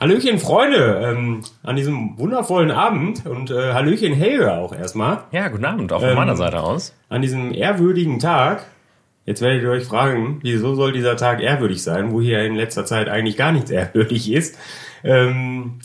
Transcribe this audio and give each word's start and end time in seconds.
Hallöchen, 0.00 0.38
Freunde, 0.38 1.00
ähm, 1.04 1.42
an 1.62 1.76
diesem 1.76 2.18
wundervollen 2.18 2.70
Abend 2.72 3.24
und 3.26 3.50
äh, 3.50 3.72
Hallöchen, 3.72 4.12
Helge 4.12 4.52
auch 4.52 4.74
erstmal. 4.74 5.22
Ja, 5.30 5.48
guten 5.48 5.64
Abend, 5.64 5.92
auch 5.92 6.00
von 6.00 6.10
Ähm, 6.10 6.16
meiner 6.16 6.36
Seite 6.36 6.60
aus. 6.60 6.92
An 7.08 7.22
diesem 7.22 7.52
ehrwürdigen 7.54 8.18
Tag. 8.18 8.66
Jetzt 9.24 9.40
werdet 9.40 9.62
ihr 9.62 9.70
euch 9.70 9.84
fragen, 9.84 10.40
wieso 10.42 10.74
soll 10.74 10.92
dieser 10.92 11.16
Tag 11.16 11.40
ehrwürdig 11.40 11.82
sein, 11.82 12.10
wo 12.12 12.20
hier 12.20 12.44
in 12.44 12.56
letzter 12.56 12.84
Zeit 12.84 13.08
eigentlich 13.08 13.36
gar 13.36 13.52
nichts 13.52 13.70
ehrwürdig 13.70 14.30
ist. 14.30 14.58
Ähm, 15.04 15.78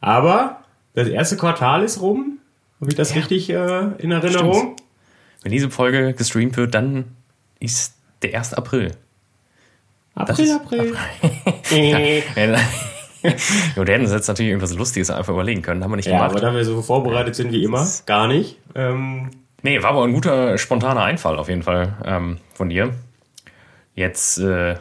aber 0.00 0.60
das 0.94 1.08
erste 1.08 1.36
Quartal 1.36 1.82
ist 1.82 2.00
rum. 2.00 2.38
Habe 2.80 2.90
ich 2.90 2.96
das 2.96 3.14
richtig 3.16 3.48
äh, 3.50 3.88
in 3.98 4.12
Erinnerung? 4.12 4.76
Wenn 5.42 5.50
diese 5.52 5.70
Folge 5.70 6.12
gestreamt 6.12 6.56
wird, 6.58 6.74
dann 6.74 7.06
ist 7.58 7.94
der 8.22 8.38
1. 8.38 8.52
April. 8.54 8.92
April, 10.14 10.44
ist- 10.44 10.52
April. 10.54 10.94
Ja, 11.70 11.98
wir 13.74 13.84
hätten 13.84 14.04
uns 14.04 14.12
jetzt 14.12 14.28
natürlich 14.28 14.50
irgendwas 14.50 14.74
Lustiges 14.74 15.10
einfach 15.10 15.32
überlegen 15.32 15.62
können, 15.62 15.82
haben 15.82 15.90
wir 15.90 15.96
nicht 15.96 16.06
ja, 16.06 16.16
aber 16.16 16.28
gemacht. 16.28 16.42
da 16.42 16.54
wir 16.54 16.64
so 16.64 16.82
vorbereitet 16.82 17.34
sind 17.34 17.52
wie 17.52 17.64
immer, 17.64 17.86
gar 18.06 18.28
nicht. 18.28 18.58
Ähm, 18.74 19.30
Nee, 19.66 19.82
war 19.82 19.90
aber 19.90 20.04
ein 20.04 20.12
guter, 20.12 20.58
spontaner 20.58 21.02
Einfall 21.02 21.40
auf 21.40 21.48
jeden 21.48 21.64
Fall 21.64 21.96
ähm, 22.04 22.38
von 22.54 22.68
dir. 22.68 22.94
Jetzt, 23.96 24.38
äh, 24.38 24.74
ja, 24.74 24.78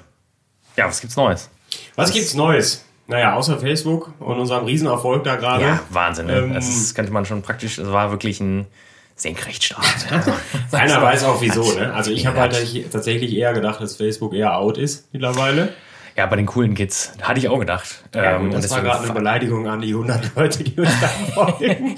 was 0.77 1.01
gibt's 1.01 1.15
Neues? 1.15 1.49
was 1.95 2.11
gibt's 2.11 2.35
Neues? 2.35 2.85
Naja, 3.07 3.33
außer 3.33 3.57
Facebook 3.57 4.13
und 4.19 4.37
unserem 4.37 4.65
Riesenerfolg 4.65 5.23
da 5.23 5.37
gerade. 5.37 5.63
Ja, 5.63 5.79
Wahnsinn. 5.89 6.27
Ne? 6.27 6.37
Ähm, 6.37 6.53
das 6.53 6.93
könnte 6.93 7.11
man 7.11 7.25
schon 7.25 7.41
praktisch, 7.41 7.79
es 7.79 7.91
war 7.91 8.11
wirklich 8.11 8.39
ein 8.39 8.67
Senkrechtstart. 9.15 10.07
Keiner 10.71 11.01
weiß 11.01 11.23
auch 11.23 11.41
wieso, 11.41 11.63
ne? 11.73 11.91
Also 11.91 12.11
ich 12.11 12.27
habe 12.27 12.39
halt 12.39 12.91
tatsächlich 12.91 13.35
eher 13.35 13.53
gedacht, 13.53 13.81
dass 13.81 13.95
Facebook 13.95 14.35
eher 14.35 14.55
out 14.55 14.77
ist 14.77 15.11
mittlerweile. 15.13 15.73
Ja, 16.15 16.25
bei 16.27 16.37
den 16.37 16.45
coolen 16.45 16.75
Kids, 16.75 17.11
hatte 17.21 17.39
ich 17.39 17.49
auch 17.49 17.59
gedacht. 17.59 18.03
Ja, 18.13 18.37
Ähm, 18.37 18.45
gut, 18.45 18.55
und 18.55 18.63
das 18.63 18.71
war 18.71 18.81
gerade 18.81 19.03
eine 19.03 19.13
Beleidigung 19.13 19.67
an 19.67 19.81
die 19.81 19.89
100 19.89 20.35
Leute, 20.35 20.63
die 20.63 20.79
uns 20.79 21.01
da 21.01 21.07
folgen. 21.33 21.95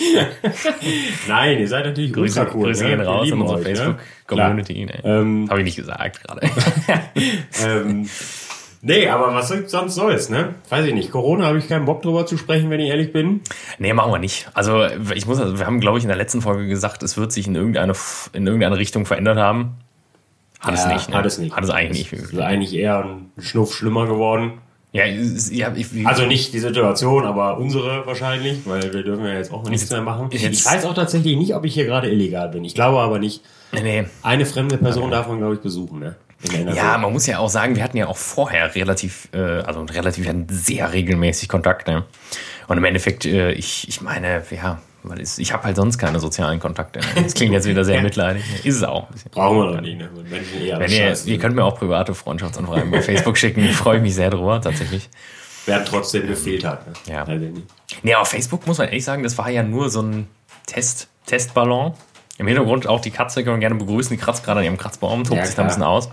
Nein, 1.28 1.60
ihr 1.60 1.68
seid 1.68 1.86
natürlich 1.86 2.14
Grüße, 2.14 2.40
ultra 2.40 2.56
cool. 2.56 2.66
Grüße 2.66 2.84
ne? 2.84 2.90
gehen 2.90 3.00
Wir 3.00 3.08
raus 3.08 3.26
lieben 3.26 3.42
unsere 3.42 3.60
ne? 3.60 3.66
Facebook-Community. 3.66 4.86
Ne? 4.86 5.02
Ähm, 5.04 5.48
Habe 5.50 5.60
ich 5.60 5.66
nicht 5.66 5.76
gesagt 5.76 6.24
gerade. 6.24 6.50
Ähm, 7.64 8.08
nee, 8.82 9.08
aber 9.08 9.34
was 9.34 9.50
sonst 9.50 9.98
Neues, 9.98 10.30
ne? 10.30 10.56
Weiß 10.70 10.86
ich 10.86 10.94
nicht. 10.94 11.12
Corona 11.12 11.46
habe 11.46 11.58
ich 11.58 11.68
keinen 11.68 11.86
Bock 11.86 12.02
drüber 12.04 12.26
zu 12.26 12.38
sprechen, 12.38 12.70
wenn 12.70 12.80
ich 12.80 12.90
ehrlich 12.90 13.12
bin. 13.12 13.42
nee, 13.80 13.94
machen 13.94 14.12
wir 14.12 14.20
nicht. 14.20 14.50
Also 14.54 14.86
ich 15.16 15.26
muss, 15.26 15.40
wir 15.40 15.66
haben, 15.66 15.80
glaube 15.80 15.98
ich, 15.98 16.04
in 16.04 16.10
der 16.10 16.18
letzten 16.18 16.42
Folge 16.42 16.68
gesagt, 16.68 17.02
es 17.04 17.18
wird 17.18 17.32
sich 17.32 17.48
in 17.48 17.56
irgendeine, 17.56 17.94
in 18.34 18.46
irgendeine 18.46 18.78
Richtung 18.78 19.06
verändert 19.06 19.38
haben. 19.38 19.78
Hat 20.60 20.74
es 20.74 20.84
Ja, 20.86 20.94
nicht. 20.94 21.10
Ne? 21.10 21.16
Hat 21.16 21.26
es 21.26 21.38
nicht. 21.38 21.56
Hat 21.56 21.64
es 21.64 21.70
eigentlich 21.70 22.12
nicht. 22.12 22.24
Ist 22.24 22.40
eigentlich 22.40 22.74
eher 22.74 23.04
ein 23.04 23.32
Schnuff 23.40 23.74
schlimmer 23.76 24.06
geworden. 24.08 24.54
Ja, 24.94 25.04
es- 25.06 25.52
ja 25.52 25.72
ich, 25.76 25.88
Also 26.08 26.26
nicht 26.26 26.54
die 26.54 26.60
Situation, 26.60 27.26
aber 27.26 27.58
unsere 27.58 28.06
wahrscheinlich, 28.08 28.60
weil 28.66 28.82
wir 28.94 29.04
dürfen 29.04 29.26
ja 29.26 29.34
jetzt 29.34 29.52
auch 29.52 29.68
nichts 29.70 29.90
mehr 29.92 30.02
machen. 30.02 30.30
Jetzt- 30.32 30.44
Ich 30.44 30.66
weiß 30.66 30.86
auch 30.86 30.94
tatsächlich 30.96 31.38
nicht, 31.38 31.54
ob 31.54 31.66
ich 31.66 31.74
hier 31.74 31.86
gerade 31.86 32.10
illegal 32.10 32.50
bin. 32.50 32.64
Ich 32.66 32.74
glaube 32.74 33.00
aber 33.00 33.20
nicht. 33.20 33.42
nee. 33.74 34.06
Eine 34.24 34.46
fremde 34.46 34.78
Person 34.78 35.12
darf 35.12 35.28
man, 35.28 35.38
glaube 35.40 35.56
ich, 35.56 35.60
besuchen, 35.60 36.00
ne? 36.00 36.16
Ja, 36.76 36.98
man 37.00 37.12
muss 37.12 37.26
ja 37.26 37.40
auch 37.40 37.50
sagen, 37.50 37.76
wir 37.76 37.84
hatten 37.84 37.98
ja 37.98 38.08
auch 38.08 38.16
vorher 38.18 38.74
relativ, 38.76 39.28
äh, 39.34 39.40
also 39.40 39.82
relativ 39.82 40.24
wir 40.24 40.30
hatten 40.30 40.46
sehr 40.50 40.94
regelmäßig 40.94 41.50
Kontakt. 41.50 41.88
Ne? 41.88 42.04
Und 42.68 42.78
im 42.78 42.84
Endeffekt, 42.86 43.26
äh, 43.26 43.52
ich, 43.54 43.88
ich 43.90 44.02
meine, 44.02 44.44
ja, 44.52 44.80
weil 45.10 45.20
es- 45.22 45.38
ich 45.40 45.54
habe 45.54 45.64
halt 45.64 45.76
sonst 45.76 45.98
keine 45.98 46.20
sozialen 46.20 46.60
Kontakte. 46.60 47.00
Das 47.16 47.34
klingt 47.34 47.54
jetzt 47.54 47.68
wieder 47.68 47.84
sehr 47.86 48.02
mitleidig. 48.04 48.44
Ist 48.66 48.76
es 48.78 48.84
auch. 48.84 49.08
ein 49.08 49.14
bisschen. 49.14 49.32
Brauchen 49.32 49.58
wir 49.58 49.74
doch 49.74 49.82
nicht, 49.82 49.98
ne? 49.98 50.10
Menschen 50.30 50.62
eher 50.62 50.80
Wenn 50.80 50.92
ihr, 50.92 51.16
ihr 51.26 51.38
könnt 51.40 51.56
mir 51.56 51.64
auch 51.64 51.78
private 51.78 52.14
Freundschaftsanfragen 52.14 52.92
bei 52.92 53.02
Facebook 53.02 53.38
schicken, 53.38 53.68
freue 53.70 53.98
ich 53.98 54.04
mich 54.04 54.16
sehr 54.16 54.30
drüber, 54.30 54.60
tatsächlich. 54.62 55.10
Wer 55.66 55.84
trotzdem 55.84 56.28
gefehlt 56.28 56.64
hat, 56.66 56.88
ne? 56.88 56.94
Ja. 57.14 57.24
Also. 57.26 57.46
Nee, 58.04 58.14
aber 58.14 58.26
Facebook 58.26 58.66
muss 58.68 58.78
man 58.78 58.88
ehrlich 58.88 59.04
sagen, 59.04 59.24
das 59.24 59.38
war 59.38 59.50
ja 59.50 59.64
nur 59.64 59.90
so 59.90 60.02
ein 60.02 60.28
Test, 60.66 61.08
Testballon. 61.26 61.94
Im 62.38 62.48
Hintergrund 62.48 62.88
auch 62.88 63.02
die 63.02 63.12
Katze, 63.12 63.44
kann 63.44 63.54
man 63.54 63.60
gerne 63.60 63.76
begrüßen, 63.76 64.16
die 64.16 64.22
kratzt 64.22 64.44
gerade 64.46 64.60
an 64.60 64.66
ihrem 64.66 64.78
Kratzbaum, 64.78 65.24
tobt 65.24 65.38
Ja, 65.38 65.46
sich 65.46 65.56
da 65.56 65.64
ein 65.64 65.68
bisschen 65.70 65.84
aus. 65.84 66.10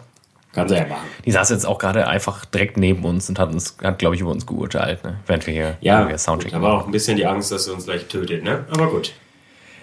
Kann 0.55 0.69
sie 0.69 0.77
ja 0.77 0.87
machen. 0.87 1.07
Die 1.25 1.33
saß 1.33 1.51
jetzt 1.51 1.67
auch 1.67 1.79
gerade 1.79 2.07
einfach 2.07 2.45
direkt 2.45 2.77
neben 2.77 3.05
uns 3.05 3.29
und 3.29 3.39
hat 3.39 3.53
uns, 3.53 3.77
hat, 3.83 3.99
glaube 3.99 4.15
ich, 4.15 4.21
über 4.21 4.31
uns 4.31 4.47
geurteilt, 4.47 5.03
ne? 5.05 5.17
während 5.27 5.47
wir 5.47 5.53
hier 5.55 5.77
Ja, 5.81 6.01
wir 6.07 6.13
gut, 6.13 6.21
Soundcheck 6.21 6.53
da 6.53 6.63
war 6.63 6.75
auch 6.75 6.87
ein 6.87 6.93
bisschen 6.93 7.17
die 7.17 7.27
Angst, 7.27 7.51
dass 7.51 7.65
sie 7.65 7.73
uns 7.73 7.85
gleich 7.87 8.07
tötet, 8.07 8.45
ne? 8.45 8.65
Aber 8.71 8.89
gut. 8.89 9.13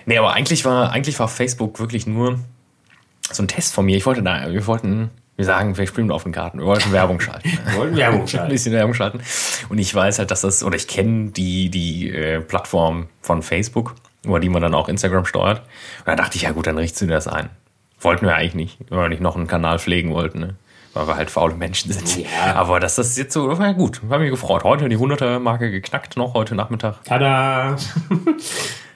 Nee, 0.05 0.17
aber 0.17 0.33
eigentlich 0.33 0.63
war, 0.65 0.91
eigentlich 0.91 1.19
war 1.19 1.27
Facebook 1.27 1.79
wirklich 1.79 2.07
nur 2.07 2.39
so 3.31 3.43
ein 3.43 3.47
Test 3.47 3.73
von 3.73 3.85
mir. 3.85 3.97
Ich 3.97 4.05
wollte 4.05 4.23
da, 4.23 4.51
wir 4.51 4.65
wollten, 4.65 5.09
wir 5.35 5.45
sagen, 5.45 5.77
wir 5.77 5.85
spielen 5.87 6.09
auf 6.11 6.23
den 6.23 6.31
Karten, 6.31 6.59
wir 6.59 6.65
wollten 6.65 6.91
Werbung 6.91 7.19
schalten. 7.19 7.49
Wir 7.65 7.77
wollten 7.77 7.97
Werbung 7.97 8.21
ein 8.21 8.27
schalten. 8.27 8.49
bisschen 8.51 8.73
Werbung 8.73 8.93
schalten. 8.93 9.21
Und 9.69 9.77
ich 9.77 9.93
weiß 9.93 10.19
halt, 10.19 10.31
dass 10.31 10.41
das, 10.41 10.63
oder 10.63 10.75
ich 10.75 10.87
kenne 10.87 11.31
die, 11.31 11.69
die 11.69 12.09
äh, 12.09 12.41
Plattform 12.41 13.07
von 13.21 13.41
Facebook, 13.43 13.95
über 14.25 14.39
die 14.39 14.49
man 14.49 14.61
dann 14.61 14.73
auch 14.73 14.87
Instagram 14.89 15.25
steuert. 15.25 15.59
Und 15.99 16.07
da 16.07 16.15
dachte 16.15 16.37
ich, 16.37 16.43
ja 16.43 16.51
gut, 16.51 16.67
dann 16.67 16.77
richtest 16.77 17.01
du 17.01 17.05
dir 17.07 17.13
das 17.13 17.27
ein. 17.27 17.49
Wollten 18.01 18.25
wir 18.25 18.35
eigentlich 18.35 18.56
nicht, 18.56 18.78
weil 18.89 19.00
wir 19.03 19.09
nicht 19.09 19.22
noch 19.22 19.35
einen 19.35 19.47
Kanal 19.47 19.79
pflegen 19.79 20.13
wollten, 20.13 20.39
ne? 20.39 20.56
weil 20.94 21.07
wir 21.07 21.16
halt 21.16 21.29
faule 21.29 21.56
Menschen 21.56 21.91
sind. 21.91 22.17
Ja. 22.17 22.56
Aber 22.56 22.79
dass 22.79 22.95
das 22.95 23.17
jetzt 23.17 23.34
so, 23.34 23.47
war 23.57 23.66
ja 23.66 23.72
gut, 23.73 24.01
war 24.09 24.19
mir 24.19 24.29
gefreut. 24.29 24.63
Heute 24.63 24.89
die 24.89 24.97
100er-Marke 24.97 25.72
geknackt, 25.72 26.17
noch 26.17 26.34
heute 26.34 26.56
Nachmittag. 26.56 27.03
Tada! 27.06 27.75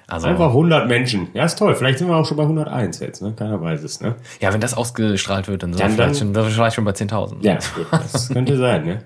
Also, 0.08 0.28
Einfach 0.28 0.50
100 0.50 0.88
Menschen. 0.88 1.30
Ja, 1.34 1.46
ist 1.46 1.58
toll. 1.58 1.74
Vielleicht 1.74 1.98
sind 1.98 2.08
wir 2.08 2.16
auch 2.16 2.26
schon 2.28 2.38
bei 2.38 2.44
101 2.44 3.00
jetzt, 3.00 3.24
ne? 3.24 3.34
Keiner 3.36 3.60
weiß 3.60 3.82
es, 3.82 4.02
ne? 4.02 4.14
ja, 4.40 4.54
wenn 4.54 4.62
das 4.62 4.76
ausgestrahlt 4.76 5.48
wird, 5.48 5.64
dann 5.64 5.74
sind 5.74 5.82
wir 5.84 5.90
vielleicht, 5.90 6.20
schon, 6.20 6.36
vielleicht 6.36 6.76
schon 6.76 6.86
bei 6.86 6.92
10.000. 6.92 7.38
Ja, 7.42 7.58
gut, 7.76 7.88
das 7.90 8.30
könnte 8.30 8.56
sein, 8.60 8.86
ne? 8.86 9.02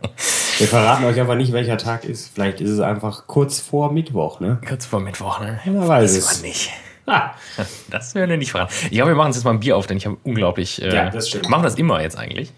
Wir 0.58 0.68
verraten 0.68 1.06
euch 1.06 1.18
einfach 1.18 1.36
nicht, 1.36 1.54
welcher 1.54 1.78
Tag 1.78 2.04
ist. 2.04 2.34
Vielleicht 2.34 2.59
ist 2.59 2.72
es 2.72 2.82
einfach 2.82 3.28
kurz 3.28 3.62
vor 3.62 3.94
Mittwoch, 3.94 4.42
ne? 4.42 4.58
Kurz 4.68 4.86
vor 4.86 5.00
Mittwoch, 5.00 5.40
ne? 5.40 5.62
Wer 5.64 5.88
weiß 5.88 6.18
es. 6.18 6.42
war 6.42 6.46
nicht. 6.46 6.70
Ah, 7.09 7.34
Das 7.90 8.16
werden 8.16 8.30
wir 8.30 8.38
nicht 8.38 8.52
verraten. 8.52 8.74
Ich 8.86 8.92
glaube, 8.92 9.12
wir 9.12 9.16
machen 9.16 9.28
uns 9.28 9.36
jetzt 9.38 9.44
mal 9.46 9.52
ein 9.52 9.59
Bier 9.59 9.75
auf, 9.78 9.88
denn 9.88 9.97
ich 9.97 10.06
habe 10.06 10.18
unglaublich. 10.24 10.81
Äh, 10.81 10.94
Ja, 10.96 11.09
das 11.09 11.30
stimmt. 11.30 11.50
Machen 11.50 11.64
das 11.64 11.75
immer 11.75 12.02
jetzt 12.02 12.18
eigentlich? 12.18 12.52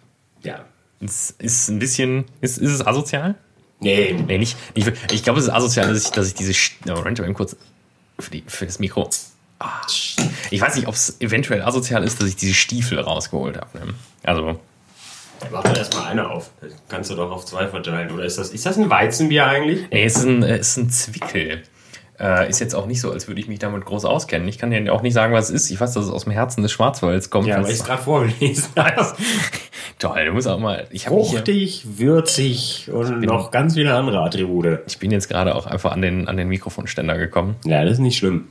ja. 0.44 0.60
Es 1.04 1.32
ist 1.40 1.68
ein 1.70 1.80
bisschen. 1.80 2.26
Ist, 2.42 2.60
ist 2.60 2.70
es 2.70 2.86
asozial? 2.86 3.34
Nee, 3.80 4.14
Nee, 4.28 4.38
nicht. 4.38 4.56
nicht 4.76 4.92
ich 5.12 5.24
glaube, 5.24 5.40
es 5.40 5.46
ist 5.48 5.52
asozial, 5.52 5.88
dass 5.92 6.04
ich, 6.04 6.12
dass 6.12 6.28
ich 6.28 6.36
diese. 6.36 6.52
St- 6.52 6.74
Oh, 6.88 6.94
Moment, 6.94 7.18
mal 7.18 7.34
kurz. 7.34 7.56
Für, 8.20 8.30
die, 8.30 8.44
für 8.46 8.68
das 8.68 8.78
Mikro. 8.78 9.10
Ah, 9.58 9.82
ich 10.52 10.62
weiß 10.62 10.76
nicht, 10.76 10.88
ob 10.88 10.94
es 10.94 11.20
eventuell 11.20 11.64
asozial 11.64 12.04
ist, 12.04 12.22
dass 12.22 12.28
ich 12.30 12.36
diese 12.36 12.54
Stiefel 12.54 13.00
rausgeholt 13.00 13.58
habe. 13.58 13.80
Ne? 13.80 13.94
Also, 14.22 14.60
mach 15.52 15.64
doch 15.64 15.76
erstmal 15.76 16.06
eine 16.12 16.30
auf. 16.30 16.52
Kannst 16.88 17.10
du 17.10 17.16
doch 17.16 17.32
auf 17.32 17.46
zwei 17.46 17.68
verteilen. 17.68 18.12
Oder 18.12 18.26
ist 18.26 18.38
das, 18.38 18.50
ist 18.52 18.64
das 18.68 18.78
ein 18.78 18.92
Weizenbier 18.92 19.48
eigentlich? 19.48 19.90
nee, 19.90 20.04
es 20.04 20.18
ist 20.18 20.26
ein, 20.26 20.44
es 20.44 20.68
ist 20.70 20.78
ein 20.78 20.90
Zwickel. 20.92 21.64
Äh, 22.22 22.50
ist 22.50 22.60
jetzt 22.60 22.76
auch 22.76 22.86
nicht 22.86 23.02
so, 23.02 23.12
als 23.12 23.28
würde 23.28 23.42
ich 23.42 23.48
mich 23.48 23.58
damit 23.58 23.84
groß 23.84 24.06
auskennen. 24.06 24.48
Ich 24.48 24.60
kann 24.60 24.70
dir 24.70 24.94
auch 24.94 25.02
nicht 25.02 25.14
sagen, 25.14 25.34
was 25.34 25.50
es 25.50 25.64
ist. 25.64 25.72
Ich 25.72 25.82
weiß, 25.82 25.94
dass 25.94 26.06
es 26.06 26.12
aus 26.12 26.26
dem 26.26 26.34
Herzen 26.34 26.62
des 26.62 26.72
Schwarzwalds 26.72 27.32
kommt. 27.32 27.48
Ja, 27.48 27.58
weil 27.58 27.66
ich 27.66 27.80
es 27.80 27.84
gerade 27.84 28.04
vorgelesen 28.04 28.70
habe. 28.78 29.16
Toll, 29.98 30.26
du 30.26 30.32
musst 30.34 30.48
auch 30.48 30.60
mal. 30.60 30.88
Ich, 30.92 31.06
Fruchtig, 31.06 31.84
würzig 31.98 32.92
und 32.94 33.22
noch 33.22 33.50
ganz 33.50 33.74
viele 33.74 33.96
andere 33.96 34.20
Attribute. 34.20 34.80
ich 34.88 35.00
bin 35.00 35.10
jetzt 35.10 35.30
gerade 35.30 35.56
auch 35.56 35.66
einfach 35.66 35.94
an 35.94 36.04
den, 36.04 36.28
an 36.28 36.38
den 36.38 36.48
Mikrofonständer 36.48 37.18
gekommen. 37.18 37.56
Ja, 37.66 37.84
das 37.84 37.94
ist 37.94 38.00
nicht 38.00 38.18
schlimm. 38.18 38.50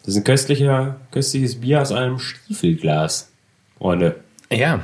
Das 0.00 0.08
ist 0.08 0.16
ein 0.16 0.24
köstlicher, 0.24 0.96
köstliches 1.12 1.60
Bier 1.60 1.80
aus 1.80 1.92
einem 1.92 2.18
Stiefelglas. 2.18 3.30
Freunde. 3.78 4.16
Ja. 4.50 4.80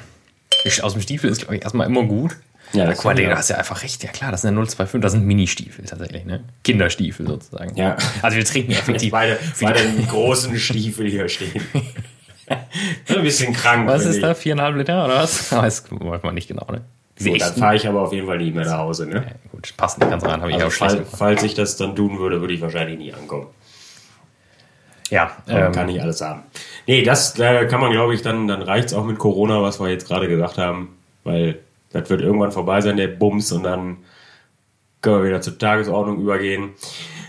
Aus 0.83 0.93
dem 0.93 1.03
Stiefel 1.03 1.29
ist, 1.29 1.39
glaube 1.39 1.57
ich, 1.57 1.63
erstmal 1.63 1.89
immer 1.89 2.05
gut. 2.05 2.37
Ja, 2.73 2.87
das 2.87 3.03
mal, 3.05 3.11
kann 3.11 3.17
du 3.17 3.23
ja. 3.31 3.37
hast 3.37 3.51
ja 3.51 3.57
einfach 3.57 3.83
recht. 3.83 4.03
Ja, 4.05 4.11
klar, 4.11 4.31
das 4.31 4.43
sind 4.43 4.57
ja 4.57 4.65
025, 4.65 5.01
das 5.01 5.13
sind 5.13 5.27
Mini-Stiefel 5.27 5.85
tatsächlich, 5.85 6.25
ne? 6.25 6.45
Kinderstiefel 6.63 7.27
sozusagen. 7.27 7.75
Ja. 7.77 7.97
Also 8.23 8.37
wir 8.37 8.45
trinken 8.45 8.73
effektiv. 8.73 9.11
Beide, 9.11 9.39
beide 9.61 9.81
großen 10.09 10.57
Stiefel 10.59 11.09
hier 11.09 11.29
stehen. 11.29 11.63
ein 13.09 13.23
bisschen 13.23 13.53
krank. 13.53 13.89
was 13.89 14.05
ist 14.05 14.17
ich. 14.17 14.23
da? 14.23 14.35
Viereinhalb 14.35 14.77
Liter 14.77 15.05
oder 15.05 15.17
was? 15.17 15.53
Weiß 15.53 15.85
weiß 15.91 16.23
man 16.23 16.35
nicht 16.35 16.49
genau, 16.49 16.67
ne? 16.71 16.83
Gut, 17.23 17.41
dann 17.41 17.55
fahre 17.55 17.77
ich 17.77 17.87
aber 17.87 18.01
auf 18.01 18.13
jeden 18.13 18.27
Fall 18.27 18.39
nicht 18.39 18.55
mehr 18.55 18.65
nach 18.65 18.79
Hause. 18.79 19.07
Ne? 19.07 19.17
Ja, 19.17 19.51
gut, 19.53 19.75
passt 19.77 19.99
nicht 19.99 20.11
ganz 20.11 20.25
rein, 20.25 20.41
habe 20.41 20.51
ich 20.51 20.55
Also 20.55 20.69
auch 20.69 20.71
schlecht 20.71 20.93
fall, 20.93 21.01
gemacht. 21.01 21.17
falls 21.19 21.43
ich 21.43 21.55
das 21.55 21.77
dann 21.77 21.95
tun 21.95 22.19
würde, 22.19 22.41
würde 22.41 22.55
ich 22.55 22.63
wahrscheinlich 22.63 22.99
nie 22.99 23.13
ankommen. 23.13 23.49
Ja, 25.11 25.37
ähm, 25.49 25.73
kann 25.73 25.87
nicht 25.87 26.01
alles 26.01 26.21
haben. 26.23 26.45
Nee, 26.87 27.03
das 27.03 27.39
äh, 27.39 27.67
kann 27.67 27.81
man, 27.81 27.93
glaube 27.93 28.15
ich, 28.15 28.23
dann, 28.23 28.47
dann 28.47 28.63
reicht's 28.63 28.95
auch 28.95 29.05
mit 29.05 29.19
Corona, 29.19 29.61
was 29.61 29.81
wir 29.81 29.89
jetzt 29.89 30.07
gerade 30.07 30.29
gesagt 30.29 30.57
haben. 30.57 30.97
Weil 31.25 31.59
das 31.93 32.09
wird 32.11 32.21
irgendwann 32.21 32.53
vorbei 32.53 32.81
sein, 32.81 32.97
der 32.97 33.09
Bums, 33.09 33.53
und 33.53 33.65
dann 33.65 33.99
können 35.03 35.23
wir 35.23 35.29
wieder 35.29 35.41
zur 35.41 35.59
Tagesordnung 35.59 36.21
übergehen. 36.21 36.71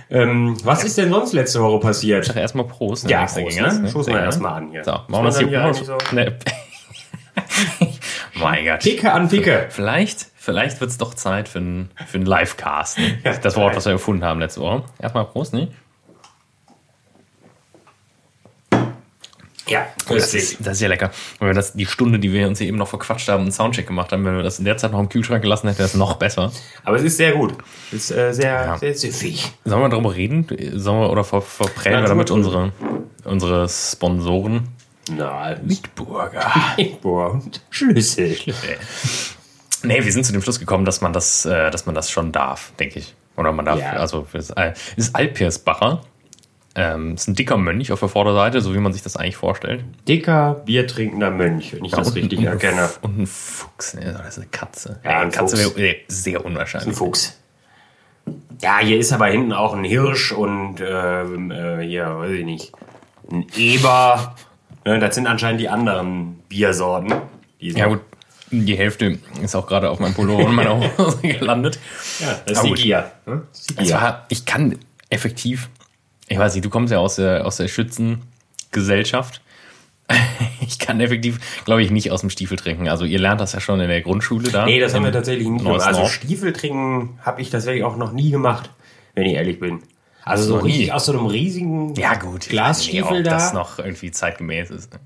Ähm, 0.10 0.58
was 0.64 0.84
ist 0.84 0.98
denn 0.98 1.10
sonst 1.10 1.32
letzte 1.34 1.62
Woche 1.62 1.80
passiert? 1.80 2.26
sag 2.26 2.36
erstmal 2.36 2.68
Prost. 2.68 3.10
Ja, 3.10 3.22
nichts 3.22 3.36
Prost, 3.36 3.58
dagegen, 3.58 3.76
ne? 3.76 3.82
ne? 3.84 3.90
Stoßen 3.90 4.14
wir 4.14 4.20
erstmal 4.22 4.54
an 4.54 4.70
hier. 4.70 4.84
So, 4.84 4.92
machen 4.92 5.10
wir 5.10 5.24
das 5.24 5.40
hier. 5.40 5.48
hier 5.48 5.62
Prost. 5.62 5.90
eigentlich 5.90 6.12
Nee. 6.12 7.90
mein 8.36 8.66
Gott. 8.66 8.80
Picke 8.82 9.12
an 9.14 9.30
Picke. 9.30 9.68
Vielleicht, 9.70 10.28
vielleicht 10.36 10.82
wird 10.82 10.92
es 10.92 10.98
doch 10.98 11.14
Zeit 11.14 11.48
für 11.48 11.60
einen 11.60 11.92
für 12.08 12.18
einen 12.18 12.26
Livecast. 12.26 13.00
Ne? 13.00 13.20
Das 13.42 13.56
Wort, 13.56 13.76
was 13.76 13.86
wir 13.86 13.94
erfunden 13.94 14.26
haben 14.26 14.42
letzte 14.42 14.60
Woche. 14.60 14.84
Erstmal 15.00 15.26
Prost, 15.26 15.54
ne? 15.54 15.70
Ja, 19.72 19.88
Oh, 20.10 20.14
das, 20.16 20.34
ist, 20.34 20.58
das 20.60 20.74
ist 20.74 20.82
ja 20.82 20.88
lecker. 20.90 21.12
Wenn 21.40 21.48
wir 21.48 21.54
das, 21.54 21.74
die 21.74 21.86
Stunde, 21.86 22.20
die 22.20 22.32
wir 22.34 22.48
uns 22.48 22.60
hier 22.60 22.68
eben 22.68 22.78
noch 22.78 22.88
verquatscht 22.90 23.30
haben, 23.30 23.44
einen 23.44 23.52
Soundcheck 23.52 23.88
gemacht 23.88 24.12
haben, 24.12 24.26
wenn 24.26 24.36
wir 24.36 24.44
das 24.44 24.60
in 24.60 24.66
der 24.66 24.78
Zeit 24.78 24.92
noch 24.92 25.00
im 25.00 25.08
Kühlschrank 25.10 25.42
gelassen 25.42 25.68
hätten, 25.68 25.80
wäre 25.80 25.88
es 25.88 25.94
noch 25.96 26.16
besser. 26.16 26.52
Aber 26.84 26.98
es 26.98 27.04
ist 27.04 27.18
sehr 27.18 27.32
gut. 27.32 27.54
Es 27.92 28.10
ist 28.10 28.12
äh, 28.12 28.34
sehr, 28.34 28.52
Ja. 28.52 28.78
sehr 28.78 28.94
süffig. 28.96 29.52
Sollen 29.66 29.82
wir 29.82 29.90
darüber 29.90 30.14
reden? 30.16 30.46
Sollen 30.74 31.00
wir, 31.02 31.10
oder 31.10 31.24
ver, 31.24 31.42
verprellen 31.42 31.98
Ja, 32.00 32.04
wir 32.04 32.10
damit 32.10 32.30
unsere, 32.32 32.72
unsere 33.24 33.68
Sponsoren? 33.70 34.68
Na, 35.10 35.56
Bitburger. 35.62 36.52
Boah, 37.02 37.32
und 37.32 37.62
Schlüssel. 37.70 38.36
Nee, 39.84 40.04
wir 40.04 40.12
sind 40.12 40.26
zu 40.26 40.32
dem 40.32 40.42
Schluss 40.42 40.60
gekommen, 40.60 40.86
dass 40.86 41.02
man 41.02 41.12
das, 41.14 41.46
äh, 41.46 41.72
dass 41.72 41.86
man 41.86 41.96
das 41.96 42.12
schon 42.12 42.32
darf, 42.32 42.72
denke 42.80 43.00
ich. 43.00 43.16
Oder 43.36 43.52
man 43.52 43.66
darf, 43.66 43.80
Ja. 43.80 43.94
also 43.94 44.28
es 44.34 44.50
ist, 44.50 44.58
äh, 44.58 44.74
ist 44.98 45.16
Alpirsbacher. 45.16 46.02
Ähm, 46.74 47.16
ist 47.16 47.28
ein 47.28 47.36
dicker 47.36 47.58
Mönch 47.58 47.92
auf 47.92 48.00
der 48.00 48.08
Vorderseite, 48.08 48.62
so 48.62 48.74
wie 48.74 48.78
man 48.80 48.94
sich 48.94 49.02
das 49.04 49.18
eigentlich 49.18 49.36
vorstellt. 49.36 49.84
Dicker, 50.08 50.62
biertrinkender 50.66 51.30
Mönch, 51.30 51.74
wenn 51.74 51.84
ich 51.84 51.92
das 51.92 52.08
und, 52.10 52.16
richtig 52.16 52.40
und, 52.40 52.46
erkenne. 52.46 52.90
Und 53.02 53.20
ein 53.20 53.28
Fuchs, 53.28 53.94
ne? 53.94 54.14
Das 54.18 54.30
ist 54.30 54.38
eine 54.38 54.48
Katze. 54.52 55.00
Ja, 55.04 55.10
ein 55.12 55.22
eine 55.24 55.32
Katze 55.32 55.58
Fuchs. 55.58 55.76
wäre 55.76 55.88
wär 55.88 55.96
sehr 56.08 56.40
Ein 56.40 56.46
unwahrscheinlich. 56.46 56.96
Fuchs. 56.96 57.38
Ja, 58.62 58.80
hier 58.80 59.00
ist 59.00 59.12
aber 59.12 59.28
hinten 59.28 59.52
auch 59.52 59.74
ein 59.74 59.84
Hirsch 59.84 60.32
und 60.32 60.78
ähm, 60.82 61.52
äh, 61.52 61.82
hier, 61.86 62.06
weiß 62.18 62.32
ich 62.32 62.46
nicht, 62.46 62.72
ein 63.32 63.46
Eber. 63.58 64.36
Ne, 64.86 65.00
das 65.00 65.16
sind 65.16 65.28
anscheinend 65.28 65.60
die 65.60 65.68
anderen 65.70 66.36
Biersorten. 66.48 67.14
Die 67.60 67.72
Ja 67.72 67.88
gut, 67.88 68.00
die 68.52 68.78
Hälfte 68.78 69.20
ist 69.44 69.56
auch 69.56 69.68
gerade 69.68 69.90
auf 69.90 70.00
meinem 70.00 70.14
Pullover 70.14 70.46
und 70.46 70.56
meiner 70.56 70.80
Hose 70.98 71.18
gelandet. 71.22 71.80
Ja, 72.20 72.40
das 72.46 72.54
ist 72.54 72.58
Aber 72.60 72.68
die. 72.76 72.82
Gier. 72.84 73.12
Das 73.26 73.60
ist 73.60 73.70
die 73.72 73.78
Es 73.82 73.88
Gier. 73.88 73.96
war, 73.96 74.26
ich 74.30 74.46
kann 74.46 74.78
effektiv, 75.10 75.70
ich 76.32 76.40
weiß 76.40 76.54
nicht, 76.56 76.64
du 76.64 76.70
kommst 76.70 76.94
ja 76.94 77.00
aus 77.00 77.18
der, 77.18 77.46
aus 77.46 77.58
der 77.58 77.68
Schützengesellschaft. 77.68 79.42
Ich 80.64 80.80
kann 80.80 81.02
effektiv, 81.02 81.40
glaube 81.66 81.82
ich, 81.84 81.92
nicht 81.92 82.12
aus 82.12 82.22
dem 82.22 82.30
Stiefel 82.30 82.56
trinken. 82.56 82.88
Also 82.88 83.04
ihr 83.04 83.20
lernt 83.20 83.42
das 83.42 83.52
ja 83.54 83.60
schon 83.60 83.82
in 83.82 83.90
der 83.90 84.02
Grundschule 84.02 84.50
da. 84.50 84.66
Nee, 84.66 84.80
das 84.80 84.94
haben 84.94 85.04
wir 85.04 85.12
tatsächlich 85.12 85.48
nicht 85.48 85.66
gemacht. 85.66 85.82
Also. 85.82 86.06
Stiefel 86.06 86.54
trinken 86.54 87.20
habe 87.24 87.42
ich 87.42 87.50
tatsächlich 87.50 87.84
auch 87.84 87.98
noch 87.98 88.14
nie 88.14 88.30
gemacht, 88.30 88.70
wenn 89.16 89.26
ich 89.26 89.34
ehrlich 89.34 89.60
bin. 89.60 89.82
Also 90.24 90.44
so 90.44 90.58
nie. 90.58 90.72
richtig 90.72 90.94
aus 90.94 91.06
so 91.06 91.14
einem 91.14 91.26
riesigen 91.26 91.96
Ja 91.96 92.14
gut, 92.14 92.48
Glasstiefel 92.48 93.18
nicht, 93.18 93.28
da. 93.28 93.32
das 93.32 93.54
noch 93.54 93.80
irgendwie 93.80 94.12
zeitgemäß 94.12 94.70
ist. 94.70 94.94
Ne? 94.94 95.00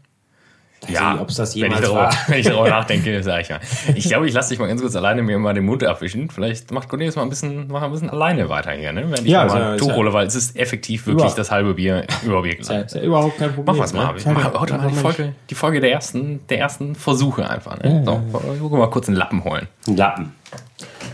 Ja, 0.87 1.19
ob 1.19 1.29
es 1.29 1.35
das 1.37 1.55
wenn 1.55 1.57
ich, 1.57 1.63
jemals 1.63 1.81
darüber, 1.81 1.99
war. 2.01 2.13
wenn 2.27 2.39
ich 2.39 2.45
darüber 2.45 2.69
nachdenke, 2.77 3.23
sage 3.23 3.41
ich 3.41 3.49
mal. 3.49 3.59
Ich 3.95 4.07
glaube, 4.07 4.27
ich 4.27 4.33
lasse 4.33 4.49
dich 4.49 4.59
mal 4.59 4.67
ganz 4.67 4.81
kurz 4.81 4.95
alleine 4.95 5.23
mir 5.23 5.39
mal 5.39 5.53
den 5.55 5.65
Mund 5.65 5.83
abwischen. 5.83 6.29
Vielleicht 6.29 6.69
macht 6.71 6.89
Cornelius 6.89 7.15
mal 7.15 7.23
ein 7.23 7.29
bisschen, 7.29 7.67
mach 7.69 7.81
ein 7.81 7.91
bisschen 7.91 8.09
alleine 8.11 8.49
weiter 8.49 8.71
hier, 8.73 8.91
ne? 8.93 9.03
Wenn 9.09 9.25
ich 9.25 9.31
Ja, 9.31 9.39
ja, 9.41 9.45
ist 9.47 9.53
mal 9.53 9.59
ja- 9.61 9.67
ein 9.69 9.75
ist 9.75 9.81
Tuch 9.81 9.87
ja- 9.89 9.95
hole, 9.95 10.13
weil 10.13 10.27
es 10.27 10.35
ist 10.35 10.55
effektiv 10.55 11.07
wirklich 11.07 11.25
Über- 11.27 11.35
das 11.35 11.49
halbe 11.49 11.73
Bier 11.73 12.05
über 12.23 12.43
Bier 12.43 12.51
Ja, 12.53 12.57
gelandet. 12.59 12.85
ist 12.87 12.95
ja 12.95 13.01
überhaupt 13.01 13.37
kein 13.39 13.53
Problem. 13.55 13.75
Mach 13.75 13.83
was 13.83 13.93
mal. 13.93 14.13
ne? 14.13 14.23
Wir 14.25 14.31
machen 14.33 14.59
heute 14.59 14.77
mal 14.77 14.89
die 14.89 14.95
Folge, 14.95 15.33
die 15.49 15.55
Folge 15.55 15.79
der 15.79 15.91
ersten, 15.91 16.41
der 16.49 16.59
ersten 16.59 16.93
Versuche 16.95 17.49
einfach. 17.49 17.79
Ne? 17.81 18.03
So, 18.05 18.21
wir 18.31 18.59
gucken 18.59 18.77
mal 18.77 18.89
kurz 18.91 19.07
einen 19.07 19.17
Lappen 19.17 19.43
holen. 19.43 19.67
Ein 19.87 19.97
Lappen. 19.97 20.33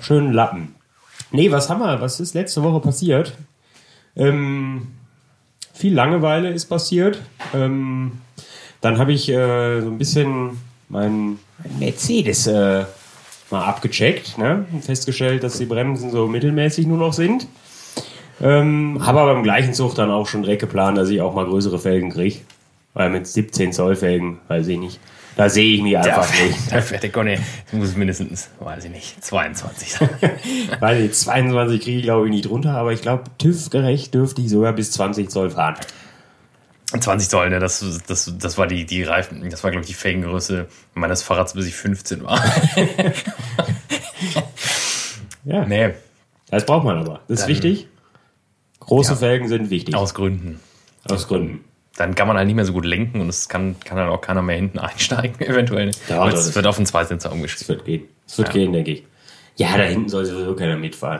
Schönen 0.02 0.34
Lappen. 0.34 0.76
Nee, 1.32 1.50
was 1.50 1.70
haben 1.70 1.80
wir? 1.80 2.02
Was 2.02 2.20
ist 2.20 2.34
letzte 2.34 2.62
Woche 2.64 2.82
passiert? 2.82 3.38
Ähm, 4.18 4.88
viel 5.74 5.94
Langeweile 5.94 6.50
ist 6.50 6.66
passiert. 6.66 7.22
Ähm, 7.54 8.20
dann 8.82 8.98
habe 8.98 9.14
ich 9.14 9.30
äh, 9.30 9.82
so 9.82 9.88
ein 9.88 9.98
bisschen 9.98 10.60
meinen 10.90 11.40
mein 11.64 11.80
Mercedes 11.80 12.48
äh, 12.48 12.86
mal 13.50 13.66
abgecheckt 13.66 14.38
ne? 14.38 14.66
und 14.72 14.84
festgestellt, 14.84 15.44
dass 15.44 15.58
die 15.58 15.66
Bremsen 15.66 16.12
so 16.12 16.28
mittelmäßig 16.28 16.88
nur 16.88 16.98
noch 16.98 17.14
sind. 17.14 17.48
Ähm, 18.42 19.06
habe 19.06 19.20
aber 19.20 19.34
im 19.34 19.44
gleichen 19.44 19.74
Zug 19.74 19.94
dann 19.96 20.10
auch 20.10 20.28
schon 20.28 20.42
direkt 20.42 20.62
geplant, 20.62 20.98
dass 20.98 21.10
ich 21.10 21.22
auch 21.22 21.36
mal 21.36 21.46
größere 21.46 21.78
Felgen 21.78 22.12
kriege. 22.12 22.40
Weil 22.94 23.10
mit 23.10 23.28
17 23.28 23.72
Zoll 23.72 23.96
Felgen, 23.96 24.40
weiß 24.48 24.68
ich 24.68 24.80
nicht. 24.80 25.00
Da 25.38 25.48
sehe 25.48 25.76
ich 25.76 25.82
mich 25.82 25.98
einfach 25.98 26.30
nicht. 26.44 26.72
Da 26.72 26.82
fährt 26.82 27.04
der 27.04 27.12
Conny, 27.12 27.38
muss 27.72 27.96
mindestens, 27.96 28.50
weiß 28.60 28.86
ich 28.86 28.92
nicht, 28.92 29.24
22 29.24 29.94
sein. 29.94 30.10
Weil 30.82 31.04
die 31.04 31.12
22 31.12 31.82
kriege 31.82 31.98
ich 32.00 32.04
glaube 32.04 32.26
ich 32.26 32.32
nicht 32.32 32.50
runter, 32.50 32.76
aber 32.76 32.92
ich 32.92 33.02
glaube, 33.02 33.24
TÜV-gerecht 33.38 34.14
dürfte 34.14 34.42
ich 34.42 34.50
sogar 34.50 34.74
bis 34.74 34.92
20 34.92 35.30
Zoll 35.30 35.52
fahren. 35.52 35.76
20 37.00 37.30
Zoll, 37.30 37.50
ne? 37.50 37.60
Das, 37.60 37.86
das, 38.08 38.34
das 38.38 38.58
war 38.58 38.68
die, 38.68 38.86
die 38.86 39.04
Reifen, 39.04 39.50
das 39.50 39.64
war, 39.64 39.72
glaube 39.72 39.84
ich, 39.84 39.88
die 39.88 39.94
Felgengröße 39.94 40.68
meines 40.94 41.24
Fahrrads, 41.24 41.54
bis 41.54 41.68
ich 41.68 41.76
15 41.76 42.24
war. 42.24 42.44
Ja, 45.44 45.66
nee, 45.66 45.92
das 46.50 46.66
braucht 46.66 46.84
man 46.86 46.98
aber. 47.00 47.22
Das 47.28 47.40
ist 47.40 47.42
Dann- 47.42 47.50
wichtig. 47.50 47.88
Große 48.80 49.12
Ja. 49.14 49.18
Felgen 49.18 49.48
sind 49.48 49.70
wichtig. 49.70 49.96
aus 49.96 50.14
Gründen. 50.14 50.60
Aus 51.10 51.28
Gründen. 51.28 51.64
Dann 51.96 52.16
kann 52.16 52.28
man 52.28 52.38
halt 52.38 52.48
nicht 52.48 52.56
mehr 52.56 52.66
so 52.66 52.74
gut 52.74 52.86
lenken 52.86 53.22
und 53.22 53.30
es 53.30 53.48
kann, 53.50 53.76
kann 53.84 53.98
dann 53.98 54.10
auch 54.10 54.22
keiner 54.22 54.42
mehr 54.42 54.56
hinten 54.56 54.80
einsteigen, 54.80 55.40
eventuell. 55.48 55.92
Ja, 56.10 56.22
Aber 56.22 56.32
das 56.32 56.48
es 56.48 56.56
wird 56.56 56.66
auf 56.68 56.78
den 56.78 56.86
Zweisitzer 56.86 57.30
Es 57.30 57.34
umgeschrieben. 57.36 57.68
wird 57.70 57.86
gehen. 57.86 58.04
Es 58.28 58.38
wird 58.38 58.48
Ja. 58.50 58.54
gehen, 58.54 58.74
denke 58.74 58.92
ich. 58.92 59.04
Ja, 59.58 59.78
da 59.78 59.84
hinten 59.84 60.10
soll 60.10 60.26
sowieso 60.26 60.56
keiner 60.56 60.78
mitfahren. 60.78 61.20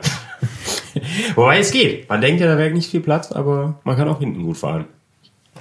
Wobei 1.34 1.58
es 1.58 1.70
geht. 1.70 2.08
Man 2.08 2.20
denkt 2.20 2.40
ja, 2.40 2.46
da 2.46 2.56
wäre 2.58 2.70
nicht 2.70 2.90
viel 2.90 3.00
Platz, 3.00 3.30
aber 3.30 3.78
man 3.84 3.96
kann 3.96 4.08
auch 4.08 4.18
hinten 4.18 4.42
gut 4.42 4.56
fahren. 4.56 4.86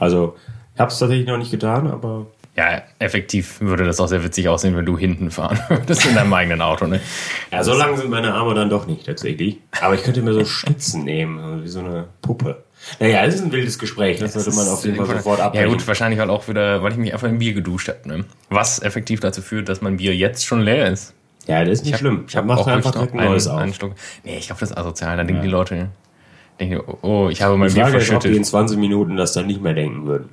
Also, 0.02 0.36
ich 0.74 0.80
habe 0.80 0.92
es 0.92 0.98
tatsächlich 1.00 1.28
noch 1.28 1.38
nicht 1.38 1.52
getan, 1.52 1.88
aber 1.88 2.26
Ja, 2.58 2.82
effektiv 3.00 3.62
würde 3.62 3.86
das 3.86 4.00
auch 4.00 4.08
sehr 4.08 4.24
witzig 4.24 4.50
aussehen, 4.50 4.76
wenn 4.76 4.86
du 4.86 4.98
hinten 4.98 5.32
fahren 5.32 5.60
würdest 5.70 6.06
in 6.06 6.16
deinem 6.16 6.34
eigenen 6.34 6.62
Auto, 6.62 6.88
ne? 6.88 7.00
ja, 7.52 7.64
so 7.64 7.74
lang 7.74 7.96
sind 7.98 8.10
meine 8.10 8.34
Arme 8.34 8.54
dann 8.56 8.70
doch 8.70 8.88
nicht 8.88 9.06
tatsächlich. 9.06 9.60
Aber 9.80 9.94
ich 9.96 10.04
könnte 10.04 10.22
mir 10.22 10.34
so 10.34 10.44
Stützen 10.44 11.04
nehmen, 11.04 11.40
also 11.40 11.64
wie 11.64 11.68
so 11.68 11.80
eine 11.80 12.06
Puppe. 12.22 12.64
Naja, 13.00 13.24
es 13.26 13.36
ist 13.36 13.44
ein 13.44 13.52
wildes 13.52 13.78
Gespräch, 13.78 14.18
das 14.20 14.34
sollte 14.34 14.52
man 14.56 14.68
auf 14.68 14.84
jeden 14.84 14.98
Fall 14.98 15.06
sofort 15.18 15.38
Ja 15.40 15.46
abbrechen. 15.46 15.70
gut, 15.70 15.88
wahrscheinlich 15.88 16.20
halt 16.20 16.32
auch 16.32 16.48
wieder, 16.48 16.82
weil 16.82 16.92
ich 16.94 16.98
mich 16.98 17.14
einfach 17.14 17.28
im 17.30 17.38
Bier 17.38 17.54
geduscht 17.54 17.90
habe, 17.90 18.00
ne? 18.08 18.26
Was 18.50 18.82
effektiv 18.82 19.20
dazu 19.20 19.44
führt, 19.44 19.70
dass 19.70 19.82
mein 19.82 19.98
Bier 19.98 20.16
jetzt 20.16 20.46
schon 20.46 20.62
leer 20.62 20.88
ist. 20.90 21.14
Ja, 21.48 21.64
das 21.64 21.80
ist 21.80 21.86
nicht 21.86 21.98
schlimm. 22.00 22.26
Ich 22.28 22.36
habe 22.36 22.48
Mach 22.48 22.66
einfach 22.66 22.92
direkt 22.92 23.14
ein 23.14 23.24
neues 23.24 23.48
auf. 23.48 23.60
einen 23.60 23.74
Schluck. 23.76 23.94
Nee, 24.24 24.38
ich 24.40 24.48
glaube, 24.48 24.60
das 24.62 24.72
ist 24.72 24.78
asozial. 24.78 25.16
Da 25.18 25.24
denken 25.24 25.42
die 25.44 25.48
Leute, 25.48 25.90
denken, 26.62 26.82
oh, 27.02 27.30
ich 27.30 27.42
habe 27.42 27.56
Die 27.56 27.74
Bier 27.74 27.84
Frage 27.84 27.98
ist, 27.98 28.12
ob 28.12 28.22
die 28.22 28.28
in 28.30 28.34
verschüttet. 28.34 28.46
20 28.46 28.78
Minuten 28.78 29.18
das 29.18 29.34
dann 29.34 29.48
nicht 29.48 29.62
mehr 29.62 29.74
denken 29.74 30.06
würden. 30.06 30.30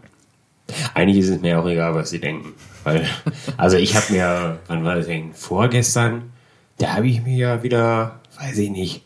Eigentlich 0.95 1.19
ist 1.19 1.29
es 1.29 1.41
mir 1.41 1.59
auch 1.59 1.67
egal, 1.67 1.95
was 1.95 2.11
sie 2.11 2.21
denken. 2.21 2.53
Weil, 2.85 3.07
also 3.57 3.77
ich 3.77 3.97
habe 3.97 4.13
mir, 4.13 4.59
wann 4.67 4.85
war 4.85 4.97
das 4.97 5.07
denn? 5.07 5.33
Vorgestern, 5.33 6.33
da 6.79 6.95
habe 6.95 7.09
ich 7.09 7.23
mir 7.23 7.37
ja 7.37 7.63
wieder, 7.63 8.21
weiß 8.39 8.59
ich 8.59 8.71
nicht, 8.71 9.05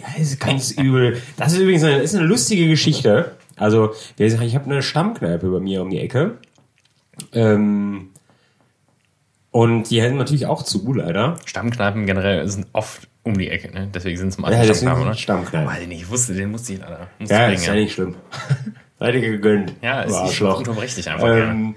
das 0.00 0.18
ist 0.18 0.40
ganz 0.40 0.70
übel. 0.78 1.22
Das 1.36 1.52
ist 1.52 1.60
übrigens 1.60 1.84
eine, 1.84 1.98
ist 1.98 2.14
eine 2.14 2.26
lustige 2.26 2.68
Geschichte. 2.68 3.36
Also, 3.56 3.94
ich 4.16 4.54
habe 4.54 4.64
eine 4.64 4.82
Stammkneipe 4.82 5.48
bei 5.48 5.60
mir 5.60 5.82
um 5.82 5.90
die 5.90 6.00
Ecke. 6.00 6.38
Ähm, 7.32 8.10
und 9.50 9.90
die 9.90 10.02
hätten 10.02 10.16
natürlich 10.16 10.46
auch 10.46 10.62
zu, 10.62 10.92
leider. 10.92 11.36
Stammkneipen 11.44 12.06
generell 12.06 12.48
sind 12.48 12.66
oft 12.72 13.08
um 13.24 13.38
die 13.38 13.48
Ecke, 13.50 13.72
ne? 13.72 13.88
Deswegen 13.94 14.16
sind 14.18 14.28
es 14.28 14.36
Ja, 14.36 14.42
meistens 14.42 14.68
das 14.68 14.78
sind 14.80 14.88
Stammkneipen, 14.88 15.08
oder? 15.10 15.16
Stammkneipen. 15.18 15.68
Weiß 15.70 15.82
ich 15.82 15.88
nicht, 15.88 16.02
ich 16.02 16.10
wusste, 16.10 16.34
den 16.34 16.50
musste 16.50 16.72
ich 16.72 16.80
leider. 16.80 17.06
Musste 17.18 17.34
Ja, 17.34 17.48
ich 17.48 17.54
ist 17.54 17.66
ja 17.66 17.72
bringen, 17.72 17.84
nicht 17.84 17.94
schlimm. 17.94 18.14
Seid 18.98 19.14
ihr 19.14 19.20
gegönnt. 19.20 19.74
ja. 19.82 20.00
ja 20.02 20.06
ich 20.08 20.14
Arschloch. 20.14 20.58
unterbreche 20.58 20.96
dich 20.96 21.08
einfach 21.10 21.26
gerne. 21.26 21.50
Ähm, 21.52 21.74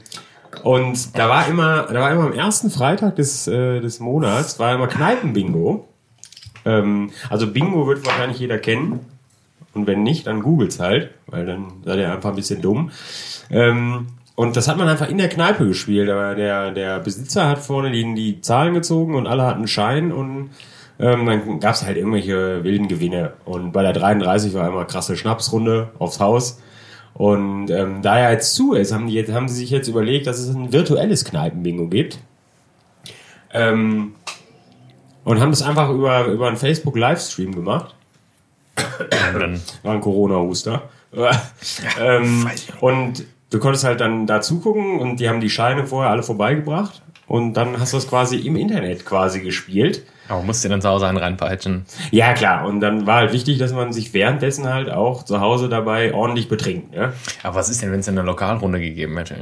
und 0.64 1.18
da 1.18 1.30
war 1.30 1.48
immer, 1.48 1.84
da 1.84 2.00
war 2.02 2.12
immer 2.12 2.24
am 2.26 2.34
ersten 2.34 2.70
Freitag 2.70 3.16
des, 3.18 3.48
äh, 3.48 3.82
des 3.82 4.00
Monats, 4.00 4.58
war 4.60 4.74
immer 4.74 4.88
Kneipenbingo. 4.88 5.88
Ähm, 6.66 7.12
also 7.30 7.52
Bingo 7.52 7.88
wird 7.88 8.06
wahrscheinlich 8.06 8.40
jeder 8.40 8.58
kennen. 8.58 9.00
Und 9.74 9.88
wenn 9.88 10.04
nicht, 10.04 10.26
dann 10.26 10.42
googelt's 10.42 10.80
halt, 10.80 11.12
weil 11.28 11.46
dann 11.46 11.66
seid 11.84 11.98
ihr 12.00 12.12
einfach 12.12 12.30
ein 12.30 12.36
bisschen 12.38 12.62
dumm. 12.62 12.92
Ähm, 13.50 14.08
und 14.36 14.56
das 14.56 14.68
hat 14.68 14.78
man 14.78 14.88
einfach 14.88 15.10
in 15.10 15.18
der 15.18 15.30
Kneipe 15.30 15.68
gespielt. 15.68 16.10
Aber 16.10 16.34
der, 16.36 16.72
der 16.72 17.00
Besitzer 17.00 17.48
hat 17.50 17.60
vorne 17.60 17.92
die, 17.92 18.16
die 18.16 18.42
Zahlen 18.42 18.74
gezogen 18.74 19.16
und 19.16 19.28
alle 19.28 19.44
hatten 19.44 19.68
Schein 19.68 20.12
und 20.12 20.50
ähm, 21.00 21.26
dann 21.26 21.60
gab's 21.60 21.84
halt 21.84 21.98
irgendwelche 21.98 22.64
wilden 22.64 22.88
Gewinne. 22.88 23.34
Und 23.46 23.72
bei 23.72 23.82
der 23.82 23.94
33 23.94 24.54
war 24.54 24.68
immer 24.68 24.86
krasse 24.86 25.18
Schnapsrunde 25.18 25.90
aufs 26.00 26.20
Haus. 26.20 26.62
Und 27.14 27.70
ähm, 27.70 28.02
da 28.02 28.18
er 28.18 28.32
jetzt 28.32 28.56
zu 28.56 28.74
ist, 28.74 28.94
haben, 28.94 29.08
die 29.08 29.14
jetzt, 29.14 29.32
haben 29.32 29.48
sie 29.48 29.56
sich 29.56 29.70
jetzt 29.70 29.88
überlegt, 29.88 30.28
dass 30.28 30.40
es 30.40 30.54
ein 30.54 30.74
virtuelles 30.74 31.24
Kneipenbingo 31.24 31.88
gibt. 31.88 32.20
Ähm, 33.54 34.16
und 35.24 35.40
haben 35.40 35.52
das 35.52 35.62
einfach 35.62 35.90
über, 35.90 36.26
über 36.26 36.48
einen 36.48 36.58
Facebook-Livestream 36.58 37.56
gemacht. 37.56 37.96
War 39.84 39.94
ein 39.94 40.02
Corona-Huster. 40.02 40.90
ähm, 42.02 42.50
und 42.82 43.26
du 43.50 43.60
konntest 43.60 43.86
halt 43.86 44.02
dann 44.02 44.28
da 44.28 44.42
zugucken 44.42 45.00
und 45.00 45.20
die 45.20 45.30
haben 45.30 45.40
die 45.40 45.50
Scheine 45.50 45.88
vorher 45.88 46.12
alle 46.12 46.24
vorbeigebracht. 46.24 47.02
Und 47.28 47.54
dann 47.54 47.80
hast 47.80 47.94
du 47.94 47.98
das 47.98 48.08
quasi 48.08 48.38
im 48.38 48.56
Internet 48.56 49.06
quasi 49.06 49.42
gespielt. 49.42 50.06
Aber 50.28 50.42
musst 50.42 50.64
du 50.64 50.70
dann 50.70 50.82
zu 50.82 50.90
Hause 50.90 51.08
einen 51.08 51.18
reinpeitschen. 51.18 51.86
Ja, 52.12 52.34
klar. 52.34 52.66
Und 52.66 52.80
dann 52.80 53.06
war 53.06 53.18
halt 53.18 53.34
wichtig, 53.34 53.58
dass 53.58 53.74
man 53.74 53.94
sich 53.94 54.14
währenddessen 54.14 54.72
halt 54.72 54.90
auch 54.90 55.24
zu 55.24 55.40
Hause 55.40 55.70
dabei 55.70 56.14
ordentlich 56.14 56.50
betrinkt. 56.50 56.94
Ne? 56.94 57.14
Aber 57.44 57.56
was 57.56 57.70
ist 57.70 57.82
denn, 57.82 57.92
wenn 57.92 58.00
es 58.00 58.10
eine 58.10 58.22
Lokalrunde 58.22 58.80
gegeben 58.80 59.18
hätte? 59.18 59.36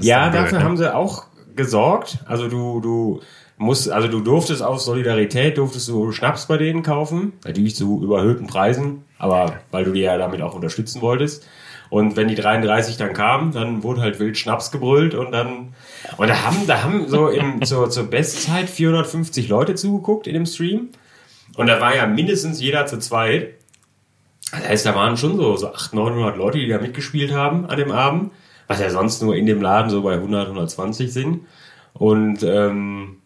Ja, 0.00 0.30
dafür 0.30 0.58
ne? 0.58 0.64
haben 0.64 0.76
sie 0.76 0.94
auch 0.94 1.26
gesorgt. 1.56 2.18
Also 2.26 2.48
du, 2.48 2.80
du 2.80 3.20
musst, 3.58 3.90
also 3.90 4.08
du 4.08 4.20
durftest 4.20 4.62
aus 4.62 4.84
Solidarität, 4.84 5.58
durftest 5.58 5.88
du 5.88 6.12
Schnaps 6.12 6.46
bei 6.46 6.56
denen 6.56 6.82
kaufen. 6.82 7.34
Natürlich 7.44 7.76
zu 7.76 8.02
überhöhten 8.02 8.46
Preisen, 8.46 9.04
aber 9.18 9.54
weil 9.70 9.84
du 9.84 9.92
die 9.92 10.00
ja 10.00 10.16
damit 10.16 10.40
auch 10.40 10.54
unterstützen 10.54 11.02
wolltest. 11.02 11.46
Und 11.90 12.16
wenn 12.16 12.28
die 12.28 12.36
33 12.36 12.96
dann 12.96 13.12
kamen, 13.12 13.52
dann 13.52 13.82
wurde 13.82 14.00
halt 14.00 14.20
wild 14.20 14.38
Schnaps 14.38 14.70
gebrüllt 14.70 15.14
und 15.14 15.32
dann, 15.32 15.74
und 16.16 16.28
da 16.28 16.44
haben, 16.44 16.66
da 16.68 16.84
haben 16.84 17.08
so 17.08 17.28
im, 17.28 17.62
zur, 17.64 17.90
zur 17.90 18.04
Bestzeit 18.04 18.70
450 18.70 19.48
Leute 19.48 19.74
zugeguckt 19.74 20.28
in 20.28 20.34
dem 20.34 20.46
Stream. 20.46 20.90
Und 21.56 21.66
da 21.66 21.80
war 21.80 21.94
ja 21.94 22.06
mindestens 22.06 22.60
jeder 22.60 22.86
zu 22.86 22.98
zweit. 23.00 23.54
Das 24.52 24.68
heißt, 24.68 24.86
da 24.86 24.94
waren 24.94 25.16
schon 25.16 25.36
so, 25.36 25.56
so 25.56 25.72
800, 25.72 26.14
900 26.14 26.36
Leute, 26.36 26.58
die 26.58 26.68
da 26.68 26.78
mitgespielt 26.78 27.32
haben 27.32 27.66
an 27.66 27.76
dem 27.76 27.90
Abend. 27.90 28.30
Was 28.68 28.80
ja 28.80 28.88
sonst 28.88 29.20
nur 29.20 29.34
in 29.34 29.46
dem 29.46 29.60
Laden 29.60 29.90
so 29.90 30.02
bei 30.02 30.14
100, 30.14 30.46
120 30.46 31.12
sind. 31.12 31.40
Und, 31.92 32.44
ähm, 32.44 33.16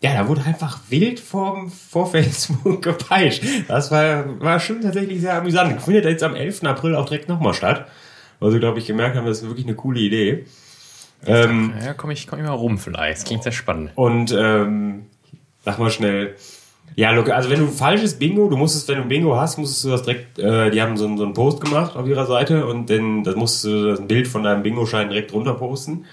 ja, 0.00 0.14
da 0.14 0.28
wurde 0.28 0.44
einfach 0.44 0.78
wild 0.90 1.18
vor, 1.18 1.68
vor 1.68 2.10
Facebook 2.10 2.82
gepeitscht. 2.82 3.42
Das 3.68 3.90
war, 3.90 4.40
war 4.40 4.60
schon 4.60 4.80
tatsächlich 4.80 5.20
sehr 5.20 5.34
amüsant. 5.34 5.82
Findet 5.82 6.04
jetzt 6.04 6.22
am 6.22 6.34
11. 6.34 6.64
April 6.64 6.94
auch 6.94 7.06
direkt 7.06 7.28
nochmal 7.28 7.54
statt. 7.54 7.86
Weil 8.40 8.52
sie, 8.52 8.58
glaube 8.60 8.78
ich, 8.78 8.86
gemerkt 8.86 9.16
haben, 9.16 9.26
das 9.26 9.42
ist 9.42 9.48
wirklich 9.48 9.66
eine 9.66 9.74
coole 9.74 10.00
Idee. 10.00 10.44
Ähm, 11.26 11.72
Ja, 11.84 11.94
komm 11.94 12.10
ich, 12.10 12.26
komm 12.26 12.38
ich 12.38 12.44
mal 12.44 12.52
rum 12.52 12.78
vielleicht. 12.78 13.18
Das 13.18 13.24
klingt 13.24 13.42
sehr 13.42 13.52
spannend. 13.52 13.90
und 13.96 14.32
ähm, 14.38 15.06
sag 15.64 15.78
mal 15.78 15.90
schnell. 15.90 16.34
Ja, 16.96 17.10
also 17.10 17.50
wenn 17.50 17.60
du 17.60 17.66
falsches 17.68 18.18
Bingo, 18.18 18.48
du 18.48 18.56
musstest, 18.56 18.88
wenn 18.88 18.98
du 18.98 19.04
Bingo 19.04 19.36
hast, 19.36 19.58
musstest 19.58 19.84
du 19.84 19.90
das 19.90 20.02
direkt, 20.02 20.38
äh, 20.38 20.70
die 20.70 20.80
haben 20.80 20.96
so, 20.96 21.06
einen- 21.06 21.18
so 21.18 21.24
einen 21.24 21.34
Post 21.34 21.60
gemacht 21.60 21.96
auf 21.96 22.06
ihrer 22.06 22.26
Seite 22.26 22.66
und 22.66 22.88
dann 22.90 23.24
das 23.24 23.36
musst 23.36 23.64
du 23.64 23.88
das 23.88 24.06
Bild 24.06 24.26
von 24.26 24.42
deinem 24.42 24.62
Bingo-Schein 24.62 25.08
direkt 25.08 25.32
runter 25.32 25.54
posten. 25.54 26.06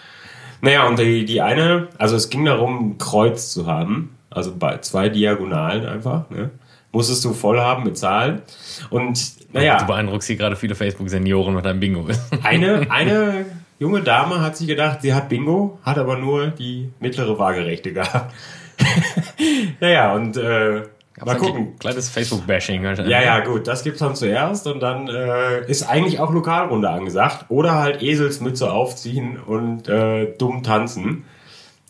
Naja, 0.61 0.87
und 0.87 0.99
die, 0.99 1.25
die 1.25 1.41
eine, 1.41 1.87
also 1.97 2.15
es 2.15 2.29
ging 2.29 2.45
darum, 2.45 2.89
ein 2.91 2.97
Kreuz 2.97 3.51
zu 3.51 3.67
haben, 3.67 4.15
also 4.29 4.53
bei 4.55 4.77
zwei 4.79 5.09
Diagonalen 5.09 5.85
einfach, 5.85 6.29
ne? 6.29 6.49
Musstest 6.95 7.25
du 7.25 7.33
voll 7.33 7.59
haben 7.59 7.83
mit 7.83 7.97
Zahlen. 7.97 8.41
Und 8.89 9.43
Du 9.51 9.59
naja, 9.59 9.83
beeindruckst 9.83 10.27
hier 10.27 10.37
gerade 10.37 10.55
viele 10.55 10.75
Facebook-Senioren 10.75 11.53
mit 11.53 11.65
deinem 11.65 11.81
Bingo. 11.81 12.07
eine, 12.43 12.89
eine 12.89 13.45
junge 13.79 14.01
Dame 14.01 14.39
hat 14.39 14.55
sich 14.55 14.65
gedacht, 14.65 15.01
sie 15.01 15.13
hat 15.13 15.27
Bingo, 15.27 15.77
hat 15.83 15.97
aber 15.97 16.17
nur 16.17 16.47
die 16.47 16.89
mittlere 17.01 17.37
Waagerechte 17.37 17.91
gehabt. 17.91 18.33
naja, 19.81 20.13
und 20.13 20.37
äh, 20.37 20.83
mal 21.23 21.35
gucken. 21.35 21.77
Kleines 21.79 22.07
Facebook-Bashing. 22.07 22.83
Ja, 22.83 23.21
ja, 23.21 23.39
gut, 23.41 23.67
das 23.67 23.83
gibt's 23.83 23.99
dann 23.99 24.15
zuerst 24.15 24.65
und 24.65 24.79
dann 24.79 25.09
äh, 25.09 25.69
ist 25.69 25.83
eigentlich 25.83 26.21
auch 26.21 26.31
Lokalrunde 26.31 26.89
angesagt. 26.89 27.47
Oder 27.49 27.75
halt 27.75 28.01
Eselsmütze 28.01 28.71
aufziehen 28.71 29.37
und 29.37 29.89
äh, 29.89 30.33
dumm 30.37 30.63
tanzen. 30.63 31.25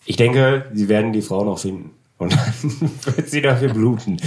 Ich 0.05 0.15
denke, 0.15 0.65
sie 0.73 0.89
werden 0.89 1.13
die 1.13 1.21
Frau 1.21 1.43
noch 1.43 1.59
finden. 1.59 1.94
Und 2.17 2.33
dann 2.33 2.89
wird 3.15 3.29
sie 3.29 3.41
dafür 3.41 3.73
bluten. 3.73 4.17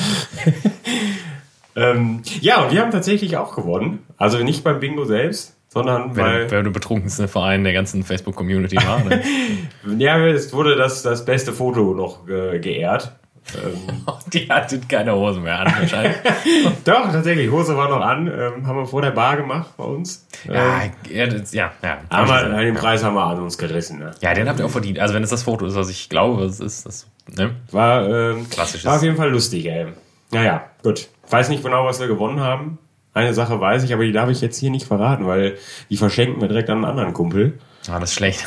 ähm, 1.77 2.23
ja, 2.41 2.63
und 2.63 2.73
wir 2.73 2.81
haben 2.81 2.91
tatsächlich 2.91 3.37
auch 3.37 3.55
gewonnen. 3.55 4.01
Also 4.17 4.39
nicht 4.39 4.65
beim 4.65 4.81
Bingo 4.81 5.05
selbst, 5.05 5.57
sondern 5.69 6.17
Wer, 6.17 6.25
weil, 6.25 6.51
wer 6.51 6.63
der 6.63 6.71
betrunkenste 6.71 7.29
Verein 7.29 7.65
der 7.65 7.73
ganzen 7.73 8.03
Facebook-Community 8.03 8.77
war. 8.77 9.05
Ne? 9.05 9.23
ja, 9.99 10.27
es 10.27 10.53
wurde 10.53 10.77
das, 10.77 11.03
das 11.03 11.25
beste 11.25 11.53
Foto 11.53 11.95
noch 11.95 12.29
äh, 12.29 12.59
geehrt. 12.59 13.13
Ähm, 13.55 14.05
Die 14.33 14.49
hatten 14.49 14.87
keine 14.87 15.15
Hose 15.15 15.41
mehr 15.41 15.61
an 15.61 15.73
wahrscheinlich. 15.79 16.17
doch, 16.85 17.11
tatsächlich, 17.11 17.51
Hose 17.51 17.77
war 17.77 17.89
noch 17.89 18.01
an. 18.01 18.27
Ähm, 18.27 18.67
haben 18.67 18.79
wir 18.79 18.87
vor 18.87 19.03
der 19.03 19.11
Bar 19.11 19.37
gemacht 19.37 19.71
bei 19.77 19.85
uns. 19.85 20.27
Ähm, 20.47 20.55
ja, 20.55 21.25
ja, 21.27 21.35
ja, 21.53 21.73
ja. 21.83 21.99
haben 22.11 22.29
wir, 22.29 22.61
den 22.61 22.75
Preis 22.75 23.03
haben 23.03 23.15
wir 23.15 23.25
an 23.25 23.41
uns 23.41 23.57
gerissen. 23.57 23.99
Ne? 23.99 24.11
Ja, 24.21 24.35
den 24.35 24.49
habt 24.49 24.61
ihr 24.61 24.67
auch 24.67 24.71
verdient. 24.71 24.99
Also 24.99 25.15
wenn 25.15 25.23
es 25.23 25.31
das 25.31 25.43
Foto 25.43 25.67
ist, 25.67 25.75
was 25.75 25.89
ich 25.89 26.09
glaube, 26.09 26.45
es 26.45 26.61
ist, 26.61 26.87
das, 26.87 27.07
ne? 27.37 27.55
War, 27.71 28.09
ähm, 28.09 28.49
Klassisches. 28.51 28.85
war 28.85 28.97
auf 28.97 29.03
jeden 29.03 29.17
Fall 29.17 29.31
lustig, 29.31 29.67
ey. 29.67 29.87
Naja, 30.31 30.67
gut. 30.83 31.09
Weiß 31.31 31.49
nicht 31.49 31.63
genau, 31.63 31.85
was 31.85 32.01
wir 32.01 32.07
gewonnen 32.07 32.41
haben. 32.41 32.79
Eine 33.15 33.35
Sache 33.35 33.61
weiß 33.61 33.83
ich, 33.85 33.93
aber 33.93 34.05
die 34.05 34.13
darf 34.13 34.29
ich 34.31 34.41
jetzt 34.41 34.59
hier 34.59 34.71
nicht 34.71 34.87
verraten, 34.87 35.27
weil 35.27 35.57
die 35.91 35.97
verschenken 35.97 36.41
wir 36.41 36.49
direkt 36.49 36.71
an 36.71 36.79
einen 36.79 36.85
anderen 36.85 37.15
Kumpel. 37.15 37.59
Ah, 37.91 37.99
das 37.99 38.11
ist 38.11 38.17
schlecht. 38.17 38.45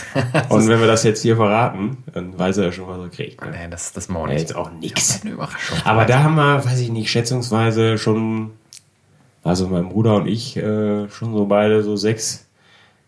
Und 0.50 0.68
wenn 0.68 0.80
wir 0.80 0.88
das 0.88 1.04
jetzt 1.04 1.22
hier 1.22 1.36
verraten, 1.36 1.98
dann 2.14 2.38
weiß 2.38 2.58
er 2.58 2.66
ja 2.66 2.72
schon, 2.72 2.88
was 2.88 3.00
er 3.00 3.10
kriegt. 3.10 3.42
Ne? 3.42 3.52
nee, 3.52 3.68
das, 3.70 3.92
das 3.94 4.08
machen 4.10 4.24
wir 4.28 4.34
nicht. 4.34 4.42
jetzt 4.42 4.56
auch 4.56 4.70
ist 4.82 5.22
eine 5.24 5.34
Überraschung. 5.34 5.78
Aber 5.84 6.06
da 6.06 6.24
haben 6.24 6.36
wir, 6.36 6.64
weiß 6.64 6.80
ich 6.80 6.90
nicht, 6.90 7.10
schätzungsweise 7.10 7.98
schon, 7.98 8.52
also 9.44 9.68
mein 9.68 9.90
Bruder 9.90 10.16
und 10.16 10.28
ich, 10.28 10.58
äh, 10.58 11.10
schon 11.10 11.34
so 11.34 11.46
beide 11.46 11.82
so 11.84 11.96
sechs, 11.96 12.46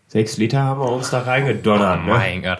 sechs 0.07 0.37
Liter 0.37 0.61
haben 0.63 0.79
wir 0.81 0.91
uns 0.91 1.09
da 1.11 1.19
reingedonnert. 1.19 1.99
Oh 2.03 2.07
ne? 2.07 2.13
mein 2.13 2.41
Gott. 2.41 2.59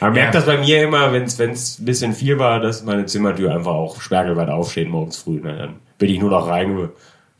Man 0.00 0.14
merkt 0.14 0.34
Ja. 0.34 0.40
das 0.40 0.46
bei 0.46 0.58
mir 0.58 0.82
immer, 0.82 1.12
wenn 1.12 1.22
es 1.22 1.38
ein 1.38 1.84
bisschen 1.84 2.12
viel 2.12 2.38
war, 2.40 2.58
dass 2.58 2.82
meine 2.82 3.06
Zimmertür 3.06 3.54
einfach 3.54 3.70
auch 3.72 4.00
spergelweit 4.00 4.48
aufsteht 4.48 4.88
morgens 4.88 5.16
früh. 5.18 5.40
Ne? 5.40 5.56
Dann 5.56 5.74
bin 5.98 6.10
ich 6.10 6.18
nur 6.18 6.30
noch 6.30 6.48
reinge, 6.48 6.90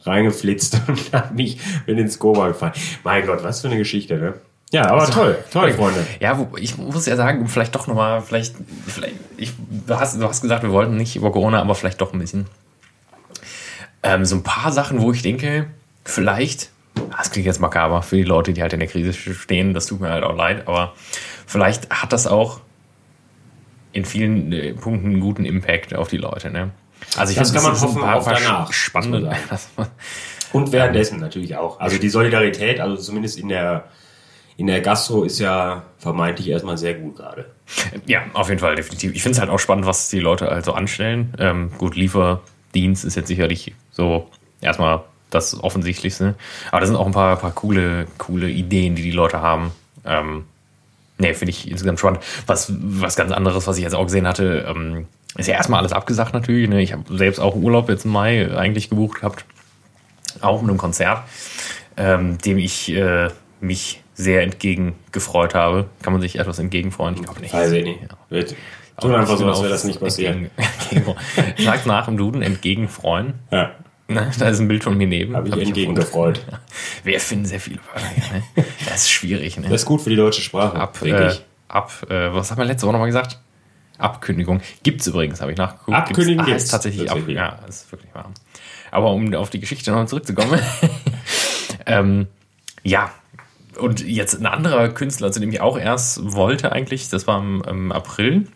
reingeflitzt 0.02 0.80
und 0.87 1.12
hab 1.12 1.34
mich, 1.34 1.58
bin 1.87 1.99
ins 1.99 2.20
Koma 2.20 2.46
gefallen. 2.49 2.75
Mein 3.02 3.26
Gott, 3.26 3.42
was 3.42 3.61
für 3.62 3.66
eine 3.68 3.78
Geschichte, 3.78 4.16
ne? 4.16 4.34
Ja, 4.73 4.91
aber 4.91 5.07
toll, 5.07 5.38
toll, 5.52 5.71
Freunde. 5.75 6.05
Ja, 6.19 6.38
wo, 6.38 6.57
ich 6.57 6.79
muss 6.79 7.05
ja 7.05 7.14
sagen, 7.14 7.47
vielleicht 7.47 7.75
doch 7.75 7.87
nochmal, 7.87 8.23
vielleicht, 8.23 8.57
vielleicht 8.87 9.17
ich, 9.37 9.52
du, 9.87 10.00
hast, 10.00 10.19
du 10.19 10.26
hast 10.26 10.41
gesagt, 10.41 10.62
wir 10.62 10.73
wollten 10.73 10.97
nicht 10.97 11.14
über 11.14 11.31
Corona, 11.31 11.61
aber 11.61 11.75
vielleicht 11.75 12.00
doch 12.00 12.14
ein 12.14 12.19
bisschen. 12.19 12.47
Ähm, 14.02 14.25
so 14.25 14.35
ein 14.35 14.43
paar 14.43 14.73
Sachen, 14.73 15.02
wo 15.02 15.12
ich 15.12 15.21
denke, 15.21 15.67
vielleicht, 16.05 16.71
ah, 17.11 17.17
das 17.19 17.31
klingt 17.31 17.47
jetzt 17.47 17.61
makaber 17.61 18.00
für 18.00 18.17
die 18.17 18.23
Leute, 18.23 18.55
die 18.55 18.62
halt 18.62 18.73
in 18.73 18.81
der 18.81 18.88
Krise 18.88 19.12
stehen, 19.12 19.75
das 19.75 19.87
tut 19.87 20.00
mir 20.00 20.09
halt 20.09 20.25
auch 20.25 20.37
leid, 20.37 20.67
aber 20.67 20.95
vielleicht 21.47 21.91
hat 21.91 22.12
das 22.14 22.26
auch 22.26 22.61
in 23.93 24.07
vielen 24.07 24.52
äh, 24.52 24.73
Punkten 24.73 25.11
einen 25.11 25.21
guten 25.21 25.45
Impact 25.45 25.95
auf 25.95 26.09
die 26.09 26.17
Leute. 26.17 26.50
Ne? 26.50 26.71
Also 27.19 27.33
ich 27.33 27.38
Das 27.38 27.50
finde, 27.50 27.62
kann 27.62 27.73
man 27.73 27.79
sind 27.79 27.88
hoffen, 27.88 28.05
auch 28.05 28.25
danach, 28.25 28.73
spannende. 28.73 29.21
man 29.21 29.37
das 29.50 29.69
Und 30.52 30.73
währenddessen 30.73 31.19
natürlich 31.19 31.57
auch. 31.57 31.81
Also 31.81 31.99
die 31.99 32.09
Solidarität, 32.09 32.81
also 32.81 32.97
zumindest 32.97 33.38
in 33.38 33.49
der, 33.49 33.85
in 34.56 34.66
der 34.66 34.80
Gastro 34.80 35.25
ist 35.25 35.38
ja 35.38 35.82
vermeintlich 35.99 36.49
erstmal 36.49 36.78
sehr 36.78 36.94
gut 36.94 37.16
gerade. 37.16 37.47
Ja, 38.06 38.23
auf 38.35 38.49
jeden 38.49 38.61
Fall, 38.61 38.76
definitiv. 38.76 39.14
Ich 39.14 39.23
finde 39.23 39.37
es 39.37 39.40
halt 39.40 39.50
auch 39.50 39.59
spannend, 39.59 39.87
was 39.87 40.11
die 40.11 40.21
Leute 40.21 40.47
halt 40.47 40.64
so 40.64 40.73
anstellen. 40.73 41.35
Ähm, 41.38 41.71
gut, 41.78 41.97
Lieferdienst 41.97 43.04
ist 43.04 43.14
jetzt 43.14 43.28
sicherlich 43.28 43.75
so 43.90 44.28
erstmal 44.61 45.02
das 45.30 45.62
Offensichtlichste. 45.62 46.35
Aber 46.71 46.80
da 46.80 46.87
sind 46.87 46.97
auch 46.97 47.06
ein 47.06 47.12
paar, 47.12 47.37
paar 47.37 47.52
coole, 47.52 48.06
coole 48.18 48.50
Ideen, 48.50 48.94
die 48.94 49.02
die 49.02 49.11
Leute 49.11 49.40
haben. 49.40 49.73
Ähm, 50.04 50.44
nee, 51.18 51.35
finde 51.35 51.50
ich 51.50 51.71
insgesamt 51.71 51.99
spannend. 51.99 52.21
Was, 52.47 52.73
was 52.78 53.16
ganz 53.16 53.32
anderes, 53.32 53.66
was 53.66 53.76
ich 53.78 53.82
jetzt 53.82 53.94
auch 53.94 54.04
gesehen 54.04 54.26
hatte, 54.26 54.66
ähm, 54.68 55.06
ist 55.37 55.49
ja 55.49 55.54
erstmal 55.54 55.80
alles 55.80 55.92
abgesagt 55.92 56.35
natürlich. 56.35 56.68
Ne? 56.68 56.82
Ich 56.82 56.92
habe 56.92 57.04
selbst 57.16 57.38
auch 57.40 57.54
Urlaub 57.54 57.88
jetzt 57.88 58.04
im 58.04 58.12
Mai 58.12 58.54
eigentlich 58.54 58.90
gebucht 58.90 59.21
gehabt. 59.21 59.44
Auch 60.40 60.61
mit 60.61 60.71
einem 60.71 60.78
Konzert, 60.78 61.23
ähm, 61.97 62.38
dem 62.38 62.59
ich 62.59 62.90
äh, 62.92 63.28
mich 63.61 64.01
sehr 64.14 64.42
entgegen 64.42 64.95
gefreut 65.11 65.54
habe. 65.54 65.88
Kann 66.02 66.12
man 66.12 66.23
sich 66.23 66.38
etwas 66.38 66.59
entgegenfreuen? 66.59 67.14
Ich 67.16 67.23
glaube 67.23 67.40
nicht. 67.40 67.54
Weiß 67.54 67.73
ich 67.73 67.85
nicht. 67.85 68.00
Wird, 68.28 68.54
tun 69.00 69.14
einfach 69.14 69.37
so, 69.37 69.47
als 69.47 69.61
wäre 69.61 69.71
das 69.71 69.85
nicht 69.85 70.00
passiert. 70.00 70.37
Sagt 71.59 71.87
nach 71.87 72.09
im 72.09 72.16
Duden, 72.16 72.42
entgegenfreuen. 72.42 73.35
Ja, 73.50 73.73
Ne? 74.12 74.31
Da 74.38 74.49
ist 74.49 74.61
ein 74.61 74.69
Bild 74.69 74.85
von 74.85 74.97
mir 74.97 75.07
neben. 75.07 75.37
habe 75.37 75.49
ich 75.49 75.54
Hab 75.54 75.61
entgegen 75.61 75.97
erfunden. 75.97 76.00
gefreut. 76.00 76.40
Wir 77.04 77.21
finden 77.21 77.45
sehr 77.45 77.61
viele 77.61 77.78
Wörter. 77.78 78.35
Ne? 78.35 78.64
Das 78.87 79.02
ist 79.02 79.11
schwierig. 79.11 79.57
Ne? 79.57 79.69
Das 79.69 79.83
ist 79.83 79.87
gut 79.87 80.00
für 80.02 80.11
die 80.11 80.16
deutsche 80.16 80.42
Sprache, 80.42 80.78
ab, 80.78 80.99
äh, 81.02 81.28
ich. 81.28 81.42
ab 81.69 81.90
äh, 82.09 82.33
was 82.33 82.50
haben 82.50 82.59
wir 82.59 82.64
letzte 82.64 82.87
Woche 82.87 82.92
nochmal 82.92 83.09
gesagt? 83.09 83.38
Abkündigung. 83.99 84.61
Gibt's 84.83 85.07
übrigens, 85.07 85.40
habe 85.40 85.52
ich 85.52 85.59
nachgeguckt. 85.59 85.97
Abkündigen 85.97 86.38
gibt's, 86.38 86.42
ah, 86.42 86.47
gibt's, 86.47 86.64
ist 86.64 86.71
tatsächlich, 86.71 87.07
tatsächlich. 87.07 87.38
Ab, 87.38 87.61
ja, 87.61 87.66
ist 87.69 87.90
wirklich 87.92 88.12
wahr. 88.14 88.31
Aber 88.90 89.12
um 89.12 89.33
auf 89.35 89.50
die 89.50 89.61
Geschichte 89.61 89.92
noch 89.92 90.04
zurückzukommen. 90.07 90.61
ähm, 91.87 92.26
ja, 92.83 93.12
und 93.79 94.00
jetzt 94.00 94.35
ein 94.38 94.47
anderer 94.47 94.88
Künstler, 94.88 95.33
zu 95.33 95.41
dem 95.41 95.50
ich 95.50 95.61
auch 95.61 95.79
erst 95.79 96.33
wollte 96.33 96.73
eigentlich, 96.73 97.09
das 97.09 97.26
war 97.26 97.38
im, 97.38 97.62
im 97.67 97.93
April. 97.93 98.47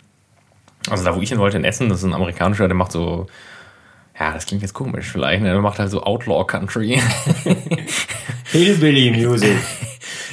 Also 0.88 1.04
da, 1.04 1.16
wo 1.16 1.20
ich 1.20 1.30
hin 1.30 1.38
wollte, 1.38 1.56
in 1.56 1.64
Essen, 1.64 1.88
das 1.88 1.98
ist 1.98 2.04
ein 2.04 2.14
amerikanischer, 2.14 2.68
der 2.68 2.76
macht 2.76 2.92
so, 2.92 3.26
ja, 4.18 4.32
das 4.32 4.46
klingt 4.46 4.62
jetzt 4.62 4.74
komisch 4.74 5.10
vielleicht, 5.10 5.42
ne? 5.42 5.50
der 5.50 5.60
macht 5.60 5.78
halt 5.78 5.90
so 5.90 6.02
Outlaw 6.02 6.44
Country. 6.44 7.00
Hillbilly 8.44 9.10
Music. 9.10 9.56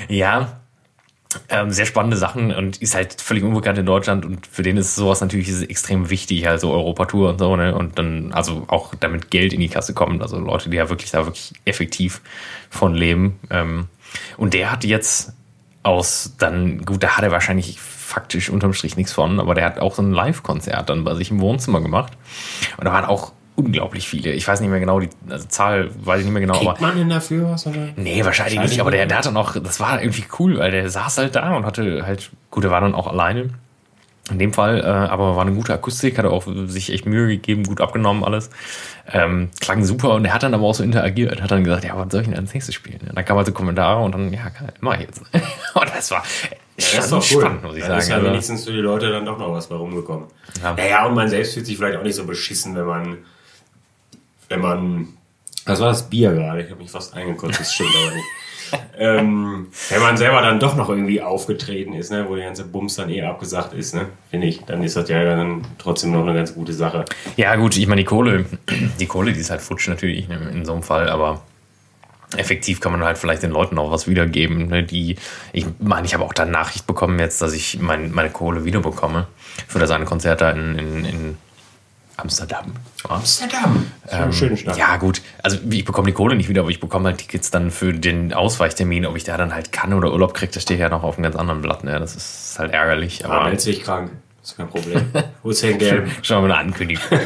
Ja, 0.10 0.60
ähm, 1.50 1.72
sehr 1.72 1.86
spannende 1.86 2.18
Sachen 2.18 2.54
und 2.54 2.82
ist 2.82 2.96
halt 2.96 3.22
völlig 3.22 3.44
unbekannt 3.44 3.78
in 3.78 3.86
Deutschland 3.86 4.26
und 4.26 4.46
für 4.46 4.64
den 4.64 4.78
ist 4.78 4.96
sowas 4.96 5.22
natürlich 5.22 5.50
extrem 5.70 6.10
wichtig, 6.10 6.48
also 6.48 6.72
Europatour 6.72 7.30
und 7.30 7.40
so, 7.40 7.56
ne? 7.56 7.76
Und 7.76 7.98
dann, 7.98 8.34
also 8.34 8.66
auch 8.68 8.94
damit 8.96 9.32
Geld 9.32 9.54
in 9.54 9.60
die 9.60 9.70
Kasse 9.70 9.94
kommt, 9.94 10.22
also 10.22 10.40
Leute, 10.40 10.70
die 10.70 10.78
ja 10.78 10.90
wirklich 10.90 11.12
da 11.12 11.26
wirklich 11.26 11.54
effektiv 11.66 12.22
von 12.70 12.94
leben. 12.94 13.40
Ähm, 13.50 13.88
und 14.38 14.54
der 14.54 14.72
hat 14.72 14.84
jetzt 14.84 15.34
aus 15.84 16.36
dann, 16.38 16.86
gut, 16.86 17.04
da 17.04 17.18
hat 17.18 17.24
er 17.24 17.32
wahrscheinlich 17.32 17.80
faktisch 17.80 18.50
unterm 18.50 18.74
Strich 18.74 18.96
nichts 18.96 19.12
von, 19.12 19.40
aber 19.40 19.54
der 19.54 19.66
hat 19.66 19.80
auch 19.80 19.96
so 19.96 20.02
ein 20.02 20.12
Live-Konzert 20.12 20.90
dann 20.90 21.04
bei 21.04 21.16
sich 21.16 21.32
im 21.32 21.42
Wohnzimmer 21.42 21.82
gemacht. 21.82 22.14
Und 22.78 22.86
da 22.86 22.94
waren 22.94 23.06
auch 23.06 23.34
unglaublich 23.56 24.08
viele. 24.08 24.32
Ich 24.32 24.48
weiß 24.48 24.62
nicht 24.62 24.70
mehr 24.70 24.80
genau, 24.80 25.00
die 25.00 25.10
also 25.30 25.48
Zahl 25.48 25.90
weiß 25.94 26.20
ich 26.20 26.26
nicht 26.26 26.34
mehr 26.34 26.42
genau, 26.42 26.56
aber 26.56 26.72
Kriegt 26.72 26.82
man 26.82 26.98
denn 26.98 27.10
dafür 27.10 27.52
was? 27.52 27.68
Oder? 27.68 27.90
Nee, 27.96 28.24
wahrscheinlich 28.24 28.26
Wahrscheinlich 28.26 28.72
nicht, 28.72 28.82
aber 28.82 28.92
der, 28.92 29.06
der 29.06 29.18
hatte 29.18 29.32
noch, 29.32 29.62
das 29.62 29.80
war 29.80 30.02
irgendwie 30.02 30.26
cool, 30.40 30.58
weil 30.58 30.72
der 30.72 30.90
saß 30.90 31.18
halt 31.18 31.36
da 31.36 31.56
und 31.56 31.66
hatte 31.66 32.06
halt, 32.06 32.32
gut, 32.50 32.64
der 32.64 32.72
war 32.72 32.82
dann 32.82 32.96
auch 32.96 33.08
alleine. 33.08 33.50
In 34.32 34.40
dem 34.40 34.54
Fall, 34.54 34.80
äh, 34.80 34.84
aber 34.84 35.36
war 35.36 35.42
eine 35.42 35.54
gute 35.54 35.74
Akustik, 35.74 36.18
hat 36.18 36.24
er 36.24 36.32
auch 36.32 36.48
sich 36.68 36.94
echt 36.94 37.06
Mühe 37.06 37.28
gegeben, 37.28 37.64
gut 37.64 37.82
abgenommen 37.82 38.24
alles. 38.24 38.50
Ähm, 39.12 39.50
klang 39.60 39.84
super 39.84 40.14
und 40.14 40.24
er 40.24 40.34
hat 40.34 40.44
dann 40.44 40.54
aber 40.54 40.64
auch 40.64 40.76
so 40.76 40.84
interagiert, 40.84 41.42
hat 41.42 41.52
dann 41.52 41.66
gesagt, 41.66 41.84
ja, 41.84 41.98
was 41.98 42.10
soll 42.10 42.22
ich 42.22 42.28
denn 42.30 42.38
als 42.38 42.54
nächstes 42.54 42.74
spielen? 42.74 43.02
Und 43.02 43.18
dann 43.18 43.26
kam 43.26 43.36
halt 43.36 43.48
so 43.48 43.52
Kommentare 43.52 44.02
und 44.02 44.14
dann, 44.14 44.32
ja, 44.32 44.44
geil, 44.44 44.74
mach 44.80 44.96
ich 44.96 45.02
jetzt. 45.02 45.20
und 45.74 45.90
das 45.94 46.12
war 46.12 46.24
ja, 46.78 46.86
das 46.96 47.06
ist 47.06 47.12
doch 47.12 47.32
cool. 47.32 47.42
spannend, 47.42 47.64
muss 47.64 47.76
ich 47.76 47.84
sagen. 47.84 48.00
Ist 48.00 48.10
ja 48.10 48.16
also, 48.16 48.28
wenigstens 48.28 48.66
für 48.66 48.72
die 48.72 48.80
Leute 48.80 49.12
dann 49.12 49.26
doch 49.26 49.38
noch 49.38 49.52
was 49.52 49.68
bei 49.68 49.76
rumgekommen. 49.76 50.28
Ja. 50.62 50.74
Naja, 50.74 51.06
und 51.06 51.14
man 51.14 51.30
selbst 51.30 51.54
fühlt 51.54 51.66
sich 51.66 51.78
vielleicht 51.78 51.98
auch 51.98 52.04
nicht 52.04 52.16
so 52.16 52.26
beschissen, 52.26 52.76
wenn 52.76 52.86
man, 52.86 53.18
wenn 54.50 54.62
man, 54.62 55.08
was 55.66 55.80
war 55.80 55.90
das 55.90 56.10
Bier 56.10 56.34
gerade? 56.34 56.64
Ich 56.64 56.70
habe 56.70 56.82
mich 56.82 56.92
fast 56.92 57.14
eingekotzt, 57.14 57.60
das 57.60 57.74
stimmt 57.74 57.92
aber 57.96 58.16
nicht 58.16 58.26
ähm, 58.98 59.68
wenn 59.90 60.02
man 60.02 60.18
selber 60.18 60.42
dann 60.42 60.60
doch 60.60 60.76
noch 60.76 60.90
irgendwie 60.90 61.22
aufgetreten 61.22 61.94
ist, 61.94 62.12
ne, 62.12 62.26
wo 62.28 62.36
der 62.36 62.46
ganze 62.46 62.66
Bums 62.66 62.96
dann 62.96 63.10
eh 63.10 63.22
abgesagt 63.22 63.74
ist, 63.74 63.96
ne, 63.96 64.08
finde 64.30 64.48
ich, 64.48 64.64
dann 64.66 64.84
ist 64.84 64.96
das 64.96 65.10
ja 65.10 65.24
dann 65.24 65.62
trotzdem 65.78 66.12
noch 66.12 66.22
eine 66.22 66.34
ganz 66.34 66.54
gute 66.54 66.74
Sache. 66.74 67.06
Ja, 67.38 67.56
gut, 67.56 67.78
ich 67.78 67.88
meine, 67.88 68.02
die 68.02 68.06
Kohle, 68.06 68.46
die 69.00 69.06
Kohle, 69.06 69.34
die 69.34 69.40
ist 69.40 69.50
halt 69.50 69.62
futsch 69.62 69.88
natürlich 69.88 70.28
in 70.30 70.66
so 70.66 70.74
einem 70.74 70.84
Fall, 70.84 71.10
aber 71.10 71.42
effektiv 72.36 72.80
kann 72.80 72.92
man 72.92 73.04
halt 73.04 73.18
vielleicht 73.18 73.44
den 73.44 73.52
Leuten 73.52 73.78
auch 73.78 73.92
was 73.92 74.08
wiedergeben, 74.08 74.68
ne, 74.68 74.84
die, 74.84 75.18
ich 75.52 75.66
meine, 75.80 76.06
ich 76.06 76.14
habe 76.14 76.24
auch 76.24 76.34
da 76.34 76.46
Nachricht 76.46 76.88
bekommen 76.88 77.20
jetzt, 77.20 77.42
dass 77.42 77.54
ich 77.54 77.80
mein, 77.80 78.12
meine 78.12 78.30
Kohle 78.30 78.66
wiederbekomme 78.66 79.28
für 79.68 79.80
das 79.80 79.92
eine 79.92 80.06
Konzert 80.06 80.42
da 80.42 80.52
in, 80.52 80.78
in, 80.78 81.06
in 81.06 81.38
Amsterdam. 82.18 82.74
Amsterdam. 83.08 83.92
Ähm, 84.10 84.32
schöne 84.32 84.56
Stadt. 84.56 84.78
Ja, 84.78 84.98
gut. 84.98 85.22
Also 85.42 85.58
ich 85.70 85.84
bekomme 85.84 86.08
die 86.08 86.14
Kohle 86.14 86.36
nicht 86.36 86.48
wieder, 86.48 86.62
aber 86.62 86.70
ich 86.70 86.80
bekomme 86.80 87.10
halt 87.10 87.18
Tickets 87.18 87.50
dann 87.52 87.72
für 87.72 87.94
den 87.94 88.34
Ausweichtermin. 88.34 89.06
Ob 89.06 89.16
ich 89.16 89.24
da 89.24 89.36
dann 89.38 89.54
halt 89.54 89.72
kann 89.72 89.94
oder 89.94 90.12
Urlaub 90.12 90.34
kriege, 90.34 90.52
das 90.52 90.64
steht 90.64 90.80
ja 90.80 90.90
noch 90.90 91.04
auf 91.04 91.16
einem 91.16 91.24
ganz 91.24 91.36
anderen 91.36 91.62
Blatt. 91.62 91.84
Ne? 91.84 92.00
Das 92.00 92.16
ist 92.16 92.58
halt 92.60 92.72
ärgerlich. 92.72 93.26
Aber 93.26 93.42
ah, 93.42 93.50
jetzt 93.50 93.66
dich 93.66 93.84
krank. 93.84 94.12
Das 94.42 94.52
ist 94.52 94.58
kein 94.58 94.70
Problem. 94.70 95.12
Wo 95.44 95.50
ist 95.50 95.62
Geld? 95.62 96.10
Schauen 96.22 96.44
wir 96.44 96.50
mal 96.50 96.56
eine 96.56 96.70
Ankündigung. 96.70 97.04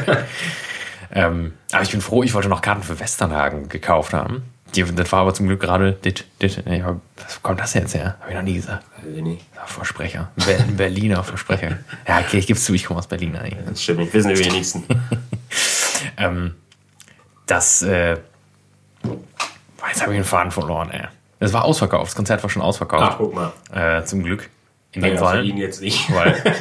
ähm, 1.12 1.52
aber 1.72 1.82
ich 1.82 1.90
bin 1.90 2.00
froh, 2.00 2.22
ich 2.22 2.32
wollte 2.32 2.48
noch 2.48 2.62
Karten 2.62 2.82
für 2.82 2.98
Westernhagen 2.98 3.68
gekauft 3.68 4.14
haben. 4.14 4.44
Die, 4.74 4.84
das 4.84 5.12
war 5.12 5.20
aber 5.20 5.34
zum 5.34 5.46
Glück 5.46 5.60
gerade, 5.60 5.92
dit, 5.92 6.24
dit, 6.42 6.62
was 6.66 7.42
kommt 7.42 7.60
das 7.60 7.74
jetzt 7.74 7.94
her? 7.94 8.16
Habe 8.20 8.30
ich 8.30 8.36
noch 8.36 8.42
nie 8.42 8.54
gesagt. 8.54 8.84
Versprecher. 9.66 10.30
Berliner 10.76 11.22
Versprecher. 11.24 11.78
Ja, 12.06 12.20
okay, 12.20 12.38
ich 12.38 12.46
gebe 12.46 12.58
es 12.58 12.64
zu, 12.64 12.74
ich 12.74 12.84
komme 12.84 12.98
aus 12.98 13.06
Berlin 13.06 13.36
eigentlich. 13.36 13.64
Das 13.66 13.82
stimmt, 13.82 14.00
ich 14.00 14.12
wissen 14.12 14.34
die 14.34 14.38
wenigsten. 14.38 14.84
ähm, 16.16 16.54
das, 17.46 17.82
äh, 17.82 18.16
jetzt 19.88 20.02
habe 20.02 20.12
ich 20.12 20.18
den 20.18 20.24
Faden 20.24 20.50
verloren, 20.50 20.90
ey. 20.90 21.06
Es 21.40 21.52
war 21.52 21.64
ausverkauft, 21.64 22.08
das 22.08 22.16
Konzert 22.16 22.42
war 22.42 22.50
schon 22.50 22.62
ausverkauft. 22.62 23.12
Ach, 23.12 23.18
guck 23.18 23.34
mal. 23.34 23.52
Äh, 23.72 24.04
zum 24.04 24.22
Glück. 24.22 24.50
In 24.92 25.02
dem 25.02 25.18
Fall. 25.18 25.44
Ihn 25.44 25.58
jetzt 25.58 25.80
nicht. 25.80 26.12
Weil, 26.12 26.42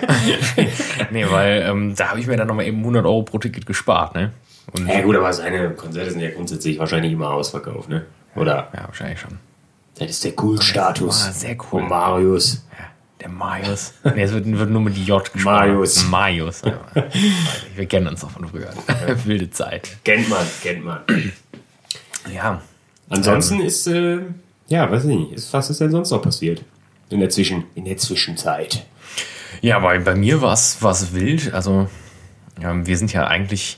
nee, 1.12 1.26
weil 1.30 1.64
ähm, 1.64 1.96
da 1.96 2.10
habe 2.10 2.20
ich 2.20 2.28
mir 2.28 2.38
dann 2.38 2.48
nochmal 2.48 2.66
eben 2.66 2.80
100 2.80 3.06
Euro 3.06 3.24
pro 3.24 3.40
Ticket 3.40 3.66
gespart, 3.66 4.16
ne? 4.16 4.32
Und 4.74 4.88
ja 4.88 5.02
gut, 5.02 5.16
aber 5.16 5.32
seine 5.32 5.72
Konzerte 5.72 6.12
sind 6.12 6.20
ja 6.20 6.32
grundsätzlich 6.32 6.78
wahrscheinlich 6.80 7.14
immer 7.14 7.32
ausverkauft, 7.32 7.90
ne? 7.90 8.06
Oder? 8.36 8.70
Ja, 8.74 8.86
wahrscheinlich 8.86 9.20
schon. 9.20 9.40
Das 9.98 10.10
ist 10.12 10.24
der 10.24 10.34
Cool-Status. 10.42 11.28
Ah, 11.28 11.32
sehr 11.32 11.58
cool. 11.72 11.82
Und 11.82 11.90
Marius. 11.90 12.66
Ja, 12.78 12.86
der 13.22 13.30
Marius. 13.30 13.94
nee, 14.04 14.22
es 14.22 14.32
wird, 14.32 14.46
wird, 14.46 14.70
nur 14.70 14.82
mit 14.82 14.98
J 14.98 15.24
gesprochen. 15.24 15.56
Marius. 15.56 16.08
Marius. 16.08 16.62
Wir 17.76 17.86
kennen 17.88 18.08
uns 18.08 18.22
doch 18.22 18.30
von 18.30 18.48
früher. 18.48 18.70
Wilde 19.26 19.50
Zeit. 19.50 19.98
Kennt 20.04 20.30
man, 20.30 20.46
kennt 20.62 20.86
man. 20.86 21.00
Ja. 22.32 22.62
Ansonsten 23.10 23.56
ähm, 23.56 23.66
ist, 23.66 23.88
äh, 23.88 24.20
ja, 24.68 24.92
weiß 24.92 25.06
ich 25.06 25.10
nicht, 25.18 25.32
ist, 25.32 25.54
was 25.54 25.70
ist 25.70 25.82
denn 25.82 25.92
sonst 25.92 26.12
noch 26.12 26.22
passiert? 26.22 26.64
In 27.10 27.22
der, 27.22 27.30
Zwischen, 27.30 27.64
in 27.74 27.86
der 27.86 27.98
Zwischenzeit. 27.98 28.86
Ja, 29.62 29.80
bei, 29.80 29.98
bei 29.98 30.14
mir 30.14 30.42
war 30.42 30.54
es 30.54 31.14
wild. 31.14 31.54
Also, 31.54 31.88
ja, 32.62 32.86
wir 32.86 32.98
sind 32.98 33.14
ja 33.14 33.28
eigentlich 33.28 33.78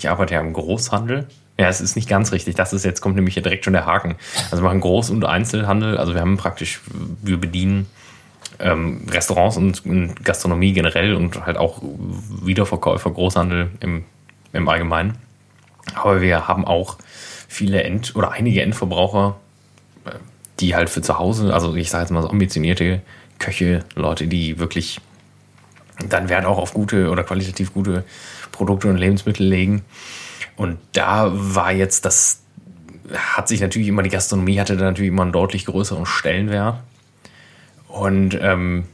ich 0.00 0.08
arbeite 0.08 0.34
ja 0.34 0.40
im 0.40 0.54
Großhandel. 0.54 1.26
Ja, 1.58 1.68
es 1.68 1.82
ist 1.82 1.94
nicht 1.94 2.08
ganz 2.08 2.32
richtig. 2.32 2.54
Das 2.54 2.72
ist 2.72 2.86
jetzt 2.86 3.02
kommt 3.02 3.16
nämlich 3.16 3.34
hier 3.34 3.42
direkt 3.42 3.66
schon 3.66 3.74
der 3.74 3.84
Haken. 3.84 4.16
Also 4.50 4.62
wir 4.62 4.68
machen 4.68 4.80
Groß- 4.80 5.10
und 5.10 5.26
Einzelhandel. 5.26 5.98
Also 5.98 6.14
wir 6.14 6.22
haben 6.22 6.38
praktisch, 6.38 6.80
wir 7.22 7.38
bedienen 7.38 7.86
ähm, 8.58 9.02
Restaurants 9.10 9.58
und, 9.58 9.84
und, 9.84 10.24
Gastronomie 10.24 10.72
generell 10.72 11.14
und 11.14 11.44
halt 11.44 11.58
auch 11.58 11.82
Wiederverkäufer, 12.42 13.10
Großhandel 13.10 13.70
im, 13.80 14.04
im 14.54 14.68
Allgemeinen. 14.68 15.18
Aber 15.94 16.22
wir 16.22 16.48
haben 16.48 16.64
auch 16.64 16.96
viele 17.46 17.82
End- 17.82 18.16
oder 18.16 18.30
einige 18.32 18.62
Endverbraucher, 18.62 19.36
äh, 20.06 20.12
die 20.60 20.74
halt 20.74 20.88
für 20.88 21.02
zu 21.02 21.18
Hause, 21.18 21.52
also 21.52 21.74
ich 21.74 21.90
sage 21.90 22.04
jetzt 22.04 22.10
mal 22.10 22.22
so 22.22 22.30
ambitionierte 22.30 23.02
Köche, 23.38 23.84
Leute, 23.96 24.28
die 24.28 24.58
wirklich 24.58 25.00
dann 26.08 26.30
Wert 26.30 26.46
auch 26.46 26.58
auf 26.58 26.72
gute 26.72 27.10
oder 27.10 27.22
qualitativ 27.22 27.74
gute 27.74 28.04
Produkte 28.60 28.88
und 28.88 28.98
Lebensmittel 28.98 29.46
legen. 29.46 29.80
Und 30.54 30.76
da 30.92 31.30
war 31.32 31.72
jetzt 31.72 32.04
das, 32.04 32.42
hat 33.14 33.48
sich 33.48 33.62
natürlich 33.62 33.88
immer, 33.88 34.02
die 34.02 34.10
Gastronomie 34.10 34.60
hatte 34.60 34.76
da 34.76 34.84
natürlich 34.84 35.08
immer 35.08 35.22
einen 35.22 35.32
deutlich 35.32 35.64
größeren 35.64 36.04
Stellenwert. 36.04 36.76
Und 37.88 38.38
ähm, 38.38 38.84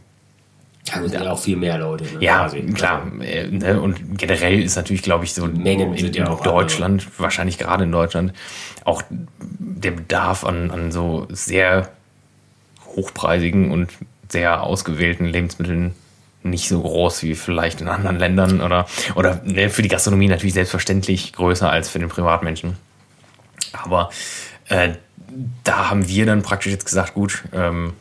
ja, 0.84 1.02
sind 1.02 1.14
ja 1.14 1.32
auch 1.32 1.40
viel 1.40 1.56
mehr 1.56 1.78
Leute. 1.78 2.04
Ne? 2.04 2.10
Ja, 2.20 2.44
quasi. 2.44 2.62
klar. 2.74 3.10
Äh, 3.20 3.48
ne? 3.48 3.80
Und 3.80 4.16
generell 4.16 4.62
ist 4.62 4.76
natürlich, 4.76 5.02
glaube 5.02 5.24
ich, 5.24 5.34
so 5.34 5.46
Mengen 5.46 5.94
in, 5.94 6.14
in 6.14 6.24
Deutschland, 6.44 7.02
andere. 7.02 7.18
wahrscheinlich 7.18 7.58
gerade 7.58 7.82
in 7.82 7.90
Deutschland, 7.90 8.34
auch 8.84 9.02
der 9.40 9.90
Bedarf 9.90 10.44
an, 10.44 10.70
an 10.70 10.92
so 10.92 11.26
sehr 11.28 11.88
hochpreisigen 12.94 13.72
und 13.72 13.90
sehr 14.28 14.62
ausgewählten 14.62 15.24
Lebensmitteln 15.24 15.96
nicht 16.50 16.68
so 16.68 16.80
groß 16.80 17.22
wie 17.22 17.34
vielleicht 17.34 17.80
in 17.80 17.88
anderen 17.88 18.18
Ländern 18.18 18.60
oder, 18.60 18.86
oder 19.14 19.40
ne, 19.44 19.70
für 19.70 19.82
die 19.82 19.88
Gastronomie 19.88 20.28
natürlich 20.28 20.54
selbstverständlich 20.54 21.32
größer 21.32 21.70
als 21.70 21.88
für 21.88 21.98
den 21.98 22.08
Privatmenschen. 22.08 22.76
Aber 23.72 24.10
äh, 24.68 24.90
da 25.64 25.90
haben 25.90 26.08
wir 26.08 26.26
dann 26.26 26.42
praktisch 26.42 26.72
jetzt 26.72 26.86
gesagt, 26.86 27.14
gut, 27.14 27.44
ähm, 27.52 27.92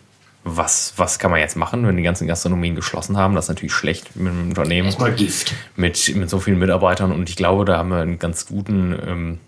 was, 0.44 0.94
was 0.98 1.18
kann 1.18 1.32
man 1.32 1.40
jetzt 1.40 1.58
machen, 1.58 1.88
wenn 1.88 1.98
die 1.98 2.04
ganzen 2.04 2.28
Gastronomien 2.28 2.76
geschlossen 2.76 3.18
haben? 3.18 3.34
Das 3.34 3.46
ist 3.46 3.50
natürlich 3.50 3.74
schlecht 3.74 4.16
mit 4.16 4.32
einem 4.32 4.50
Unternehmen. 4.50 4.86
Erstmal 4.86 5.14
Gift. 5.14 5.56
Mit, 5.76 6.16
mit 6.16 6.30
so 6.30 6.40
vielen 6.40 6.60
Mitarbeitern 6.60 7.12
und 7.12 7.28
ich 7.30 7.36
glaube, 7.36 7.66
da 7.66 7.78
haben 7.78 7.90
wir 7.90 7.98
einen 7.98 8.20
ganz 8.20 8.46
guten, 8.46 8.96
ähm, 9.06 9.40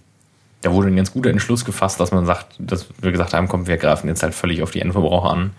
da 0.62 0.74
wurde 0.74 0.88
ein 0.88 0.96
ganz 0.96 1.14
guter 1.14 1.30
Entschluss 1.30 1.66
gefasst, 1.66 2.00
dass 2.00 2.12
man 2.12 2.26
sagt, 2.26 2.56
dass 2.58 2.88
wir 3.00 3.12
gesagt 3.12 3.34
haben, 3.34 3.48
komm, 3.48 3.68
wir 3.68 3.78
greifen 3.78 4.08
jetzt 4.08 4.24
halt 4.24 4.34
völlig 4.34 4.64
auf 4.64 4.72
die 4.72 4.82
Endverbraucher 4.82 5.30
an 5.30 5.52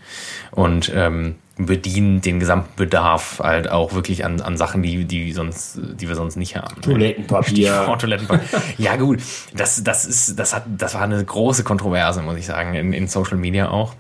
und 0.51 0.91
ähm, 0.93 1.37
bedienen 1.59 2.21
den 2.21 2.39
gesamten 2.39 2.75
Bedarf 2.77 3.41
halt 3.41 3.69
auch 3.69 3.93
wirklich 3.93 4.25
an, 4.25 4.41
an 4.41 4.57
Sachen, 4.57 4.83
die, 4.83 5.05
die, 5.05 5.33
sonst, 5.33 5.79
die 5.95 6.09
wir 6.09 6.15
sonst 6.15 6.37
nicht 6.37 6.57
haben. 6.57 6.81
Toilettenpapier. 6.81 7.97
Toilettenpapier. 7.99 8.63
ja, 8.79 8.97
gut. 8.97 9.21
Das, 9.55 9.83
das, 9.83 10.05
ist, 10.05 10.39
das, 10.39 10.55
hat, 10.55 10.65
das 10.69 10.95
war 10.95 11.03
eine 11.03 11.23
große 11.23 11.65
Kontroverse, 11.65 12.23
muss 12.23 12.37
ich 12.37 12.47
sagen, 12.47 12.75
in, 12.75 12.93
in 12.93 13.09
Social 13.09 13.37
Media 13.37 13.71
auch. 13.71 13.95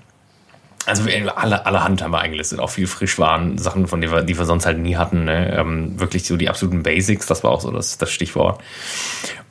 Also 0.87 1.05
alle, 1.35 1.67
alle 1.67 1.85
Hand 1.85 2.03
haben 2.03 2.13
wir 2.13 2.21
eingelistet, 2.21 2.61
auch 2.61 2.71
viel 2.71 2.87
Frischwaren, 2.87 3.59
Sachen, 3.59 3.89
von 3.89 4.01
denen 4.01 4.13
wir, 4.13 4.23
die 4.23 4.39
wir 4.39 4.47
sonst 4.47 4.65
halt 4.65 4.79
nie 4.79 4.97
hatten. 4.97 5.25
Ne? 5.25 5.55
Ähm, 5.55 6.01
wirklich 6.01 6.25
so 6.25 6.37
die 6.37 6.49
absoluten 6.49 6.83
Basics, 6.83 7.27
das 7.27 7.45
war 7.45 7.51
auch 7.51 7.61
so 7.61 7.71
das, 7.71 7.99
das 7.99 8.11
Stichwort. 8.11 8.63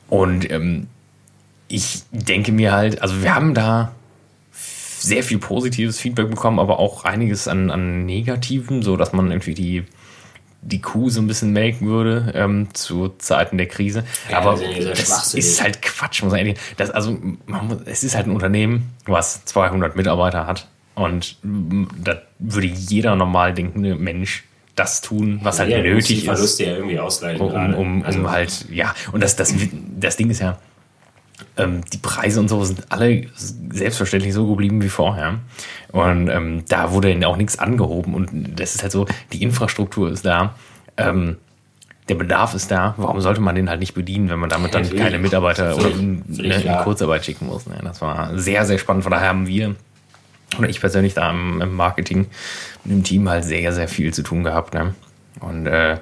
Und 0.08 0.50
ähm, 0.50 0.88
ich 1.68 2.02
denke 2.10 2.50
mir 2.52 2.72
halt, 2.72 3.02
also 3.02 3.22
wir 3.22 3.34
haben 3.34 3.54
da 3.54 3.92
sehr 5.00 5.22
viel 5.22 5.38
positives 5.38 5.98
Feedback 5.98 6.30
bekommen, 6.30 6.58
aber 6.58 6.78
auch 6.78 7.04
einiges 7.04 7.48
an, 7.48 7.70
an 7.70 8.04
negativen, 8.06 8.82
so 8.82 8.96
dass 8.96 9.12
man 9.12 9.30
irgendwie 9.30 9.54
die, 9.54 9.84
die 10.62 10.80
Kuh 10.80 11.08
so 11.10 11.20
ein 11.20 11.26
bisschen 11.26 11.52
melken 11.52 11.86
würde 11.86 12.32
ähm, 12.34 12.68
zu 12.74 13.10
Zeiten 13.18 13.58
der 13.58 13.66
Krise. 13.66 14.04
Ja, 14.30 14.38
aber 14.38 14.58
das 14.58 15.34
ist 15.34 15.62
halt 15.62 15.82
Quatsch, 15.82 16.22
muss 16.22 16.32
man 16.32 16.40
ehrlich 16.40 16.58
das, 16.76 16.90
Also 16.90 17.18
muss, 17.46 17.78
es 17.86 18.04
ist 18.04 18.16
halt 18.16 18.26
ein 18.26 18.32
Unternehmen, 18.32 18.90
was 19.06 19.44
200 19.44 19.96
Mitarbeiter 19.96 20.46
hat 20.46 20.68
und 20.94 21.36
da 21.42 22.22
würde 22.38 22.66
jeder 22.66 23.14
normal 23.14 23.54
denkende 23.54 23.94
Mensch 23.94 24.44
das 24.74 25.00
tun, 25.00 25.40
was 25.42 25.58
halt 25.58 25.70
ja, 25.70 25.82
nötig 25.82 26.18
ist. 26.18 26.24
Verluste 26.24 26.64
ja 26.64 26.76
irgendwie 26.76 26.98
ausgleichen. 26.98 27.40
Um, 27.40 27.52
um, 27.52 27.74
um, 27.74 28.02
also. 28.04 28.20
um 28.20 28.30
halt, 28.30 28.66
ja, 28.70 28.94
und 29.12 29.22
das, 29.22 29.36
das, 29.36 29.54
das 29.98 30.16
Ding 30.16 30.30
ist 30.30 30.40
ja, 30.40 30.58
ähm, 31.56 31.82
die 31.92 31.98
Preise 31.98 32.40
und 32.40 32.48
so 32.48 32.64
sind 32.64 32.90
alle 32.90 33.26
selbstverständlich 33.34 34.34
so 34.34 34.46
geblieben 34.46 34.82
wie 34.82 34.88
vorher. 34.88 35.38
Und 35.92 36.28
ähm, 36.28 36.64
da 36.68 36.92
wurde 36.92 37.26
auch 37.26 37.36
nichts 37.36 37.58
angehoben. 37.58 38.14
Und 38.14 38.58
das 38.58 38.74
ist 38.74 38.82
halt 38.82 38.92
so, 38.92 39.06
die 39.32 39.42
Infrastruktur 39.42 40.10
ist 40.10 40.24
da. 40.24 40.54
Ähm, 40.96 41.36
der 42.08 42.14
Bedarf 42.14 42.54
ist 42.54 42.70
da. 42.70 42.94
Warum 42.96 43.20
sollte 43.20 43.40
man 43.40 43.54
den 43.54 43.68
halt 43.68 43.80
nicht 43.80 43.94
bedienen, 43.94 44.30
wenn 44.30 44.38
man 44.38 44.50
damit 44.50 44.74
dann 44.74 44.84
ja, 44.84 45.04
keine 45.04 45.18
Mitarbeiter 45.18 45.76
oder 45.76 45.90
in, 45.90 46.24
ne, 46.26 46.62
in, 46.62 46.76
Kurzarbeit 46.78 47.24
schicken 47.24 47.46
muss? 47.46 47.66
Ne? 47.66 47.78
Das 47.82 48.00
war 48.00 48.36
sehr, 48.38 48.64
sehr 48.64 48.78
spannend. 48.78 49.04
Von 49.04 49.12
daher 49.12 49.28
haben 49.28 49.46
wir 49.46 49.76
oder 50.58 50.68
ich 50.68 50.80
persönlich 50.80 51.14
da 51.14 51.30
im, 51.30 51.60
im 51.60 51.74
Marketing 51.74 52.26
mit 52.84 52.92
dem 52.92 53.04
Team 53.04 53.28
halt 53.28 53.44
sehr, 53.44 53.72
sehr 53.72 53.88
viel 53.88 54.14
zu 54.14 54.22
tun 54.22 54.44
gehabt. 54.44 54.72
Ne? 54.72 54.94
Und 55.40 55.66
äh, 55.66 55.98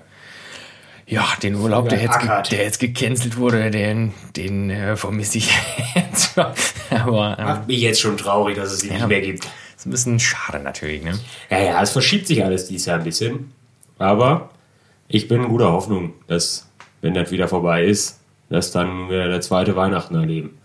ja, 1.07 1.25
den 1.42 1.55
Urlaub, 1.55 1.88
der 1.88 2.01
jetzt, 2.03 2.19
der 2.51 2.62
jetzt 2.64 2.81
gecancelt 2.81 3.37
wurde, 3.37 3.71
den, 3.71 4.12
den 4.37 4.71
äh, 4.71 4.97
vermisse 4.97 5.38
ich 5.38 5.51
jetzt. 5.95 6.37
Aber, 6.90 7.37
ähm, 7.38 7.45
Macht 7.45 7.69
mich 7.69 7.81
jetzt 7.81 8.01
schon 8.01 8.16
traurig, 8.16 8.57
dass 8.57 8.73
es 8.73 8.83
ihn 8.85 8.90
ja, 8.92 8.97
nicht 8.99 9.09
mehr 9.09 9.21
gibt. 9.21 9.49
Ist 9.77 9.87
ein 9.87 9.90
bisschen 9.90 10.19
schade 10.19 10.59
natürlich, 10.59 11.03
ne? 11.05 11.19
Ja, 11.51 11.59
ja, 11.61 11.83
es 11.83 11.90
verschiebt 11.90 12.27
sich 12.27 12.42
alles 12.45 12.66
dieses 12.66 12.87
Jahr 12.87 12.99
ein 12.99 13.05
bisschen. 13.05 13.53
Aber 13.99 14.51
ich 15.09 15.29
bin 15.29 15.42
in 15.42 15.49
guter 15.49 15.71
Hoffnung, 15.73 16.12
dass, 16.27 16.69
wenn 17.03 17.14
das 17.14 17.31
wieder 17.31 17.47
vorbei 17.49 17.85
ist, 17.85 18.19
dass 18.51 18.73
dann 18.73 19.09
wir 19.09 19.29
der 19.29 19.40
zweite 19.40 19.77
Weihnachten 19.77 20.14
erleben. 20.16 20.59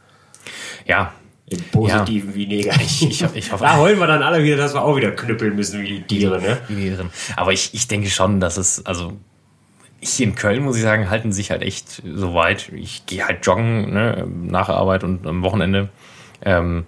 Ja, 0.86 1.13
Im 1.49 1.62
Positiven 1.71 2.30
Ja. 2.30 2.36
wie 2.36 2.47
Negativen. 2.47 2.86
Ich- 3.12 3.21
ich- 3.21 3.36
ich 3.36 3.51
hoffe- 3.51 3.63
da 3.65 3.77
heulen 3.77 3.99
wir 3.99 4.08
dann 4.08 4.23
alle 4.23 4.43
wieder, 4.43 4.58
dass 4.58 4.73
wir 4.73 4.82
auch 4.84 4.95
wieder 4.95 5.12
knüppeln 5.12 5.56
müssen 5.56 5.82
wie 5.82 5.88
die 5.99 6.01
Tiere, 6.01 6.41
ne? 6.41 6.58
irgendwie 6.67 6.89
drin. 6.95 7.10
Aber 7.36 7.54
ich, 7.54 7.73
ich 7.73 7.88
denke 7.88 8.10
schon, 8.10 8.39
dass 8.39 8.58
es, 8.58 8.86
also 8.86 9.13
hier 10.01 10.27
in 10.27 10.35
Köln, 10.35 10.63
muss 10.63 10.75
ich 10.77 10.81
sagen, 10.81 11.09
halten 11.09 11.31
sich 11.31 11.51
halt 11.51 11.61
echt 11.61 12.01
so 12.15 12.33
weit. 12.33 12.69
Ich 12.73 13.05
gehe 13.05 13.25
halt 13.25 13.45
joggen 13.45 13.93
ne, 13.93 14.27
nach 14.27 14.65
der 14.67 14.75
Arbeit 14.75 15.03
und 15.03 15.25
am 15.27 15.43
Wochenende. 15.43 15.89
Ähm, 16.43 16.85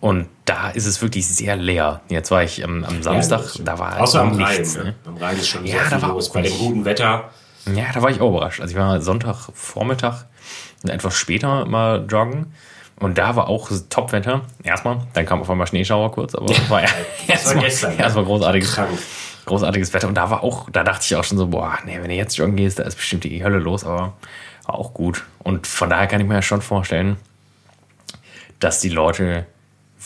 und 0.00 0.28
da 0.44 0.70
ist 0.70 0.86
es 0.86 1.02
wirklich 1.02 1.26
sehr 1.26 1.56
leer. 1.56 2.00
Jetzt 2.08 2.30
war 2.30 2.42
ich 2.42 2.64
am, 2.64 2.84
am 2.84 3.02
Samstag, 3.02 3.54
Ja, 3.56 3.64
da 3.64 3.78
war 3.78 3.90
halt 3.92 4.02
Außer 4.02 4.20
am 4.22 4.40
Rhein. 4.40 4.56
nichts. 4.58 4.76
Ne? 4.76 4.84
Ne? 4.84 4.94
Am 5.06 5.16
Rhein 5.16 5.36
ist 5.36 5.48
schon 5.48 5.64
Ja, 5.66 5.88
da 5.90 6.00
war 6.02 6.10
los. 6.10 6.32
Bei 6.32 6.42
dem 6.42 6.56
guten 6.56 6.84
Wetter. 6.84 7.30
Ja, 7.74 7.84
da 7.92 8.02
war 8.02 8.10
ich 8.10 8.20
auch 8.20 8.30
überrascht. 8.30 8.60
Also 8.60 8.72
ich 8.72 8.78
war 8.80 9.00
Sonntag 9.00 9.50
Vormittag 9.54 10.26
etwas 10.86 11.14
später 11.16 11.64
mal 11.66 12.06
joggen 12.08 12.52
und 13.00 13.18
da 13.18 13.36
war 13.36 13.48
auch 13.48 13.70
Topwetter. 13.90 14.42
Erstmal, 14.62 14.98
dann 15.12 15.26
kam 15.26 15.40
auf 15.40 15.50
einmal 15.50 15.66
Schneeschauer 15.66 16.12
kurz, 16.12 16.34
aber 16.34 16.48
war 16.68 16.82
erstmal 17.26 17.64
gestern, 17.64 17.96
ne? 17.96 18.02
erstmal 18.02 18.24
großartiges, 18.24 18.74
Krank. 18.74 18.90
Großartiges 19.48 19.92
Wetter 19.94 20.08
und 20.08 20.14
da 20.14 20.30
war 20.30 20.42
auch, 20.44 20.70
da 20.70 20.84
dachte 20.84 21.04
ich 21.04 21.16
auch 21.16 21.24
schon 21.24 21.38
so, 21.38 21.48
boah, 21.48 21.78
nee, 21.84 21.98
wenn 22.00 22.08
du 22.08 22.14
jetzt 22.14 22.36
joggen 22.36 22.56
gehst, 22.56 22.78
da 22.78 22.84
ist 22.84 22.96
bestimmt 22.96 23.24
die 23.24 23.42
Hölle 23.42 23.58
los, 23.58 23.84
aber 23.84 24.14
war 24.66 24.74
auch 24.74 24.94
gut. 24.94 25.24
Und 25.40 25.66
von 25.66 25.90
daher 25.90 26.06
kann 26.06 26.20
ich 26.20 26.26
mir 26.26 26.34
ja 26.34 26.42
schon 26.42 26.62
vorstellen, 26.62 27.16
dass 28.60 28.80
die 28.80 28.88
Leute, 28.88 29.46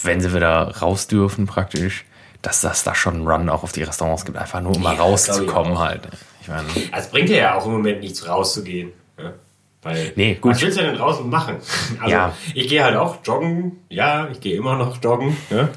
wenn 0.02 0.20
sie 0.20 0.34
wieder 0.34 0.76
raus 0.78 1.06
dürfen 1.06 1.46
praktisch, 1.46 2.04
dass 2.42 2.60
das 2.60 2.82
da 2.84 2.94
schon 2.94 3.14
einen 3.14 3.28
Run 3.28 3.48
auch 3.48 3.62
auf 3.62 3.72
die 3.72 3.82
Restaurants 3.82 4.24
gibt, 4.24 4.36
einfach 4.38 4.60
nur 4.60 4.74
um 4.76 4.82
mal 4.82 4.96
Ja, 4.96 5.02
rauszukommen 5.02 5.78
halt. 5.78 6.08
Ich 6.40 6.48
meine, 6.48 6.66
Also, 6.68 6.80
Es 6.92 7.08
bringt 7.10 7.28
dir 7.28 7.36
ja 7.38 7.54
auch 7.54 7.66
im 7.66 7.72
Moment 7.72 8.00
nichts 8.00 8.26
rauszugehen. 8.28 8.92
Ne? 9.16 9.34
Weil, 9.82 10.12
Nee, 10.16 10.34
gut. 10.40 10.52
Was 10.52 10.60
willst 10.62 10.78
du 10.78 10.82
denn 10.82 10.96
draußen 10.96 11.28
machen? 11.28 11.56
Also, 12.00 12.10
Ja. 12.10 12.32
ich 12.54 12.68
gehe 12.68 12.82
halt 12.82 12.96
auch 12.96 13.18
joggen. 13.24 13.78
Ja, 13.88 14.28
ich 14.30 14.40
gehe 14.40 14.56
immer 14.56 14.76
noch 14.76 15.00
joggen. 15.02 15.36
Ne? 15.50 15.68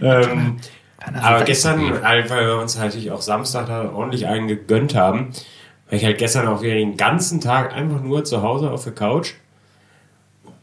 ähm, 0.02 0.56
aber 1.14 1.44
gestern, 1.44 2.02
weil 2.02 2.28
wir 2.28 2.58
uns 2.58 2.78
halt 2.78 3.10
auch 3.10 3.22
Samstag 3.22 3.66
da 3.66 3.90
ordentlich 3.92 4.26
einen 4.26 4.48
gegönnt 4.48 4.94
haben, 4.94 5.32
war 5.88 5.96
ich 5.96 6.04
halt 6.04 6.18
gestern 6.18 6.48
auch 6.48 6.62
wieder 6.62 6.74
den 6.74 6.96
ganzen 6.96 7.40
Tag 7.40 7.72
einfach 7.72 8.00
nur 8.00 8.24
zu 8.24 8.42
Hause 8.42 8.70
auf 8.70 8.84
der 8.84 8.94
Couch. 8.94 9.34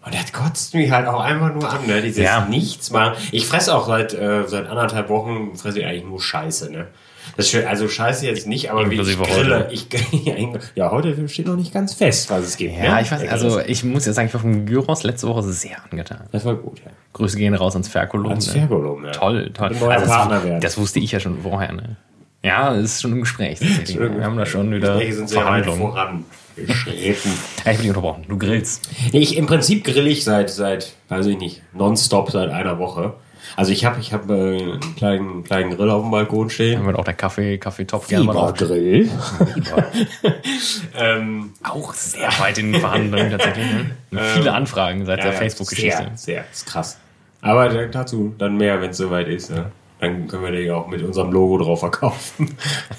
Und 0.06 0.14
das 0.14 0.34
kotzt 0.34 0.74
mich 0.74 0.92
halt 0.92 1.08
auch 1.08 1.22
einfach 1.22 1.54
nur 1.54 1.70
an, 1.70 1.88
ne? 1.88 2.02
Dieses 2.02 2.24
Ja. 2.24 2.46
Nichts 2.46 2.92
machen. 2.92 3.14
Ich 3.32 3.48
fresse 3.48 3.74
auch 3.74 3.88
seit, 3.88 4.14
äh, 4.14 4.46
seit 4.48 4.68
anderthalb 4.68 5.08
Wochen, 5.08 5.56
fresse 5.56 5.80
ich 5.80 5.86
eigentlich 5.86 6.04
nur 6.04 6.22
Scheiße, 6.22 6.72
ne? 6.72 6.88
Das 7.36 7.50
schön, 7.50 7.66
also 7.66 7.88
Scheiße 7.88 8.28
jetzt 8.28 8.48
nicht, 8.48 8.70
aber 8.70 8.90
wie 8.92 9.02
ich 9.02 9.18
grille. 9.18 9.66
heute. 9.66 9.74
Ich, 9.74 9.88
ja, 10.76 10.92
heute 10.92 11.28
steht 11.28 11.48
noch 11.48 11.56
nicht 11.56 11.74
ganz 11.74 11.94
fest, 11.94 12.30
was 12.30 12.46
es 12.46 12.58
gibt. 12.58 12.76
Ja, 12.78 12.96
ne? 12.96 13.02
ich 13.02 13.12
weiß, 13.12 13.28
also 13.28 13.60
ich 13.60 13.84
muss 13.84 14.06
ja 14.06 14.14
sagen, 14.14 14.28
ich 14.28 14.34
war 14.34 14.42
vom 14.42 14.66
Gyros 14.66 15.04
letzte 15.04 15.28
Woche 15.28 15.42
sehr 15.44 15.78
angetan. 15.90 16.28
Das 16.32 16.46
war 16.46 16.56
gut, 16.56 16.80
ja. 16.86 16.92
Grüße 17.14 17.38
gehen 17.38 17.56
raus 17.56 17.74
ans 17.74 17.88
Ferkulum. 17.88 18.32
Ans 18.32 18.48
ne? 18.48 18.54
Ferkulum, 18.54 19.04
ja. 19.06 19.12
Toll, 19.12 19.52
toll. 19.54 19.68
Also 19.68 20.06
das, 20.06 20.44
werden. 20.44 20.62
das 20.62 20.78
wusste 20.78 21.00
ich 21.00 21.12
ja 21.12 21.20
schon 21.20 21.42
vorher. 21.42 21.72
Ne? 21.72 21.98
Ja, 22.44 22.76
es 22.76 22.96
ist 22.96 23.02
schon 23.02 23.14
im 23.14 23.22
Gespräch. 23.22 23.60
Wir 23.88 24.24
haben 24.24 24.38
da 24.38 24.46
schon 24.46 24.72
wieder 24.72 24.94
Gespräche 24.94 25.14
sind 25.14 25.30
sehr 25.30 25.46
weit 25.46 25.66
Verhandlungen. 25.66 26.26
vorangeschritten. 26.56 27.32
Ja, 27.66 27.72
ich 27.72 27.78
bin 27.78 27.88
unterbrochen. 27.88 28.26
Du 28.28 28.38
grillst. 28.38 28.90
Nee, 29.14 29.20
ich, 29.20 29.38
Im 29.38 29.48
Prinzip 29.48 29.86
grill 29.86 30.08
ich 30.08 30.26
seit, 30.26 30.50
seit, 30.50 30.94
weiß 31.08 31.26
ich 31.28 31.38
nicht, 31.38 31.62
nonstop 31.74 32.30
seit 32.30 32.50
einer 32.50 32.78
Woche. 32.78 33.14
Also 33.56 33.72
ich 33.72 33.86
habe 33.86 34.00
ich 34.00 34.14
hab, 34.14 34.30
äh, 34.30 34.34
einen 34.34 34.96
kleinen, 34.96 35.44
kleinen 35.44 35.76
Grill 35.76 35.90
auf 35.90 36.02
dem 36.04 36.12
Balkon 36.12 36.50
stehen. 36.50 36.80
Haben 36.80 36.88
wir 36.88 36.98
auch 37.00 37.04
der 37.04 37.14
Kaffee, 37.14 37.58
Kaffeetopf 37.58 38.08
gerne 38.08 38.26
mal. 38.26 38.54
Grill. 38.54 39.10
ähm, 40.98 41.52
Auch 41.64 41.94
sehr 41.94 42.30
weit 42.40 42.58
in 42.58 42.72
den 42.72 42.82
Verhandlungen 42.82 43.32
tatsächlich. 43.32 43.66
Ne? 44.12 44.20
Viele 44.36 44.54
Anfragen 44.54 45.06
seit 45.06 45.20
ja, 45.20 45.26
der 45.26 45.34
ja, 45.34 45.40
Facebook-Geschichte. 45.40 45.98
Sehr, 45.98 46.18
sehr, 46.18 46.46
ist 46.52 46.66
krass. 46.66 46.98
Aber 47.42 47.70
da- 47.70 47.86
dazu 47.88 48.34
dann 48.38 48.58
mehr, 48.58 48.82
wenn 48.82 48.92
es 48.92 48.98
soweit 48.98 49.28
ist. 49.28 49.50
Ne? 49.52 49.72
Dann 50.00 50.28
können 50.28 50.44
wir 50.44 50.52
den 50.52 50.66
ja 50.68 50.76
auch 50.76 50.88
mit 50.88 51.02
unserem 51.02 51.32
Logo 51.32 51.58
drauf 51.58 51.80
verkaufen. 51.80 52.56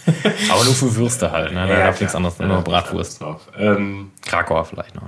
Aber 0.51 0.65
nur 0.65 0.75
für 0.75 0.95
Würste 0.97 1.31
halt. 1.31 1.53
Ne? 1.53 1.67
Da 1.67 1.75
Ja, 1.79 1.87
darf 1.87 2.01
nichts 2.01 2.15
anderes, 2.15 2.39
Ja, 2.39 2.47
nur 2.47 2.57
da 2.57 2.63
Bratwurst. 2.63 3.21
drauf. 3.21 3.43
Ähm, 3.59 4.11
Krakauer 4.25 4.65
vielleicht 4.65 4.95
noch. 4.95 5.03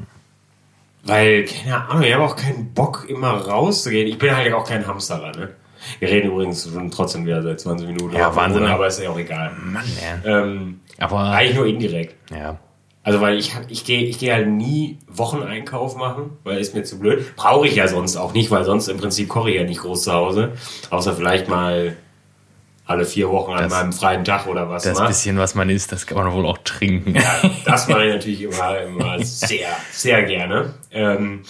Weil, 1.06 1.44
keine 1.44 1.88
Ahnung, 1.88 2.02
ich 2.02 2.12
habe 2.14 2.24
auch 2.24 2.36
keinen 2.36 2.72
Bock, 2.74 3.06
immer 3.08 3.30
rauszugehen. 3.32 4.08
Ich 4.08 4.18
bin 4.18 4.34
halt 4.36 4.52
auch 4.52 4.66
kein 4.66 4.86
Hamsterer, 4.86 5.32
ne? 5.36 5.50
Wir 6.00 6.08
reden 6.08 6.32
übrigens 6.32 6.68
schon 6.68 6.90
trotzdem 6.90 7.24
wieder 7.26 7.42
seit 7.42 7.60
20 7.60 7.86
Minuten. 7.86 8.16
Ja, 8.16 8.34
Wahnsinn, 8.34 8.62
ne? 8.64 8.70
Aber 8.70 8.88
ist 8.88 9.00
ja 9.00 9.10
auch 9.10 9.18
egal. 9.18 9.52
Mann, 9.64 9.84
ja. 10.24 10.42
Ähm, 10.42 10.80
Aber 10.98 11.20
eigentlich 11.20 11.56
nur 11.56 11.66
indirekt. 11.66 12.14
ja. 12.30 12.58
Also, 13.04 13.20
weil 13.20 13.38
ich, 13.38 13.52
ich 13.68 13.84
gehe 13.84 14.02
ich 14.02 14.18
gehe 14.18 14.34
halt 14.34 14.48
nie 14.48 14.98
Wocheneinkauf 15.06 15.94
machen, 15.96 16.30
weil 16.42 16.58
ist 16.58 16.74
mir 16.74 16.82
zu 16.82 16.98
blöd. 16.98 17.36
Brauche 17.36 17.68
ich 17.68 17.76
ja 17.76 17.86
sonst 17.86 18.16
auch 18.16 18.32
nicht, 18.32 18.50
weil 18.50 18.64
sonst 18.64 18.88
im 18.88 18.96
Prinzip 18.96 19.28
koche 19.28 19.50
ich 19.50 19.56
ja 19.58 19.62
nicht 19.62 19.78
groß 19.82 20.02
zu 20.02 20.12
Hause. 20.12 20.54
Außer 20.90 21.14
vielleicht 21.14 21.48
mal 21.48 21.96
alle 22.86 23.04
vier 23.04 23.28
Wochen 23.30 23.52
an 23.52 23.64
Das- 23.64 23.72
meinem 23.72 23.92
freien 23.92 24.24
Tag 24.24 24.46
oder 24.46 24.70
was. 24.70 24.84
Das 24.84 24.98
ne? 25.00 25.06
bisschen, 25.08 25.38
was 25.38 25.54
man 25.54 25.68
isst, 25.70 25.90
das 25.92 26.06
kann 26.06 26.18
man 26.18 26.32
wohl 26.32 26.46
auch 26.46 26.58
trinken. 26.58 27.14
Ja, 27.16 27.50
das 27.64 27.88
mache 27.88 28.04
ich 28.06 28.14
natürlich 28.14 28.42
immer, 28.42 28.78
immer 28.80 29.22
sehr, 29.24 29.68
sehr 29.90 30.22
gerne. 30.22 30.74
Ähm, 30.92 31.42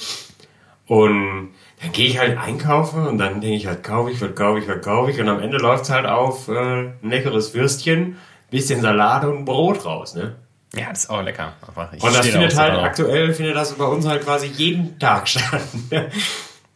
und 0.87 1.51
dann 1.83 1.93
gehe 1.93 2.07
ich 2.09 2.19
halt 2.19 2.39
einkaufen 2.39 3.07
und 3.07 3.19
dann 3.19 3.41
denke 3.41 3.57
ich 3.57 3.67
halt, 3.67 3.83
kaufe 3.83 4.11
ich, 4.11 4.21
was 4.21 4.35
kaufe 4.35 4.61
ich, 4.61 4.69
was 4.69 4.81
kaufe 4.83 5.11
ich. 5.11 5.21
Und 5.21 5.29
am 5.29 5.41
Ende 5.41 5.59
läuft 5.59 5.85
es 5.85 5.91
halt 5.91 6.07
auf 6.07 6.49
äh, 6.49 6.53
ein 6.53 6.95
leckeres 7.03 7.53
Würstchen, 7.55 8.17
bisschen 8.51 8.81
Salat 8.81 9.25
und 9.25 9.45
Brot 9.45 9.85
raus. 9.85 10.15
Ne? 10.15 10.37
Ja, 10.75 10.89
das 10.91 11.05
ist 11.05 11.11
auch 11.11 11.23
lecker. 11.23 11.53
Und 12.01 12.15
das 12.17 12.27
findet 12.27 12.57
halt 12.57 12.75
drauf. 12.75 12.85
aktuell, 12.85 13.35
findet 13.35 13.57
das 13.57 13.73
bei 13.75 13.85
uns 13.85 14.07
halt 14.07 14.25
quasi 14.25 14.47
jeden 14.47 14.99
Tag 14.99 15.29
statt. 15.29 15.61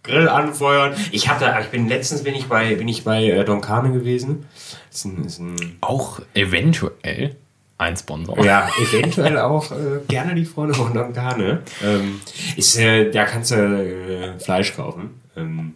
Grill 0.02 0.28
anfeuern. 0.28 0.94
Ich 1.12 1.28
habe 1.28 1.44
da, 1.44 1.60
ich 1.60 1.66
bin 1.66 1.88
letztens 1.88 2.24
bin 2.24 2.34
ich 2.34 2.46
bei, 2.46 2.74
bin 2.74 2.88
ich 2.88 3.04
bei 3.04 3.24
äh, 3.24 3.44
Donkane 3.44 3.92
gewesen. 3.92 4.46
Ist 4.90 5.04
ein, 5.04 5.24
ist 5.24 5.38
ein 5.38 5.76
auch 5.80 6.20
eventuell 6.34 7.36
ein 7.76 7.96
Sponsor. 7.96 8.42
Ja, 8.44 8.68
eventuell 8.78 9.38
auch 9.38 9.72
äh, 9.72 10.00
gerne 10.08 10.34
die 10.34 10.44
Freunde 10.44 10.74
von 10.74 10.92
Donkane. 10.92 11.62
Ähm, 11.82 12.20
ist, 12.56 12.78
äh, 12.78 13.10
da 13.10 13.24
kannst 13.24 13.50
du 13.50 13.56
äh, 13.56 14.38
Fleisch 14.38 14.74
kaufen. 14.74 15.20
Ähm, 15.36 15.74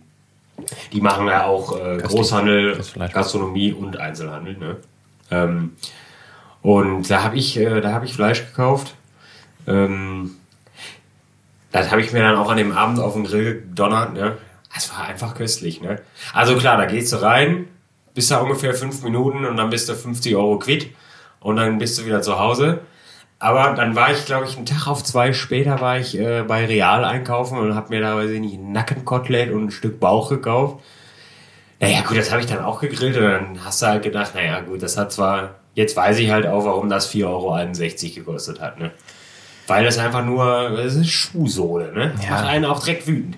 die 0.93 1.01
machen 1.01 1.27
ja 1.27 1.47
auch 1.47 1.79
äh, 1.79 1.99
Großhandel. 1.99 2.79
Gastronomie 3.13 3.73
und 3.73 3.97
Einzelhandel. 3.97 4.57
Ne? 4.57 4.77
Ähm, 5.31 5.73
und 6.63 7.11
da 7.11 7.23
habe 7.23 7.37
ich, 7.37 7.57
äh, 7.57 7.81
da 7.81 7.93
habe 7.93 8.07
ich 8.07 8.15
Fleisch 8.15 8.47
gekauft. 8.47 8.95
Ähm, 9.67 10.37
das 11.75 11.91
habe 11.91 12.01
ich 12.01 12.13
mir 12.13 12.21
dann 12.21 12.37
auch 12.37 12.49
an 12.49 12.57
dem 12.57 12.71
Abend 12.71 13.01
auf 13.01 13.15
den 13.15 13.25
Grill 13.25 13.63
gedonnert. 13.63 14.15
Ne? 14.15 14.37
Das 14.73 14.93
war 14.93 15.09
einfach 15.09 15.35
köstlich. 15.35 15.81
Ne? 15.81 16.01
Also 16.33 16.57
klar, 16.57 16.77
da 16.77 16.85
gehst 16.85 17.13
du 17.13 17.17
rein, 17.17 17.67
bist 18.15 18.31
da 18.31 18.39
ungefähr 18.39 18.75
fünf 18.75 19.03
Minuten 19.03 19.45
und 19.45 19.57
dann 19.57 19.71
bist 19.71 19.89
du 19.89 19.95
50 19.95 20.37
Euro 20.37 20.61
quitt 20.61 20.91
und 21.41 21.57
dann 21.57 21.79
bist 21.79 21.99
du 21.99 22.07
wieder 22.07 22.23
zu 22.23 22.39
Hause. 22.39 22.83
Aber 23.41 23.75
dann 23.75 23.97
war 23.97 24.13
ich, 24.13 24.25
glaube 24.25 24.47
ich, 24.47 24.57
einen 24.57 24.67
Tag 24.67 24.87
auf 24.87 25.03
zwei 25.03 25.33
später 25.33 25.81
war 25.81 25.99
ich 25.99 26.17
äh, 26.17 26.45
bei 26.45 26.65
Real 26.65 27.05
einkaufen 27.05 27.59
und 27.59 27.75
habe 27.75 27.89
mir 27.89 28.01
da, 28.01 28.15
weiß 28.15 28.31
ich 28.31 28.41
nicht, 28.41 28.55
ein 28.55 28.71
Nackenkotelett 28.71 29.51
und 29.51 29.65
ein 29.65 29.71
Stück 29.73 29.99
Bauch 29.99 30.29
gekauft. 30.29 30.81
Naja, 31.81 32.03
gut, 32.03 32.17
das 32.17 32.31
habe 32.31 32.41
ich 32.41 32.47
dann 32.47 32.65
auch 32.65 32.81
gegrillt 32.81 33.17
und 33.17 33.25
dann 33.25 33.65
hast 33.65 33.83
du 33.83 33.87
halt 33.87 34.05
gedacht, 34.05 34.37
naja, 34.37 34.61
gut, 34.61 34.81
das 34.81 34.97
hat 34.97 35.11
zwar, 35.11 35.57
jetzt 35.75 35.97
weiß 35.97 36.21
ich 36.21 36.31
halt 36.31 36.47
auch, 36.47 36.65
warum 36.65 36.89
das 36.89 37.13
4,61 37.13 37.25
Euro 37.27 38.15
gekostet 38.15 38.61
hat, 38.61 38.79
ne? 38.79 38.93
Weil 39.67 39.85
das 39.85 39.99
einfach 39.99 40.25
nur, 40.25 40.71
das 40.77 40.95
ist 40.95 41.09
Schuhsohle, 41.11 41.93
ne? 41.93 42.13
Das 42.17 42.25
Ja. 42.25 42.31
macht 42.33 42.45
einen 42.47 42.65
auch 42.65 42.81
direkt 42.81 43.07
wütend. 43.07 43.37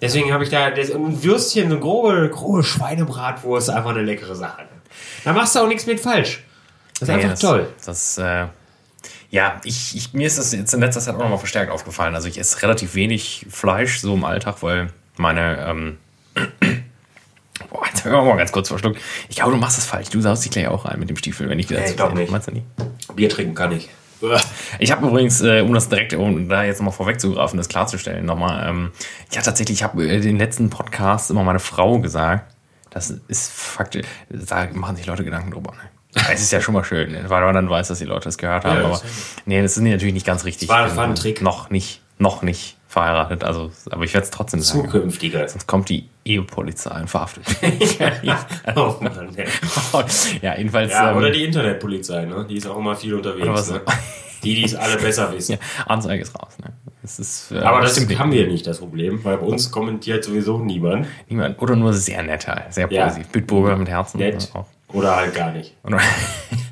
Deswegen 0.00 0.32
habe 0.32 0.44
ich 0.44 0.50
da 0.50 0.70
das, 0.70 0.90
ein 0.92 1.22
Würstchen, 1.24 1.68
so 1.68 1.74
eine 1.74 1.80
grobe, 1.82 2.28
grobe 2.30 2.62
Schweinebratwurst, 2.62 3.70
einfach 3.70 3.90
eine 3.90 4.02
leckere 4.02 4.36
Sache. 4.36 4.62
Da 5.24 5.32
machst 5.32 5.54
du 5.56 5.60
auch 5.60 5.66
nichts 5.68 5.86
mit 5.86 5.98
falsch. 6.00 6.44
Das 7.00 7.02
ist 7.02 7.08
Nee, 7.08 7.14
einfach 7.14 7.30
das, 7.30 7.40
toll. 7.40 7.68
Das, 7.84 8.18
äh, 8.18 8.46
ja, 9.30 9.60
ich, 9.64 9.96
ich, 9.96 10.12
mir 10.14 10.26
ist 10.26 10.38
das 10.38 10.52
jetzt 10.52 10.72
in 10.72 10.80
letzter 10.80 11.00
Zeit 11.00 11.14
auch 11.14 11.18
nochmal 11.20 11.38
verstärkt 11.38 11.70
aufgefallen. 11.72 12.14
Also 12.14 12.28
ich 12.28 12.38
esse 12.38 12.62
relativ 12.62 12.94
wenig 12.94 13.46
Fleisch 13.50 13.98
so 14.00 14.14
im 14.14 14.24
Alltag, 14.24 14.56
weil 14.62 14.88
meine, 15.16 15.58
ähm, 15.66 15.98
boah, 17.70 17.84
jetzt 17.86 18.04
hör 18.04 18.22
mal 18.24 18.36
ganz 18.36 18.52
kurz 18.52 18.68
verschluckt. 18.68 19.00
Ich 19.28 19.36
glaube, 19.36 19.52
du 19.52 19.58
machst 19.58 19.78
das 19.78 19.84
falsch. 19.86 20.08
Du 20.10 20.20
saust 20.20 20.44
dich 20.44 20.50
gleich 20.52 20.68
auch 20.68 20.84
rein 20.84 20.98
mit 21.00 21.10
dem 21.10 21.16
Stiefel, 21.16 21.48
wenn 21.48 21.58
ich 21.58 21.66
dir 21.66 21.74
Nee, 21.76 21.82
das 21.82 21.90
ich 21.90 21.96
glaub 21.96 22.14
nicht. 22.14 22.30
Meinst 22.30 22.48
du 22.48 22.52
nicht? 22.52 22.66
Bier 23.14 23.28
trinken 23.28 23.54
kann 23.54 23.72
ich. 23.72 23.88
Ich 24.78 24.90
habe 24.92 25.06
übrigens, 25.06 25.40
äh, 25.40 25.60
um 25.60 25.74
das 25.74 25.88
direkt, 25.88 26.14
um 26.14 26.48
da 26.48 26.62
jetzt 26.64 26.78
nochmal 26.78 26.92
vorwegzugreifen, 26.94 27.56
das 27.56 27.68
klarzustellen, 27.68 28.24
nochmal, 28.26 28.68
ähm, 28.68 28.90
ja 29.32 29.42
tatsächlich, 29.42 29.78
ich 29.78 29.82
habe 29.82 30.06
äh, 30.08 30.20
den 30.20 30.38
letzten 30.38 30.70
Podcast 30.70 31.30
immer 31.30 31.44
meine 31.44 31.58
Frau 31.60 31.98
gesagt, 32.00 32.54
das 32.90 33.10
ist 33.28 33.50
faktisch, 33.52 34.06
da 34.30 34.66
machen 34.72 34.96
sich 34.96 35.06
Leute 35.06 35.24
Gedanken 35.24 35.50
drüber. 35.50 35.72
Ne? 35.72 36.22
Es 36.32 36.40
ist 36.40 36.52
ja 36.52 36.60
schon 36.60 36.74
mal 36.74 36.84
schön, 36.84 37.12
ne? 37.12 37.24
weil 37.28 37.42
man 37.44 37.54
dann 37.54 37.68
weiß, 37.70 37.88
dass 37.88 37.98
die 37.98 38.04
Leute 38.06 38.24
das 38.24 38.38
gehört 38.38 38.64
haben, 38.64 38.76
Ja, 38.78 38.84
aber 38.84 38.90
das- 38.92 39.04
nee, 39.44 39.60
das 39.60 39.76
ist 39.76 39.82
natürlich 39.82 40.14
nicht 40.14 40.26
ganz 40.26 40.44
richtig. 40.44 40.68
war- 40.68 40.96
war 40.96 41.04
ein 41.04 41.14
Trick. 41.14 41.42
Noch 41.42 41.68
nicht, 41.70 42.00
noch 42.18 42.42
nicht. 42.42 42.77
Verheiratet, 42.88 43.44
also, 43.44 43.70
aber 43.90 44.04
ich 44.04 44.14
werde 44.14 44.24
es 44.24 44.30
trotzdem 44.30 44.60
sagen. 44.60 44.86
Zukünftiger. 44.86 45.46
Sonst 45.46 45.66
kommt 45.66 45.88
die 45.90 46.08
Ehepolizei 46.24 46.98
und 47.00 47.08
verhaftet. 47.10 47.44
Oh 48.76 48.96
Mann, 49.00 49.34
ey. 49.36 49.46
ja, 50.42 50.56
jedenfalls. 50.56 50.92
Ja, 50.92 51.10
ähm, 51.12 51.16
oder 51.18 51.30
die 51.30 51.44
Internetpolizei, 51.44 52.24
ne? 52.24 52.46
Die 52.48 52.56
ist 52.56 52.66
auch 52.66 52.76
immer 52.78 52.96
viel 52.96 53.14
unterwegs. 53.14 53.70
Ne? 53.70 53.80
Die, 54.42 54.54
die 54.54 54.64
es 54.64 54.74
alle 54.74 54.96
besser 55.02 55.32
wissen. 55.32 55.52
ja, 55.52 55.58
Anzeige 55.86 56.22
ist 56.22 56.34
raus. 56.34 56.52
Ne? 56.62 56.72
Das 57.02 57.18
ist, 57.18 57.52
äh, 57.52 57.58
Aber 57.58 57.80
das 57.80 57.96
stimmt 57.96 58.18
haben 58.18 58.32
wir 58.32 58.46
nicht, 58.46 58.66
das 58.66 58.78
Problem, 58.78 59.22
weil 59.24 59.36
bei 59.38 59.46
uns 59.46 59.70
kommentiert 59.70 60.24
sowieso 60.24 60.58
niemand. 60.58 61.06
Niemand. 61.28 61.60
Oder 61.60 61.76
nur 61.76 61.92
sehr 61.92 62.22
netter, 62.22 62.64
sehr 62.70 62.90
Ja. 62.90 63.04
positiv. 63.06 63.28
Bitburger 63.28 63.76
mit 63.76 63.88
Herzen. 63.88 64.18
Nett. 64.18 64.48
Auch. 64.54 64.66
Oder 64.92 65.16
halt 65.16 65.34
gar 65.34 65.52
nicht. 65.52 65.74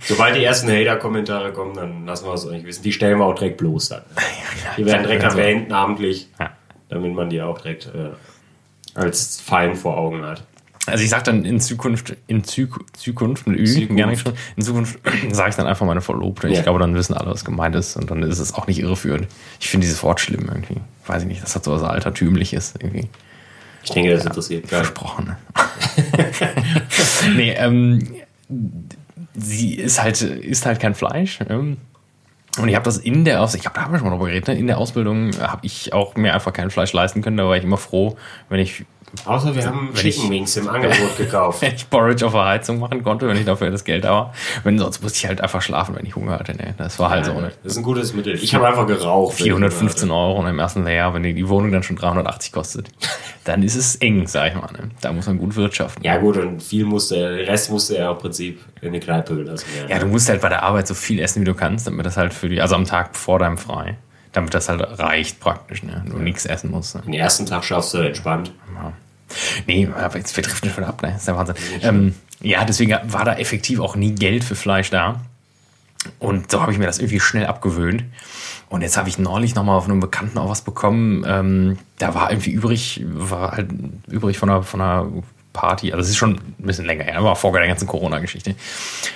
Sobald 0.04 0.36
die 0.36 0.44
ersten 0.44 0.68
Hater-Kommentare 0.70 1.52
kommen, 1.52 1.74
dann 1.74 2.06
lassen 2.06 2.26
wir 2.26 2.34
es 2.34 2.46
euch 2.46 2.64
wissen. 2.64 2.82
Die 2.82 2.92
stellen 2.92 3.18
wir 3.18 3.26
auch 3.26 3.34
direkt 3.34 3.56
bloß 3.58 3.88
dann. 3.90 4.02
Die 4.78 4.86
werden 4.86 5.02
direkt 5.02 5.24
Also, 5.24 5.38
erwähnt, 5.38 5.68
namentlich, 5.68 6.28
damit 6.88 7.12
man 7.14 7.28
die 7.30 7.40
auch 7.42 7.58
direkt 7.58 7.86
äh, 7.86 8.10
als 8.94 9.40
Feind 9.40 9.76
vor 9.76 9.96
Augen 9.96 10.24
hat. 10.24 10.42
Also 10.86 11.02
ich 11.02 11.10
sag 11.10 11.24
dann 11.24 11.44
in 11.44 11.58
Zukunft, 11.60 12.14
in 12.28 12.44
Zukunft 12.44 13.46
mit 13.48 13.58
Ü, 13.58 13.66
Zukunft. 13.66 13.96
gerne 13.96 14.16
schon, 14.16 14.34
in 14.56 14.62
Zukunft 14.62 14.98
sage 15.32 15.50
ich 15.50 15.56
dann 15.56 15.66
einfach 15.66 15.84
meine 15.84 16.00
Verlobte. 16.00 16.48
Ich 16.48 16.56
Ja. 16.58 16.62
glaube, 16.62 16.78
dann 16.78 16.94
wissen 16.94 17.14
alle, 17.14 17.30
was 17.32 17.44
gemeint 17.44 17.74
ist 17.74 17.96
und 17.96 18.08
dann 18.10 18.22
ist 18.22 18.38
es 18.38 18.54
auch 18.54 18.66
nicht 18.68 18.78
irreführend. 18.78 19.26
Ich 19.58 19.68
finde 19.68 19.84
dieses 19.86 20.02
Wort 20.04 20.20
schlimm 20.20 20.46
irgendwie. 20.48 20.76
Weiß 21.06 21.22
ich 21.22 21.28
nicht, 21.28 21.42
das 21.42 21.56
hat 21.56 21.64
so 21.64 21.72
was 21.72 21.82
Altertümliches 21.82 22.74
irgendwie. 22.78 23.08
Ich 23.86 23.92
denke, 23.92 24.10
das 24.10 24.26
interessiert 24.26 24.68
keinen. 24.68 24.84
Versprochen. 24.84 25.26
Ne? 25.26 25.36
nee, 27.36 27.52
ähm, 27.52 28.16
sie 29.34 29.74
ist 29.74 30.02
halt, 30.02 30.20
ist 30.20 30.66
halt 30.66 30.80
kein 30.80 30.94
Fleisch. 30.94 31.38
Ähm, 31.48 31.76
und 32.58 32.68
ich 32.68 32.74
habe 32.74 32.84
das 32.84 32.98
in 32.98 33.24
der 33.24 33.40
Ausbildung, 33.40 33.58
ich 33.58 33.62
glaube, 33.62 33.74
da 33.76 33.84
haben 33.84 33.92
wir 33.92 33.98
schon 33.98 34.08
mal 34.08 34.14
drüber 34.14 34.26
geredet, 34.26 34.48
ne? 34.48 34.58
in 34.58 34.66
der 34.66 34.78
Ausbildung 34.78 35.38
habe 35.38 35.64
ich 35.64 35.92
auch 35.92 36.16
mir 36.16 36.34
einfach 36.34 36.52
kein 36.52 36.70
Fleisch 36.70 36.92
leisten 36.92 37.22
können. 37.22 37.36
Da 37.36 37.46
war 37.46 37.56
ich 37.56 37.62
immer 37.62 37.76
froh, 37.76 38.16
wenn 38.48 38.58
ich 38.58 38.84
Außer 39.24 39.54
wir 39.54 39.64
haben 39.64 39.90
Wenn 39.92 40.02
Chicken 40.02 40.30
Wings 40.30 40.56
im 40.56 40.68
Angebot 40.68 41.16
gekauft. 41.16 41.62
wenn 41.62 41.74
ich 41.74 41.88
Porridge 41.88 42.26
auf 42.26 42.32
der 42.32 42.44
Heizung 42.44 42.78
machen 42.78 43.02
konnte, 43.02 43.26
wenn 43.28 43.36
ich 43.36 43.44
dafür 43.44 43.70
das 43.70 43.84
Geld 43.84 44.04
war. 44.04 44.32
Wenn 44.64 44.78
sonst 44.78 45.02
musste 45.02 45.18
ich 45.18 45.26
halt 45.26 45.40
einfach 45.40 45.62
schlafen, 45.62 45.96
wenn 45.96 46.04
ich 46.06 46.16
Hunger 46.16 46.32
hatte. 46.32 46.56
Ne? 46.56 46.74
Das 46.76 46.98
war 46.98 47.10
halt 47.10 47.24
so. 47.24 47.32
Ne? 47.32 47.52
Das 47.62 47.72
ist 47.72 47.78
ein 47.78 47.84
gutes 47.84 48.14
Mittel. 48.14 48.34
Ich 48.34 48.54
habe 48.54 48.66
einfach 48.66 48.86
geraucht. 48.86 49.36
415 49.36 50.10
Euro 50.10 50.40
und 50.40 50.46
im 50.46 50.58
ersten 50.58 50.84
Lehrjahr, 50.84 51.14
wenn 51.14 51.22
die, 51.22 51.48
Wohnung 51.48 51.70
dann 51.70 51.82
schon 51.82 51.96
380 51.96 52.52
kostet, 52.52 52.88
dann 53.44 53.62
ist 53.62 53.76
es 53.76 53.96
eng, 53.96 54.26
sag 54.26 54.48
ich 54.48 54.54
mal. 54.54 54.70
Ne? 54.72 54.90
Da 55.00 55.12
muss 55.12 55.26
man 55.26 55.38
gut 55.38 55.54
wirtschaften. 55.56 56.04
Ja 56.04 56.18
gut, 56.18 56.36
und 56.36 56.62
viel 56.62 56.84
musste 56.84 57.16
er, 57.16 57.36
den 57.36 57.46
Rest 57.46 57.70
musste 57.70 57.96
er 57.96 58.10
im 58.10 58.18
Prinzip 58.18 58.60
in 58.80 58.92
die 58.92 59.00
Kneipe 59.00 59.36
gelassen 59.36 59.66
werden. 59.74 59.90
Ja, 59.90 59.98
du 59.98 60.06
musst 60.06 60.28
halt 60.28 60.40
bei 60.40 60.48
der 60.48 60.62
Arbeit 60.62 60.88
so 60.88 60.94
viel 60.94 61.20
essen, 61.20 61.40
wie 61.40 61.46
du 61.46 61.54
kannst, 61.54 61.86
damit 61.86 62.04
das 62.06 62.16
halt 62.16 62.34
für 62.34 62.48
die, 62.48 62.60
also 62.60 62.74
am 62.74 62.84
Tag 62.84 63.16
vor 63.16 63.38
deinem 63.38 63.58
Frei, 63.58 63.96
damit 64.36 64.54
das 64.54 64.68
halt 64.68 64.82
reicht 64.98 65.40
praktisch, 65.40 65.82
ne? 65.82 66.04
Du 66.08 66.18
nichts 66.18 66.46
essen 66.46 66.70
musst. 66.70 66.94
Ne? 66.94 67.02
Den 67.02 67.14
ersten 67.14 67.46
Tag 67.46 67.64
schaffst 67.64 67.94
du 67.94 67.98
entspannt. 67.98 68.52
Nee, 69.66 69.88
aber 69.98 70.18
jetzt 70.18 70.36
wir 70.36 70.44
driften 70.44 70.70
schon 70.70 70.84
ab, 70.84 71.02
ne? 71.02 71.08
Das 71.08 71.18
ist 71.18 71.28
der 71.28 71.36
Wahnsinn. 71.36 71.56
Ähm, 71.82 72.14
ja, 72.40 72.64
deswegen 72.64 72.96
war 73.04 73.24
da 73.24 73.34
effektiv 73.34 73.80
auch 73.80 73.96
nie 73.96 74.12
Geld 74.12 74.44
für 74.44 74.54
Fleisch 74.54 74.90
da. 74.90 75.20
Und 76.18 76.50
so 76.50 76.60
habe 76.62 76.70
ich 76.70 76.78
mir 76.78 76.86
das 76.86 76.98
irgendwie 76.98 77.18
schnell 77.18 77.46
abgewöhnt. 77.46 78.04
Und 78.68 78.82
jetzt 78.82 78.96
habe 78.96 79.08
ich 79.08 79.18
neulich 79.18 79.54
nochmal 79.54 79.76
auf 79.76 79.86
einem 79.86 80.00
Bekannten 80.00 80.38
auch 80.38 80.48
was 80.48 80.62
bekommen. 80.62 81.24
Ähm, 81.26 81.78
da 81.98 82.14
war 82.14 82.30
irgendwie 82.30 82.50
übrig, 82.50 83.02
war 83.06 83.52
halt 83.52 83.70
übrig 84.06 84.38
von 84.38 84.50
einer, 84.50 84.62
von 84.62 84.80
einer 84.80 85.08
Party. 85.56 85.92
Also 85.92 86.02
es 86.02 86.10
ist 86.10 86.16
schon 86.16 86.34
ein 86.34 86.66
bisschen 86.66 86.84
länger 86.84 87.04
her, 87.04 87.24
war 87.24 87.34
vor 87.34 87.52
der 87.52 87.66
ganzen 87.66 87.88
Corona-Geschichte. 87.88 88.54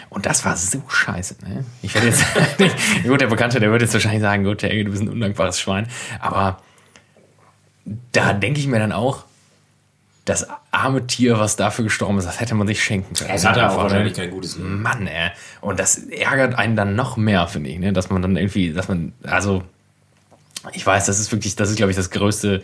Und 0.09 0.27
das 0.27 0.45
war 0.45 0.57
so 0.57 0.83
scheiße. 0.89 1.37
Ne? 1.47 1.65
Ich 1.83 1.95
werde 1.95 2.09
jetzt, 2.09 2.25
gut, 3.05 3.21
der 3.21 3.27
Bekannte, 3.27 3.61
der 3.61 3.71
wird 3.71 3.83
jetzt 3.83 3.93
wahrscheinlich 3.93 4.23
sagen, 4.23 4.43
gut, 4.43 4.63
Helge, 4.63 4.85
du 4.85 4.91
bist 4.91 5.03
ein 5.03 5.09
undankbares 5.09 5.61
Schwein. 5.61 5.87
Aber 6.19 6.63
da 8.13 8.33
denke 8.33 8.59
ich 8.59 8.67
mir 8.67 8.79
dann 8.79 8.93
auch, 8.93 9.25
das 10.25 10.47
arme 10.71 11.07
Tier, 11.07 11.39
was 11.39 11.57
dafür 11.57 11.85
gestorben 11.85 12.19
ist, 12.19 12.25
das 12.25 12.41
hätte 12.41 12.55
man 12.55 12.67
sich 12.67 12.83
schenken 12.83 13.15
können. 13.15 13.31
Es 13.31 13.45
hatte 13.45 13.61
auch 13.61 13.71
Einfach, 13.71 13.83
wahrscheinlich 13.85 14.15
kein 14.15 14.31
gutes 14.31 14.57
Leben. 14.57 14.81
Mann, 14.83 15.07
ey. 15.07 15.31
Und 15.61 15.81
das 15.81 15.97
ärgert 15.97 16.55
einen 16.55 16.77
dann 16.77 16.95
noch 16.95 17.17
mehr, 17.17 17.47
finde 17.49 17.71
ich, 17.71 17.79
ne? 17.79 17.93
Dass 17.93 18.11
man 18.11 18.23
dann 18.23 18.37
irgendwie, 18.37 18.73
dass 18.73 18.89
man, 18.89 19.13
also, 19.25 19.63
ich 20.73 20.87
weiß, 20.87 21.07
das 21.07 21.19
ist 21.19 21.33
wirklich, 21.33 21.57
das 21.57 21.71
ist, 21.71 21.77
glaube 21.77 21.91
ich, 21.91 21.97
das 21.97 22.11
größte 22.11 22.63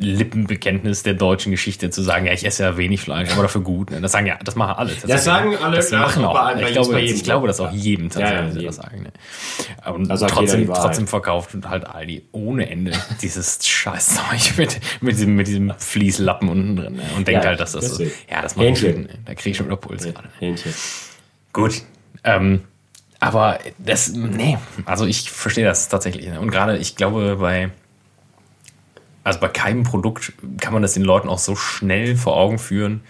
Lippenbekenntnis 0.00 1.02
der 1.02 1.14
deutschen 1.14 1.50
Geschichte, 1.52 1.90
zu 1.90 2.02
sagen, 2.02 2.26
ja, 2.26 2.32
ich 2.32 2.44
esse 2.46 2.62
ja 2.62 2.76
wenig 2.76 3.00
Fleisch, 3.00 3.30
aber 3.32 3.42
dafür 3.42 3.60
gut. 3.60 3.90
Ne? 3.90 4.00
Das 4.00 4.12
sagen 4.12 4.26
ja, 4.26 4.38
das 4.42 4.54
machen 4.56 4.74
alle. 4.76 4.92
Das 5.06 5.24
sagen 5.24 5.56
alle, 5.56 5.76
Das 5.76 5.90
machen 5.90 6.24
auch. 6.24 6.32
bei- 6.32 6.62
ich, 6.62 6.72
glaube, 6.72 7.00
ich 7.00 7.22
glaube, 7.24 7.42
so. 7.42 7.46
dass 7.46 7.60
auch 7.60 7.72
jedem 7.72 8.08
Ja, 8.08 8.20
ja, 8.20 8.26
tatsächlich 8.26 8.54
jedem. 8.54 8.66
das 8.66 8.76
sagen. 8.76 9.02
Ne? 9.02 9.92
Und 9.92 10.08
Da 10.08 10.16
sagt 10.16 10.32
jeder 10.40 10.46
trotzdem, 10.52 10.66
trotzdem 10.72 11.06
verkauft 11.06 11.50
halt 11.68 11.86
Aldi 11.86 12.26
ohne 12.32 12.70
Ende 12.70 12.92
dieses 13.22 13.66
Scheißzeug 13.66 14.56
mit, 14.56 14.80
mit, 15.00 15.16
diesem, 15.16 15.36
mit 15.36 15.46
diesem 15.46 15.72
Fließlappen 15.76 16.48
unten 16.48 16.76
drin. 16.76 16.94
Ne? 16.96 17.02
Und 17.16 17.28
denkt 17.28 17.44
Ja, 17.44 17.50
halt, 17.50 17.60
dass 17.60 17.72
das 17.72 17.84
so, 17.84 17.98
deswegen. 17.98 18.10
ja, 18.30 18.42
das 18.42 18.56
macht 18.56 18.66
Hähnchen. 18.66 18.92
Sinn, 18.92 19.02
ne? 19.02 19.08
Da 19.26 19.34
kriege 19.34 19.50
ich 19.50 19.56
schon 19.56 19.66
wieder 19.66 19.76
Puls 19.76 20.04
gerade. 20.04 20.28
Hähnchen. 20.38 20.72
Gut. 21.52 21.82
Ähm, 22.24 22.62
aber 23.18 23.58
das, 23.78 24.12
nee, 24.14 24.56
also 24.86 25.04
ich 25.04 25.30
verstehe 25.30 25.64
das 25.66 25.88
tatsächlich. 25.88 26.26
Ne? 26.26 26.40
Und 26.40 26.50
gerade, 26.50 26.78
ich 26.78 26.96
glaube, 26.96 27.36
bei, 27.36 27.70
also 29.24 29.40
bei 29.40 29.48
keinem 29.48 29.82
Produkt 29.82 30.32
kann 30.60 30.72
man 30.72 30.82
das 30.82 30.94
den 30.94 31.04
Leuten 31.04 31.28
auch 31.28 31.38
so 31.38 31.56
schnell 31.56 32.16
vor 32.16 32.36
Augen 32.36 32.58
führen, 32.58 33.02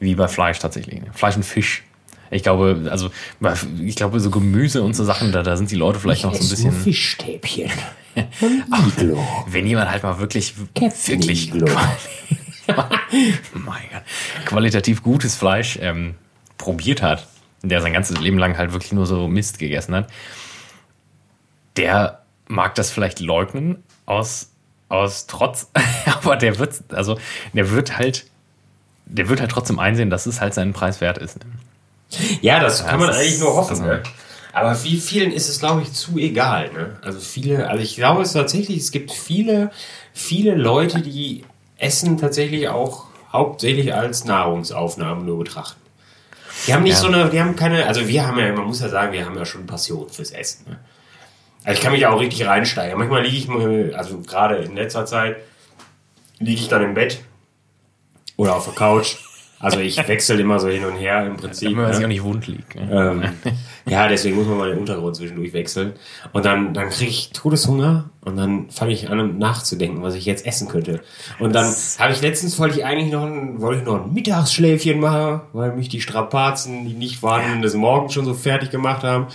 wie 0.00 0.14
bei 0.14 0.28
Fleisch 0.28 0.58
tatsächlich. 0.58 1.00
Ne? 1.00 1.10
Fleisch 1.12 1.36
und 1.36 1.44
Fisch. 1.44 1.84
Ich 2.30 2.42
glaube, 2.42 2.88
also, 2.90 3.10
ich 3.80 3.96
glaube, 3.96 4.20
so 4.20 4.30
Gemüse 4.30 4.82
und 4.82 4.94
so 4.94 5.04
Sachen, 5.04 5.32
da, 5.32 5.42
da 5.42 5.56
sind 5.56 5.70
die 5.70 5.76
Leute 5.76 5.98
vielleicht 5.98 6.24
noch 6.24 6.34
so 6.34 6.44
ein 6.44 6.48
bisschen. 6.48 6.72
Fischstäbchen. 6.72 7.70
Wenn 9.46 9.66
jemand 9.66 9.90
halt 9.90 10.02
mal 10.02 10.18
wirklich, 10.18 10.54
wirklich 10.56 11.48
Iglo. 11.48 11.66
mein 13.54 13.82
Gott, 13.90 14.02
qualitativ 14.44 15.02
gutes 15.02 15.36
Fleisch 15.36 15.78
ähm, 15.80 16.16
probiert 16.58 17.00
hat, 17.00 17.26
der 17.62 17.80
sein 17.80 17.92
ganzes 17.92 18.20
Leben 18.20 18.38
lang 18.38 18.58
halt 18.58 18.72
wirklich 18.72 18.92
nur 18.92 19.06
so 19.06 19.26
Mist 19.28 19.58
gegessen 19.58 19.94
hat, 19.94 20.10
der 21.76 22.24
mag 22.46 22.74
das 22.74 22.90
vielleicht 22.90 23.20
leugnen 23.20 23.82
aus, 24.04 24.47
aus 24.88 25.26
Trotz, 25.26 25.68
aber 26.06 26.36
der 26.36 26.58
wird, 26.58 26.74
also 26.90 27.18
der 27.52 27.70
wird 27.70 27.98
halt, 27.98 28.26
der 29.06 29.28
wird 29.28 29.40
halt 29.40 29.50
trotzdem 29.50 29.78
einsehen, 29.78 30.10
dass 30.10 30.26
es 30.26 30.40
halt 30.40 30.54
seinen 30.54 30.72
Preis 30.72 31.00
wert 31.00 31.18
ist. 31.18 31.38
Ja, 32.40 32.58
das 32.60 32.86
kann 32.86 32.98
man 32.98 33.08
das 33.08 33.18
eigentlich 33.18 33.38
nur 33.40 33.54
hoffen. 33.54 33.70
das- 33.70 33.80
Ne? 33.80 34.02
Aber 34.54 34.82
wie 34.82 34.98
vielen 34.98 35.30
ist 35.30 35.48
es, 35.48 35.60
glaube 35.60 35.82
ich, 35.82 35.92
zu 35.92 36.16
egal. 36.18 36.72
Ne? 36.72 36.96
Also 37.02 37.20
viele, 37.20 37.68
also 37.68 37.82
ich 37.82 37.94
glaube 37.96 38.22
es 38.22 38.32
tatsächlich, 38.32 38.78
es 38.78 38.90
gibt 38.90 39.12
viele, 39.12 39.70
viele 40.14 40.54
Leute, 40.56 41.00
die 41.00 41.44
Essen 41.76 42.16
tatsächlich 42.16 42.68
auch 42.68 43.04
hauptsächlich 43.32 43.94
als 43.94 44.24
Nahrungsaufnahmen 44.24 45.26
nur 45.26 45.38
betrachten. 45.38 45.80
Die 46.66 46.74
haben 46.74 46.82
nicht 46.82 46.94
Ja. 46.94 46.98
so 47.00 47.06
eine, 47.08 47.28
die 47.28 47.38
haben 47.40 47.54
keine, 47.54 47.86
also 47.86 48.08
wir 48.08 48.26
haben 48.26 48.38
ja, 48.38 48.50
man 48.52 48.64
muss 48.64 48.80
ja 48.80 48.88
sagen, 48.88 49.12
wir 49.12 49.24
haben 49.24 49.36
ja 49.36 49.44
schon 49.44 49.66
Passion 49.66 50.08
fürs 50.08 50.30
Essen. 50.32 50.64
Ne? 50.70 50.78
Also 51.68 51.80
ich 51.80 51.84
kann 51.84 51.92
mich 51.92 52.00
ja 52.00 52.08
auch 52.08 52.18
richtig 52.18 52.46
reinsteigern. 52.46 52.98
Manchmal 52.98 53.24
liege 53.24 53.36
ich 53.36 53.94
also 53.94 54.22
gerade 54.22 54.56
in 54.56 54.74
letzter 54.74 55.04
Zeit, 55.04 55.36
liege 56.38 56.62
ich 56.62 56.68
dann 56.68 56.82
im 56.82 56.94
Bett 56.94 57.20
oder 58.36 58.56
auf 58.56 58.64
der 58.64 58.72
Couch. 58.72 59.16
Also 59.60 59.78
ich 59.80 59.98
wechsle 60.08 60.40
immer 60.40 60.58
so 60.60 60.68
hin 60.68 60.86
und 60.86 60.96
her 60.96 61.26
im 61.26 61.36
Prinzip. 61.36 61.68
Wenn 61.68 61.76
man 61.76 61.88
ne? 61.88 61.94
sich 61.94 62.04
auch 62.04 62.08
nicht 62.08 62.22
wund 62.22 62.46
liegt. 62.46 62.74
Ne? 62.74 62.88
Ähm, 62.90 63.52
ja, 63.84 64.08
deswegen 64.08 64.36
muss 64.36 64.46
man 64.46 64.56
mal 64.56 64.70
den 64.70 64.78
Untergrund 64.78 65.16
zwischendurch 65.16 65.52
wechseln. 65.52 65.92
Und 66.32 66.46
dann, 66.46 66.72
dann 66.72 66.88
kriege 66.88 67.10
ich 67.10 67.32
Todeshunger 67.32 68.08
und 68.28 68.36
dann 68.36 68.70
fange 68.70 68.92
ich 68.92 69.10
an, 69.10 69.38
nachzudenken, 69.38 70.02
was 70.02 70.14
ich 70.14 70.24
jetzt 70.24 70.46
essen 70.46 70.68
könnte. 70.68 71.00
Und 71.38 71.54
dann 71.54 71.74
habe 71.98 72.12
ich 72.12 72.20
letztens 72.20 72.58
wollte 72.58 72.78
ich 72.78 72.84
eigentlich 72.84 73.10
noch 73.10 73.24
ein, 73.24 73.60
wollte 73.60 73.80
ich 73.80 73.86
noch 73.86 74.04
ein 74.04 74.12
Mittagsschläfchen 74.12 75.00
machen, 75.00 75.40
weil 75.52 75.74
mich 75.74 75.88
die 75.88 76.00
Strapazen, 76.00 76.86
die 76.86 76.94
nicht 76.94 77.18
vorhanden 77.18 77.62
des 77.62 77.74
Morgens 77.74 78.12
schon 78.12 78.24
so 78.24 78.34
fertig 78.34 78.70
gemacht 78.70 79.02
haben. 79.02 79.26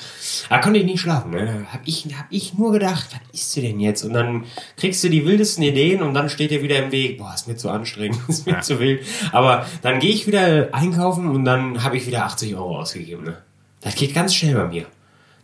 Da 0.50 0.60
konnte 0.60 0.80
ich 0.80 0.86
nicht 0.86 1.02
schlafen. 1.02 1.32
Ne? 1.32 1.66
Hab 1.72 1.82
ich, 1.86 2.06
hab 2.18 2.28
ich 2.30 2.54
nur 2.54 2.72
gedacht, 2.72 3.08
was 3.12 3.22
isst 3.34 3.56
du 3.58 3.62
denn 3.62 3.80
jetzt? 3.80 4.04
Und 4.04 4.14
dann 4.14 4.46
kriegst 4.78 5.04
du 5.04 5.10
die 5.10 5.26
wildesten 5.26 5.64
Ideen 5.64 6.02
und 6.02 6.14
dann 6.14 6.30
steht 6.30 6.52
dir 6.52 6.62
wieder 6.62 6.78
im 6.78 6.92
Weg, 6.92 7.18
boah, 7.18 7.34
ist 7.34 7.48
mir 7.48 7.56
zu 7.56 7.70
anstrengend, 7.70 8.20
ist 8.28 8.46
mir 8.46 8.62
zu 8.62 8.80
wild. 8.80 9.02
Aber 9.32 9.66
dann 9.82 10.00
gehe 10.00 10.12
ich 10.12 10.28
wieder 10.28 10.70
einkaufen 10.72 11.30
und 11.30 11.44
dann 11.46 11.84
habe 11.84 11.98
ich 11.98 12.08
wieder 12.08 12.26
80 12.26 12.56
Euro 12.56 12.80
ausgegeben. 12.80 13.24
Ne? 13.24 13.38
Das 13.82 13.96
geht 13.96 14.14
ganz 14.14 14.34
schnell 14.34 14.56
bei 14.56 14.68
mir. 14.68 14.86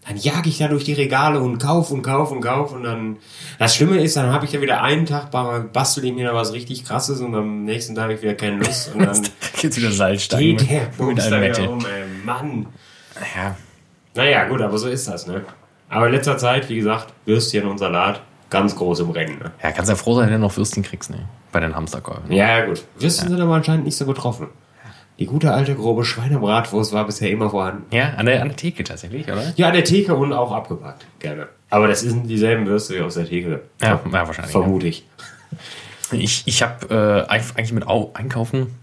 Dann 0.09 0.17
jage 0.17 0.49
ich 0.49 0.57
da 0.57 0.67
durch 0.67 0.83
die 0.83 0.93
Regale 0.93 1.39
und 1.39 1.59
kauf 1.59 1.91
und 1.91 2.01
kauf 2.01 2.31
und 2.31 2.41
kauf 2.41 2.73
und 2.73 2.83
dann. 2.83 3.17
Das 3.59 3.75
Schlimme 3.75 4.01
ist, 4.01 4.17
dann 4.17 4.33
habe 4.33 4.43
ich 4.45 4.51
ja 4.51 4.59
wieder 4.59 4.81
einen 4.81 5.05
Tag 5.05 5.29
ba- 5.31 5.63
bastel 5.71 6.03
ich 6.03 6.13
mir 6.13 6.25
da 6.27 6.33
was 6.33 6.51
richtig 6.51 6.83
krasses 6.83 7.21
und 7.21 7.33
am 7.35 7.63
nächsten 7.63 7.93
Tag 7.95 8.05
habe 8.05 8.13
ich 8.15 8.21
wieder 8.21 8.33
keine 8.33 8.57
Lust 8.57 8.91
und 8.95 9.05
dann 9.05 9.21
Gibt's 9.61 9.77
wieder 9.77 9.91
Salzstangen 9.91 10.57
geht 10.57 10.69
der 10.69 10.79
Bums 10.97 11.29
da 11.29 11.39
wieder 11.41 11.69
um, 11.69 11.79
ey, 11.85 12.03
Mann. 12.25 12.65
Ja, 13.35 13.55
Naja, 14.15 14.47
gut, 14.47 14.61
aber 14.61 14.77
so 14.77 14.89
ist 14.89 15.07
das, 15.07 15.27
ne? 15.27 15.43
Aber 15.89 16.07
in 16.07 16.13
letzter 16.13 16.37
Zeit, 16.37 16.67
wie 16.69 16.75
gesagt, 16.75 17.13
Würstchen 17.25 17.65
und 17.67 17.77
Salat 17.77 18.21
ganz 18.49 18.75
groß 18.75 19.01
im 19.01 19.11
Rennen, 19.11 19.37
ne? 19.37 19.51
ja, 19.61 19.71
kannst 19.71 19.89
ja 19.89 19.95
froh 19.95 20.15
sein, 20.15 20.25
wenn 20.27 20.33
du 20.33 20.39
noch 20.47 20.57
Würstchen 20.57 20.81
kriegst, 20.83 21.11
ne? 21.11 21.27
Bei 21.51 21.59
den 21.59 21.75
Hamsterkäufen. 21.75 22.31
Ja, 22.31 22.65
gut. 22.65 22.83
Würstchen 22.97 23.29
sind 23.29 23.39
aber 23.41 23.53
anscheinend 23.55 23.85
nicht 23.85 23.95
so 23.97 24.05
getroffen. 24.07 24.47
Die 25.19 25.25
gute 25.25 25.53
alte 25.53 25.75
grobe 25.75 26.05
Schweinebratwurst 26.05 26.93
war 26.93 27.05
bisher 27.05 27.29
immer 27.29 27.49
vorhanden. 27.49 27.93
Ja, 27.93 28.13
an 28.15 28.25
der, 28.25 28.41
an 28.41 28.47
der 28.47 28.55
Theke 28.55 28.85
tatsächlich, 28.85 29.29
oder? 29.29 29.51
Ja, 29.57 29.67
an 29.67 29.73
der 29.73 29.83
Theke 29.83 30.15
und 30.15 30.31
auch 30.31 30.53
abgepackt. 30.53 31.05
Gerne. 31.19 31.49
Aber 31.69 31.89
das 31.89 31.99
sind 31.99 32.27
dieselben 32.27 32.65
Würste 32.65 32.95
wie 32.95 33.01
aus 33.01 33.15
der 33.15 33.25
Theke. 33.25 33.63
Ja, 33.81 33.99
ja 34.05 34.27
wahrscheinlich. 34.27 34.51
Vermute 34.51 34.87
ich. 34.87 35.05
Ich, 36.13 36.43
ich 36.45 36.63
habe 36.63 37.27
äh, 37.29 37.29
eigentlich 37.29 37.73
mit 37.73 37.85
Au 37.85 38.11
Einkaufen, 38.13 38.75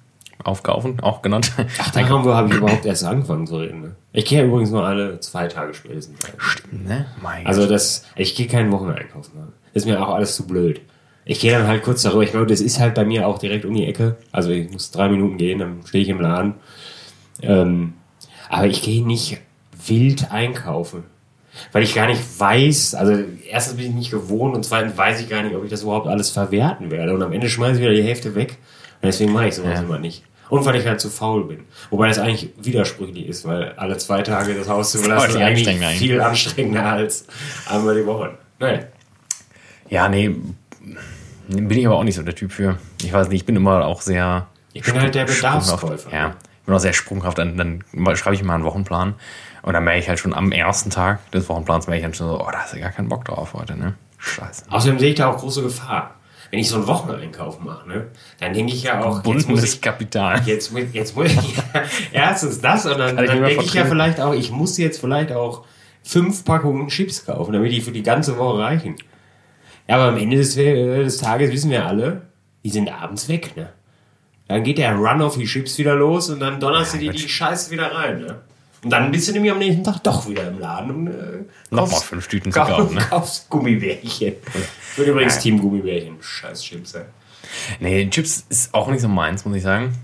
Aufkaufen 0.44 1.00
auch 1.00 1.22
genannt. 1.22 1.52
Ach, 1.78 1.90
darum 1.90 2.24
habe 2.26 2.48
ich 2.48 2.54
überhaupt 2.54 2.84
erst 2.84 3.04
angefangen 3.04 3.46
zu 3.46 3.56
reden. 3.56 3.80
Ne? 3.80 3.96
Ich 4.12 4.26
gehe 4.26 4.44
übrigens 4.44 4.70
nur 4.70 4.84
alle 4.84 5.18
zwei 5.20 5.48
Tage 5.48 5.72
spätestens. 5.72 6.18
Stimmt, 6.36 6.86
ne? 6.86 7.06
Mein 7.22 7.46
Also 7.46 7.66
das, 7.66 8.04
ich 8.14 8.36
gehe 8.36 8.46
keinen 8.46 8.70
Wocheneinkauf 8.70 9.32
machen. 9.34 9.54
Das 9.72 9.84
ist 9.84 9.88
mir 9.88 10.06
auch 10.06 10.14
alles 10.14 10.36
zu 10.36 10.46
blöd. 10.46 10.82
Ich 11.28 11.40
gehe 11.40 11.50
dann 11.52 11.66
halt 11.66 11.82
kurz 11.82 12.02
darüber. 12.02 12.22
Ich 12.22 12.30
glaube, 12.30 12.46
das 12.46 12.60
ist 12.60 12.78
halt 12.78 12.94
bei 12.94 13.04
mir 13.04 13.26
auch 13.26 13.38
direkt 13.38 13.64
um 13.64 13.74
die 13.74 13.84
Ecke. 13.84 14.16
Also 14.30 14.50
ich 14.50 14.70
muss 14.70 14.92
drei 14.92 15.08
Minuten 15.08 15.36
gehen, 15.38 15.58
dann 15.58 15.80
stehe 15.84 16.02
ich 16.02 16.08
im 16.08 16.20
Laden. 16.20 16.54
Ähm, 17.42 17.94
aber 18.48 18.68
ich 18.68 18.80
gehe 18.82 19.04
nicht 19.04 19.38
wild 19.86 20.30
einkaufen. 20.30 21.02
Weil 21.72 21.82
ich 21.82 21.94
gar 21.94 22.06
nicht 22.06 22.20
weiß, 22.38 22.94
also 22.94 23.24
erstens 23.50 23.76
bin 23.76 23.86
ich 23.86 23.92
nicht 23.94 24.10
gewohnt 24.10 24.54
und 24.54 24.64
zweitens 24.64 24.96
weiß 24.96 25.20
ich 25.20 25.28
gar 25.28 25.42
nicht, 25.42 25.56
ob 25.56 25.64
ich 25.64 25.70
das 25.70 25.82
überhaupt 25.82 26.06
alles 26.06 26.30
verwerten 26.30 26.90
werde. 26.92 27.12
Und 27.14 27.22
am 27.22 27.32
Ende 27.32 27.48
schmeiße 27.48 27.74
ich 27.74 27.80
wieder 27.80 27.94
die 27.94 28.02
Hälfte 28.04 28.34
weg. 28.34 28.58
Und 29.02 29.06
deswegen 29.06 29.32
mache 29.32 29.48
ich 29.48 29.54
sowas 29.54 29.72
Ja. 29.74 29.82
immer 29.82 29.98
nicht. 29.98 30.22
Und 30.48 30.64
weil 30.64 30.76
ich 30.76 30.86
halt 30.86 31.00
zu 31.00 31.10
faul 31.10 31.44
bin. 31.48 31.60
Wobei 31.90 32.06
das 32.06 32.18
eigentlich 32.18 32.50
widersprüchlich 32.62 33.26
ist, 33.26 33.44
weil 33.46 33.72
alle 33.76 33.96
zwei 33.96 34.22
Tage 34.22 34.54
das 34.54 34.68
Haus 34.68 34.92
zu 34.92 34.98
verlassen 34.98 35.30
ist 35.30 35.36
eigentlich 35.36 35.66
anstrengender 35.68 35.88
viel 35.98 36.20
anstrengender 36.20 36.84
als 36.84 37.26
einmal 37.68 37.96
die 38.00 38.06
Woche. 38.06 38.38
Naja. 38.60 38.80
Ja, 39.90 40.08
nee, 40.08 40.36
bin 41.48 41.70
ich 41.70 41.86
aber 41.86 41.96
auch 41.96 42.04
nicht 42.04 42.16
so 42.16 42.22
der 42.22 42.34
Typ 42.34 42.52
für. 42.52 42.78
Ich 43.02 43.12
weiß 43.12 43.28
nicht, 43.28 43.40
ich 43.40 43.46
bin 43.46 43.56
immer 43.56 43.84
auch 43.84 44.00
sehr. 44.00 44.46
Ich 44.72 44.82
bin 44.82 45.00
halt 45.00 45.14
der. 45.14 45.24
Bedarfskäufer. 45.24 46.12
Ja, 46.12 46.34
ich 46.60 46.66
bin 46.66 46.74
auch 46.74 46.80
sehr 46.80 46.92
sprunghaft. 46.92 47.38
Dann, 47.38 47.56
dann 47.56 47.84
schreibe 48.16 48.34
ich 48.34 48.42
mal 48.42 48.54
einen 48.54 48.64
Wochenplan 48.64 49.14
und 49.62 49.72
dann 49.72 49.84
merke 49.84 50.00
ich 50.00 50.08
halt 50.08 50.18
schon 50.18 50.34
am 50.34 50.52
ersten 50.52 50.90
Tag 50.90 51.30
des 51.30 51.48
Wochenplans, 51.48 51.86
merke 51.86 51.98
ich 51.98 52.04
dann 52.04 52.14
schon 52.14 52.28
so, 52.28 52.40
oh, 52.40 52.50
da 52.50 52.58
hast 52.58 52.74
du 52.74 52.80
gar 52.80 52.90
keinen 52.90 53.08
Bock 53.08 53.24
drauf 53.24 53.54
heute, 53.54 53.76
ne? 53.76 53.94
Scheiße. 54.18 54.64
Außerdem 54.70 54.98
sehe 54.98 55.10
ich 55.10 55.16
da 55.16 55.28
auch 55.28 55.38
große 55.38 55.62
Gefahr. 55.62 56.14
Wenn 56.50 56.60
ich 56.60 56.68
so 56.68 56.76
einen 56.76 56.86
Wocheneinkauf 56.86 57.58
mache, 57.60 57.88
ne, 57.88 58.06
dann 58.38 58.52
denke 58.52 58.72
ich 58.72 58.84
ja 58.84 59.02
auch, 59.02 59.20
Bundes 59.22 59.74
ich, 59.74 59.80
Kapital. 59.80 60.40
jetzt, 60.46 60.72
jetzt 60.92 61.16
muss 61.16 61.32
ich, 61.32 61.54
erstens 62.12 62.60
das 62.60 62.86
und 62.86 62.98
dann, 62.98 63.16
dann 63.16 63.26
denke 63.26 63.62
ich 63.62 63.74
ja 63.74 63.84
vielleicht 63.84 64.20
auch, 64.20 64.32
ich 64.32 64.52
muss 64.52 64.78
jetzt 64.78 65.00
vielleicht 65.00 65.32
auch 65.32 65.64
fünf 66.04 66.44
Packungen 66.44 66.86
Chips 66.86 67.26
kaufen, 67.26 67.52
damit 67.52 67.72
die 67.72 67.80
für 67.80 67.90
die 67.90 68.04
ganze 68.04 68.38
Woche 68.38 68.60
reichen. 68.60 68.94
Ja, 69.88 69.96
aber 69.96 70.08
am 70.08 70.16
Ende 70.16 70.36
des, 70.36 70.56
äh, 70.56 71.02
des 71.04 71.18
Tages 71.18 71.50
wissen 71.52 71.70
wir 71.70 71.86
alle, 71.86 72.22
die 72.64 72.70
sind 72.70 72.88
abends 72.92 73.28
weg, 73.28 73.56
ne. 73.56 73.70
Dann 74.48 74.62
geht 74.62 74.78
der 74.78 74.94
Run 74.94 75.22
auf 75.22 75.36
die 75.36 75.44
Chips 75.44 75.76
wieder 75.78 75.94
los 75.96 76.30
und 76.30 76.38
dann 76.40 76.60
donnerst 76.60 76.94
du 76.94 76.98
die, 76.98 77.06
Gott. 77.06 77.16
die 77.16 77.28
Scheiße 77.28 77.70
wieder 77.70 77.92
rein, 77.92 78.20
ne. 78.20 78.40
Und 78.84 78.90
dann 78.90 79.10
bist 79.10 79.26
du 79.28 79.32
nämlich 79.32 79.50
am 79.50 79.58
nächsten 79.58 79.82
Tag 79.82 80.02
doch 80.04 80.28
wieder 80.28 80.46
im 80.48 80.60
Laden 80.60 80.90
und 80.90 81.06
äh, 81.08 81.12
Nochmal 81.70 81.90
kaufst- 81.90 82.04
fünf 82.04 82.28
Tüten 82.28 82.52
zu 82.52 82.58
kauf, 82.60 82.68
kaufen, 82.68 82.94
ne? 82.94 83.00
kaufst 83.08 83.48
Gummibärchen. 83.50 84.34
Ich 84.90 84.96
bin 85.04 85.06
übrigens 85.12 85.38
Team 85.40 85.60
Gummibärchen. 85.60 86.16
Scheiß 86.20 86.62
Chips, 86.62 86.94
ey. 86.94 87.02
Nee, 87.80 88.08
Chips 88.10 88.46
ist 88.48 88.72
auch 88.74 88.88
nicht 88.88 89.00
so 89.00 89.08
meins, 89.08 89.44
muss 89.44 89.56
ich 89.56 89.62
sagen. 89.62 89.94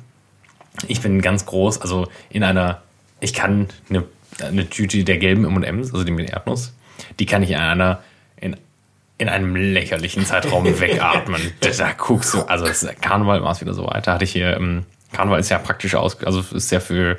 Ich 0.88 1.00
bin 1.00 1.20
ganz 1.22 1.46
groß, 1.46 1.80
also 1.82 2.08
in 2.30 2.42
einer, 2.44 2.82
ich 3.20 3.32
kann 3.34 3.68
eine, 3.88 4.04
eine 4.42 4.68
Tüte 4.68 5.04
der 5.04 5.18
gelben 5.18 5.44
M&M's, 5.44 5.92
also 5.92 6.04
die 6.04 6.10
mit 6.12 6.28
Erdnuss, 6.30 6.74
die 7.20 7.26
kann 7.26 7.42
ich 7.42 7.50
in 7.50 7.56
einer, 7.56 8.02
in, 9.22 9.28
in 9.28 9.34
einem 9.34 9.56
lächerlichen 9.56 10.24
Zeitraum 10.26 10.64
wegatmen. 10.80 11.40
Da, 11.60 11.70
da 11.70 11.92
guckst 11.92 12.34
du, 12.34 12.42
also 12.42 12.66
Karneval 13.00 13.42
war 13.42 13.52
es 13.52 13.60
wieder 13.60 13.74
so 13.74 13.86
weiter. 13.86 14.14
Hatte 14.14 14.24
ich 14.24 14.32
hier, 14.32 14.56
ähm, 14.56 14.84
Karneval 15.12 15.40
ist 15.40 15.48
ja 15.50 15.58
praktisch 15.58 15.94
aus, 15.94 16.22
also 16.24 16.42
ist 16.54 16.70
ja 16.70 16.80
für, 16.80 17.18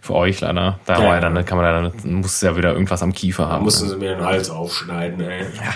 für 0.00 0.14
euch 0.14 0.40
leider. 0.40 0.78
Da 0.86 0.94
Ja. 0.98 1.04
war 1.04 1.14
ja 1.14 1.20
dann, 1.20 1.44
kann 1.44 1.58
man 1.58 1.92
dann, 2.04 2.14
muss 2.14 2.40
ja 2.42 2.56
wieder 2.56 2.72
irgendwas 2.72 3.02
am 3.02 3.12
Kiefer 3.12 3.48
haben. 3.48 3.64
Mussten 3.64 3.88
sie 3.88 3.96
mir 3.96 4.14
den 4.16 4.24
Hals 4.24 4.50
aufschneiden, 4.50 5.20
ey. 5.20 5.42
Ja, 5.56 5.74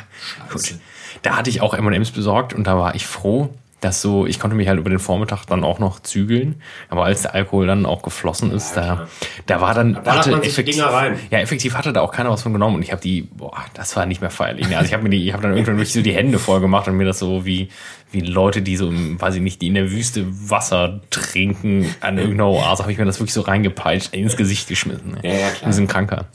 Scheiße. 0.51 0.75
gut. 0.75 0.81
Da 1.23 1.37
hatte 1.37 1.51
ich 1.51 1.61
auch 1.61 1.75
M&M's 1.75 2.11
besorgt 2.11 2.53
und 2.53 2.67
da 2.67 2.77
war 2.79 2.95
ich 2.97 3.07
froh, 3.07 3.55
dass 3.83 4.01
so, 4.01 4.27
ich 4.27 4.38
konnte 4.38 4.57
mich 4.57 4.68
halt 4.68 4.79
über 4.79 4.90
den 4.90 5.01
Vormittag 5.01 5.45
dann 5.47 5.64
auch 5.64 5.81
noch 5.81 6.01
zügeln, 6.01 6.62
aber 6.88 7.05
als 7.05 7.23
der 7.23 7.35
Alkohol 7.35 7.66
dann 7.66 7.85
auch 7.85 8.03
geflossen 8.03 8.53
ist, 8.53 8.77
da, 8.77 8.83
klar. 8.83 9.09
da 9.47 9.61
war 9.61 9.75
dann, 9.75 9.99
die 10.40 10.62
Dinger 10.62 10.87
rein. 10.87 11.18
ja, 11.31 11.40
effektiv 11.40 11.75
hatte 11.75 11.92
da 11.92 12.01
auch 12.01 12.12
keiner 12.12 12.31
was 12.31 12.42
von 12.42 12.53
genommen 12.53 12.77
und 12.77 12.83
ich 12.83 12.92
habe 12.92 13.03
die, 13.03 13.23
boah, 13.23 13.64
das 13.75 13.97
war 13.97 14.07
nicht 14.07 14.21
mehr 14.21 14.31
feierlich. 14.31 14.68
ne? 14.68 14.77
Also 14.77 14.87
ich 14.87 14.95
habe 14.95 15.03
mir 15.03 15.11
die, 15.11 15.27
ich 15.27 15.33
habe 15.33 15.42
dann 15.42 15.53
irgendwann 15.53 15.77
wirklich 15.77 15.92
so 15.92 16.01
die 16.01 16.14
Hände 16.14 16.38
voll 16.38 16.61
gemacht 16.61 16.87
und 16.87 16.97
mir 16.97 17.05
das 17.05 17.18
so 17.18 17.45
wie, 17.45 17.71
wie 18.12 18.21
Leute, 18.21 18.62
die 18.62 18.77
so, 18.77 18.88
im, 18.88 19.21
weiß 19.21 19.35
ich 19.35 19.40
nicht, 19.40 19.61
die 19.61 19.66
in 19.66 19.75
der 19.75 19.90
Wüste 19.90 20.27
Wasser 20.29 21.01
trinken 21.11 21.92
an 22.01 22.18
irgendeiner 22.18 22.51
Oase, 22.51 22.85
habe 22.85 22.92
ich 22.92 22.99
mir 22.99 23.05
das 23.05 23.18
wirklich 23.18 23.35
so 23.35 23.40
reingepeitscht, 23.40 24.14
ins 24.14 24.37
Gesicht 24.37 24.68
geschmissen. 24.68 25.11
Ne? 25.11 25.18
Ja, 25.25 25.33
ja, 25.33 25.51
klar. 25.51 25.71
Wir 25.71 25.73
sind 25.73 25.88
kranker. 25.88 26.27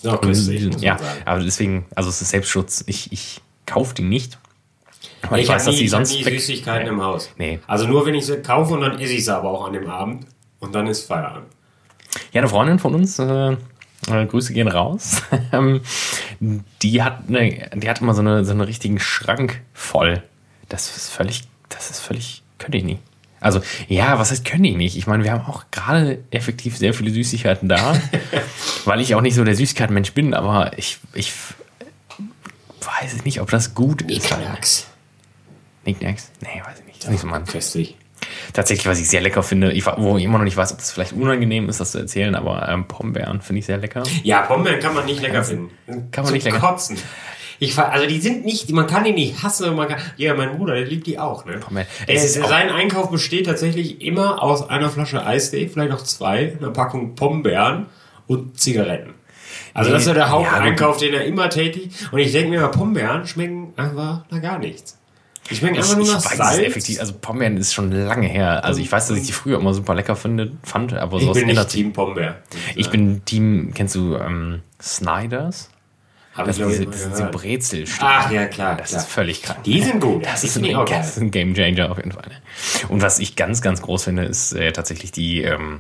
Ja, 0.81 0.97
aber 1.23 1.39
deswegen, 1.39 1.85
also 1.95 2.09
es 2.09 2.21
ist 2.21 2.31
Selbstschutz. 2.31 2.83
Ich, 2.87 3.13
ich 3.13 3.39
kaufe 3.65 3.95
die 3.95 4.01
nicht. 4.03 4.37
Weil 5.29 5.39
Ich, 5.39 5.45
ich, 5.45 5.49
weiß, 5.49 5.61
habe 5.63 5.71
dass 5.71 5.79
nie, 5.79 5.85
ich 5.85 5.93
hab 5.93 5.97
sonst 6.05 6.13
nie 6.19 6.25
weg- 6.25 6.39
Süßigkeiten 6.39 6.83
Nee. 6.83 6.89
im 6.93 7.01
Haus. 7.03 7.29
Nee. 7.37 7.59
Also 7.67 7.87
nur 7.87 8.05
wenn 8.05 8.15
ich 8.15 8.25
sie 8.25 8.37
kaufe 8.41 8.73
und 8.73 8.81
dann 8.81 8.99
esse 8.99 9.13
ich 9.13 9.25
sie 9.25 9.33
aber 9.35 9.49
auch 9.49 9.65
an 9.67 9.73
dem 9.73 9.89
Abend. 9.89 10.25
Und 10.59 10.73
dann 10.75 10.87
ist 10.87 11.05
Feierabend. 11.07 11.45
Ja, 12.33 12.41
eine 12.41 12.49
Freundin 12.49 12.79
von 12.79 12.95
uns, 12.95 13.19
äh, 13.19 13.51
äh, 13.51 14.25
Grüße 14.27 14.53
gehen 14.53 14.67
raus. 14.67 15.21
Ähm, 15.51 15.81
die 16.83 17.01
hat 17.01 17.23
eine, 17.27 17.69
die 17.75 17.89
hat 17.89 18.01
immer 18.01 18.13
so 18.13 18.21
eine 18.21 18.45
so 18.45 18.51
einen 18.51 18.61
richtigen 18.61 18.99
Schrank 18.99 19.61
voll. 19.73 20.21
Das 20.69 20.95
ist 20.95 21.09
völlig, 21.09 21.43
das 21.69 21.89
ist 21.89 21.99
völlig, 21.99 22.43
könnte 22.59 22.77
ich 22.77 22.83
nicht. 22.83 23.01
Also, 23.39 23.61
ja, 23.87 24.17
was 24.19 24.31
heißt 24.31 24.45
könnte 24.45 24.67
ich 24.69 24.75
nicht? 24.77 24.97
Ich 24.97 25.07
meine, 25.07 25.23
wir 25.23 25.31
haben 25.31 25.45
auch 25.45 25.65
gerade 25.71 26.19
effektiv 26.31 26.77
sehr 26.77 26.93
viele 26.93 27.11
Süßigkeiten 27.11 27.69
da, 27.69 27.95
weil 28.85 28.99
ich 29.01 29.15
auch 29.15 29.21
nicht 29.21 29.35
so 29.35 29.43
der 29.43 29.55
Süßigkeitenmensch 29.55 30.11
bin, 30.13 30.33
aber 30.33 30.77
ich, 30.77 30.97
ich 31.13 31.31
weiß 32.81 33.23
nicht, 33.25 33.41
ob 33.41 33.49
das 33.49 33.73
gut 33.75 34.01
ist. 34.03 34.87
Knickknacks. 35.93 36.31
Nee, 36.41 36.61
weiß 36.65 36.79
ich 36.79 36.85
nicht. 36.85 36.97
Das 36.99 37.05
ist 37.05 37.11
nicht 37.11 37.21
so 37.21 37.27
meins. 37.27 37.51
Köstlich. 37.51 37.95
Tatsächlich, 38.53 38.87
was 38.87 38.99
ich 38.99 39.07
sehr 39.07 39.21
lecker 39.21 39.43
finde, 39.43 39.71
ich, 39.71 39.85
wo 39.85 40.17
ich 40.17 40.23
immer 40.23 40.37
noch 40.39 40.43
nicht 40.45 40.57
weiß, 40.57 40.71
ob 40.73 40.79
das 40.79 40.91
vielleicht 40.91 41.13
unangenehm 41.13 41.69
ist, 41.69 41.79
das 41.79 41.91
zu 41.91 41.99
erzählen, 41.99 42.35
aber 42.35 42.67
ähm, 42.67 42.85
Pombeeren 42.87 43.41
finde 43.41 43.59
ich 43.59 43.65
sehr 43.65 43.77
lecker. 43.77 44.03
Ja, 44.23 44.41
Pombeeren 44.41 44.79
kann 44.79 44.93
man 44.95 45.05
nicht 45.05 45.21
lecker 45.21 45.43
finden. 45.43 45.69
kann 46.11 46.23
man 46.23 46.33
nicht 46.33 46.45
lecker- 46.45 46.59
Kotzen. 46.59 46.97
Ich, 47.59 47.77
also 47.79 48.05
die 48.05 48.19
sind 48.19 48.45
nicht, 48.45 48.69
man 48.71 48.85
kann 48.85 49.03
die 49.03 49.13
nicht 49.13 49.41
hassen, 49.41 49.75
man 49.75 49.87
kann, 49.87 49.99
ja, 50.17 50.35
mein 50.35 50.57
Bruder, 50.57 50.75
der 50.75 50.85
liebt 50.85 51.07
die 51.07 51.17
auch, 51.17 51.45
ne? 51.45 51.59
Es 52.05 52.23
ist 52.23 52.43
auch- 52.43 52.49
sein 52.49 52.69
Einkauf 52.69 53.09
besteht 53.09 53.45
tatsächlich 53.47 54.01
immer 54.01 54.43
aus 54.43 54.67
einer 54.69 54.89
Flasche 54.89 55.25
Eistee, 55.25 55.67
vielleicht 55.67 55.91
auch 55.91 56.01
zwei, 56.03 56.55
einer 56.59 56.71
Packung 56.71 57.15
Pombeeren 57.15 57.85
und 58.27 58.59
Zigaretten. 58.59 59.13
Also 59.73 59.89
Nee, 59.89 59.93
das 59.93 60.01
ist 60.03 60.07
ja 60.09 60.13
der 60.15 60.23
ja, 60.23 60.29
Haupteinkauf, 60.31 60.97
den 60.97 61.13
er 61.13 61.23
immer 61.25 61.49
tätigt. 61.49 62.09
Und 62.11 62.19
ich 62.19 62.31
denke 62.31 62.49
mir 62.49 62.67
Pombeeren 62.67 63.25
schmecken 63.25 63.73
einfach 63.77 64.25
nach 64.29 64.41
gar 64.41 64.59
nichts. 64.59 64.97
Ich, 65.49 65.63
einfach 65.63 65.95
nur 65.95 66.05
ich 66.05 66.11
nach 66.11 66.25
weiß 66.25 66.31
es 66.31 66.37
Salz. 66.37 66.57
effektiv, 66.59 66.99
also 66.99 67.13
Pombeeren 67.13 67.57
ist 67.57 67.73
schon 67.73 67.91
lange 67.91 68.27
her. 68.27 68.63
Also 68.65 68.81
ich 68.81 68.91
weiß, 68.91 69.07
dass 69.07 69.17
ich 69.17 69.27
die 69.27 69.31
früher 69.31 69.59
immer 69.59 69.73
super 69.73 69.95
lecker 69.95 70.15
finde, 70.15 70.51
fand, 70.63 70.93
aber 70.93 71.17
ich 71.17 71.23
sowas 71.23 71.37
bin 71.37 71.47
nicht 71.47 71.57
ändert 71.57 71.71
sich. 71.71 71.81
Team 71.81 71.93
Pombeer. 71.93 72.41
Ich 72.75 72.89
bin 72.89 73.23
Team, 73.25 73.71
kennst 73.73 73.95
du 73.95 74.15
ähm, 74.15 74.61
Snyders? 74.81 75.69
Habe 76.33 76.47
Das 76.49 76.59
ich 76.59 76.65
diese, 76.67 76.83
ich. 76.83 77.31
Brezelstücke. 77.31 78.05
Ach 78.05 78.29
ja, 78.29 78.45
klar. 78.45 78.77
Das 78.77 78.89
klar. 78.89 79.01
ist 79.01 79.09
völlig 79.09 79.41
krank. 79.41 79.63
Die 79.63 79.81
sind 79.81 79.99
gut. 79.99 80.23
Das 80.23 80.43
ist, 80.43 80.55
ein, 80.57 80.65
ich 80.65 80.75
das 80.75 81.17
ist 81.17 81.17
ein 81.17 81.31
Game 81.31 81.55
Changer 81.55 81.89
auf 81.89 81.97
jeden 81.97 82.11
Fall. 82.11 82.29
Und 82.89 83.01
was 83.01 83.17
ich 83.17 83.35
ganz, 83.35 83.61
ganz 83.61 83.81
groß 83.81 84.03
finde, 84.03 84.25
ist 84.25 84.53
äh, 84.53 84.71
tatsächlich 84.71 85.11
die 85.11 85.41
ähm, 85.41 85.79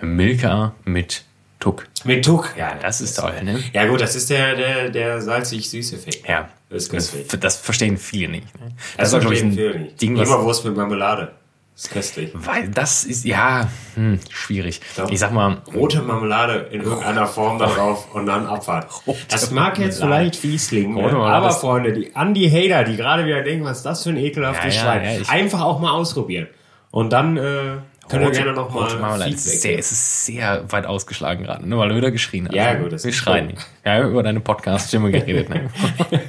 Milka 0.00 0.74
mit 0.84 1.24
Tuck. 1.60 1.84
Mit 2.04 2.24
Tuck. 2.24 2.54
Ja, 2.56 2.74
das 2.80 3.00
ist 3.00 3.14
toll, 3.18 3.34
ne? 3.42 3.58
Ja 3.72 3.86
gut, 3.86 4.00
das 4.00 4.14
ist 4.14 4.30
der, 4.30 4.54
der, 4.54 4.90
der 4.90 5.20
salzig-süß-Effekt. 5.20 6.28
Ja. 6.28 6.48
Das 6.70 6.84
ist 6.84 6.92
Das, 6.92 7.12
köstlich. 7.12 7.40
das 7.40 7.56
verstehen 7.56 7.96
viele 7.96 8.28
nicht. 8.32 8.60
Ne? 8.60 8.68
Das, 8.96 9.12
auch, 9.12 9.18
glaub 9.20 9.30
verstehen 9.32 9.52
viele 9.52 9.78
nicht. 9.80 10.00
Ding, 10.00 10.16
was, 10.16 10.28
Leberwurst 10.28 10.64
mit 10.64 10.76
Marmelade. 10.76 11.32
Das 11.74 11.84
ist 11.84 11.90
köstlich. 11.92 12.30
weil 12.34 12.68
das 12.68 13.04
ist, 13.04 13.24
ja, 13.24 13.68
hm, 13.94 14.18
schwierig. 14.30 14.80
Doch. 14.96 15.10
Ich 15.10 15.18
sag 15.20 15.32
mal, 15.32 15.58
Rote 15.74 16.02
Marmelade 16.02 16.68
in 16.72 16.82
irgendeiner 16.82 17.26
Form 17.26 17.58
darauf 17.58 18.12
und 18.14 18.26
dann 18.26 18.46
Abfahrt. 18.46 18.88
Das 19.30 19.50
mag 19.52 19.78
jetzt 19.78 20.00
vielleicht 20.00 20.36
fies 20.36 20.68
klingen, 20.68 20.96
Rote 20.96 21.14
ne? 21.14 21.20
Aber 21.22 21.50
Freunde, 21.52 21.92
die 21.92 22.14
Anti-Hater, 22.16 22.82
die 22.84 22.96
gerade 22.96 23.24
wieder 23.26 23.42
denken, 23.42 23.64
was 23.64 23.78
ist 23.78 23.86
das 23.86 24.02
für 24.02 24.10
ein 24.10 24.16
ekelhaftes 24.16 24.74
Ja, 24.76 24.80
ja, 24.80 24.92
Schwein, 25.00 25.04
ja, 25.16 25.20
ich- 25.20 25.28
einfach 25.30 25.60
auch 25.62 25.78
mal 25.80 25.92
ausprobieren. 25.92 26.48
Und 26.90 27.12
dann 27.12 27.36
äh, 27.36 27.76
können 28.08 28.24
wir 28.24 28.30
gerne 28.30 28.52
noch 28.52 28.72
mal 28.72 28.84
Rote 28.84 28.96
Marmelade 28.98 29.30
ist 29.34 29.44
Feedback 29.44 29.60
sehr, 29.60 29.78
es 29.78 29.92
ist 29.92 30.26
sehr 30.26 30.64
weit 30.72 30.86
ausgeschlagen 30.86 31.44
gerade, 31.44 31.68
ne, 31.68 31.76
weil 31.78 31.88
du 31.90 31.96
wieder 31.96 32.10
geschrien 32.10 32.46
hast. 32.48 32.54
Ja, 32.54 32.74
gut, 32.74 32.92
das 32.92 33.04
Wir 33.04 33.10
ist 33.10 33.16
schreien 33.16 33.48
cool. 33.52 33.58
Ja, 33.84 34.06
über 34.06 34.22
deine 34.22 34.40
Podcast-Stimme 34.40 35.10
geredet. 35.10 35.48
Ne? 35.50 35.68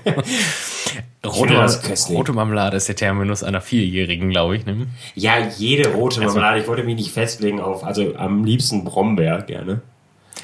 rote, 1.25 1.79
rote 2.09 2.33
Marmelade 2.33 2.77
ist 2.77 2.87
der 2.87 2.95
Terminus 2.95 3.43
einer 3.43 3.61
Vierjährigen, 3.61 4.29
glaube 4.29 4.55
ich. 4.57 4.65
Ne? 4.65 4.87
Ja, 5.15 5.37
jede 5.57 5.89
rote 5.93 6.21
Also- 6.21 6.33
Marmelade. 6.35 6.61
Ich 6.61 6.67
wollte 6.67 6.83
mich 6.83 6.95
nicht 6.95 7.11
festlegen 7.11 7.59
auf, 7.59 7.83
also 7.83 8.15
am 8.15 8.43
liebsten 8.43 8.83
Brombeer 8.83 9.41
gerne. 9.41 9.81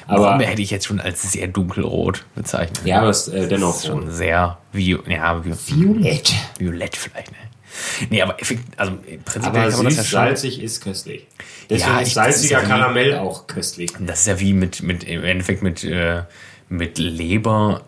Aber 0.08 0.32
Aber 0.34 0.44
hätte 0.44 0.62
ich 0.62 0.70
jetzt 0.70 0.86
schon 0.86 1.00
als 1.00 1.32
sehr 1.32 1.48
dunkelrot 1.48 2.26
bezeichnet. 2.36 2.80
ja, 2.84 2.98
aber 2.98 3.08
es 3.08 3.26
ist 3.26 3.34
äh, 3.34 3.48
dennoch 3.48 3.76
ist 3.76 3.86
schon 3.86 4.10
sehr 4.10 4.58
vi 4.72 4.96
ja, 5.08 5.44
vi 5.44 5.52
Violett. 5.52 6.32
violett 6.58 6.94
vielleicht. 6.96 7.32
Ne? 7.32 7.38
Nee, 8.10 8.22
aber 8.22 8.36
also 8.76 8.92
prinzipiell 9.24 9.62
Aber 9.62 9.70
kann 9.70 9.76
man 9.78 9.84
das 9.86 9.96
ja 9.96 10.02
süß, 10.02 10.10
salzig 10.10 10.62
ist 10.62 10.82
köstlich. 10.82 11.26
Deswegen 11.68 11.90
Ja, 11.92 12.00
ist 12.00 12.08
ich- 12.08 12.14
das 12.14 12.28
ist 12.28 12.34
salziger 12.48 12.58
ja 12.60 12.64
wie- 12.64 12.68
Karamell 12.70 13.14
auch 13.18 13.46
köstlich. 13.46 13.92
Das 14.00 14.20
ist 14.20 14.26
ja 14.26 14.38
wie 14.40 14.52
mit, 14.52 14.82
mit 14.82 15.04
im 15.04 15.24
Endeffekt 15.24 15.62
mit, 15.62 15.84
äh, 15.84 16.22
mit 16.68 16.98
Leber 16.98 17.82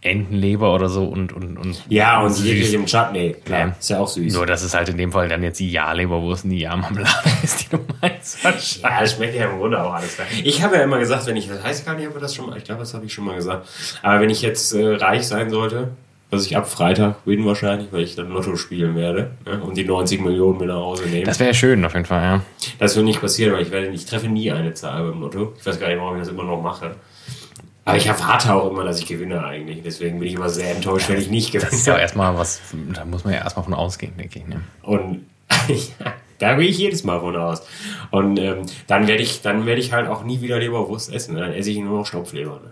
Entenleber 0.00 0.74
oder 0.74 0.90
so 0.90 1.04
und 1.06 1.32
und 1.32 1.56
und 1.56 1.82
Ja, 1.88 2.20
und 2.20 2.30
süß. 2.34 2.44
jeglichem 2.44 2.84
Chutney. 2.84 3.36
Klar, 3.42 3.58
Ja. 3.58 3.76
ist 3.80 3.88
ja 3.88 4.00
auch 4.00 4.08
süß. 4.08 4.34
Nur, 4.34 4.44
dass 4.44 4.62
es 4.62 4.74
halt 4.74 4.90
in 4.90 4.98
dem 4.98 5.12
Fall 5.12 5.28
dann 5.30 5.42
jetzt 5.42 5.58
die 5.60 5.70
Ja-Leberwurst 5.70 6.44
und 6.44 6.50
die 6.50 6.58
Ja-Marmelade 6.58 7.08
ist, 7.42 7.62
die 7.62 7.68
du 7.70 7.78
meinst. 8.02 8.38
Ja, 8.82 9.00
das 9.00 9.14
schmeckt 9.14 9.34
ja 9.34 9.48
im 9.50 9.56
Grunde 9.56 9.82
auch 9.82 9.94
alles 9.94 10.18
geil. 10.18 10.26
Ich 10.42 10.62
habe 10.62 10.76
ja 10.76 10.82
immer 10.82 10.98
gesagt, 10.98 11.24
wenn 11.24 11.36
ich, 11.36 11.48
das 11.48 11.62
heißt 11.62 11.86
gar 11.86 11.94
nicht, 11.96 12.06
ob 12.06 12.12
wir 12.14 12.20
das 12.20 12.34
schon 12.34 12.44
mal, 12.50 12.58
ich 12.58 12.64
glaube, 12.64 12.80
das 12.80 12.92
habe 12.92 13.06
ich 13.06 13.14
schon 13.14 13.24
mal 13.24 13.36
gesagt. 13.36 13.66
Aber 14.02 14.20
wenn 14.20 14.28
ich 14.28 14.42
jetzt 14.42 14.74
äh, 14.74 14.84
reich 14.96 15.26
sein 15.26 15.48
sollte, 15.48 15.92
was 16.30 16.46
ich 16.46 16.56
ab 16.56 16.68
Freitag 16.68 17.24
bin 17.24 17.44
wahrscheinlich, 17.46 17.92
weil 17.92 18.02
ich 18.02 18.16
dann 18.16 18.30
Lotto 18.30 18.56
spielen 18.56 18.96
werde 18.96 19.32
ne, 19.46 19.62
und 19.62 19.76
die 19.76 19.84
90 19.84 20.20
Millionen 20.20 20.58
mit 20.58 20.68
nach 20.68 20.76
Hause 20.76 21.06
nehmen. 21.06 21.24
Das 21.24 21.38
wäre 21.38 21.50
ja 21.50 21.54
schön, 21.54 21.84
auf 21.84 21.94
jeden 21.94 22.06
Fall, 22.06 22.22
ja. 22.22 22.40
Das 22.78 22.96
wird 22.96 23.04
nicht 23.04 23.20
passieren, 23.20 23.52
weil 23.54 23.62
ich 23.62 23.70
werde, 23.70 23.88
ich 23.88 24.04
treffe 24.04 24.28
nie 24.28 24.50
eine 24.50 24.74
Zahl 24.74 25.08
beim 25.08 25.20
Lotto. 25.20 25.52
Ich 25.58 25.64
weiß 25.64 25.78
gar 25.78 25.88
nicht, 25.88 25.98
warum 25.98 26.16
ich 26.16 26.22
das 26.22 26.28
immer 26.28 26.44
noch 26.44 26.60
mache. 26.60 26.96
Aber 27.86 27.96
ich 27.98 28.06
erwarte 28.06 28.54
auch 28.54 28.70
immer, 28.70 28.84
dass 28.84 28.98
ich 28.98 29.06
gewinne 29.06 29.44
eigentlich. 29.44 29.82
Deswegen 29.84 30.18
bin 30.18 30.28
ich 30.28 30.34
immer 30.34 30.48
sehr 30.48 30.74
enttäuscht, 30.74 31.08
wenn 31.10 31.20
ich 31.20 31.28
nicht 31.28 31.54
Das 31.54 31.64
ist 31.64 31.86
ja 31.86 31.92
gewinne. 31.92 32.02
erstmal 32.02 32.36
was, 32.36 32.60
da 32.94 33.04
muss 33.04 33.24
man 33.24 33.34
ja 33.34 33.40
erstmal 33.40 33.64
von 33.64 33.74
ausgehen, 33.74 34.16
denke 34.16 34.38
ich. 34.38 34.46
Ne? 34.46 34.62
Und 34.82 35.26
da 36.38 36.54
gehe 36.54 36.68
ich 36.68 36.78
jedes 36.78 37.04
Mal 37.04 37.20
von 37.20 37.36
aus. 37.36 37.62
Und 38.10 38.38
ähm, 38.38 38.62
dann 38.86 39.06
werde 39.06 39.22
ich, 39.22 39.42
dann 39.42 39.66
werde 39.66 39.82
ich 39.82 39.92
halt 39.92 40.08
auch 40.08 40.24
nie 40.24 40.40
wieder 40.40 40.58
Leberwurst 40.58 41.12
essen. 41.12 41.36
Dann 41.36 41.52
esse 41.52 41.70
ich 41.70 41.78
nur 41.78 41.98
noch 41.98 42.06
Stopfleber. 42.06 42.60
Ne? 42.64 42.70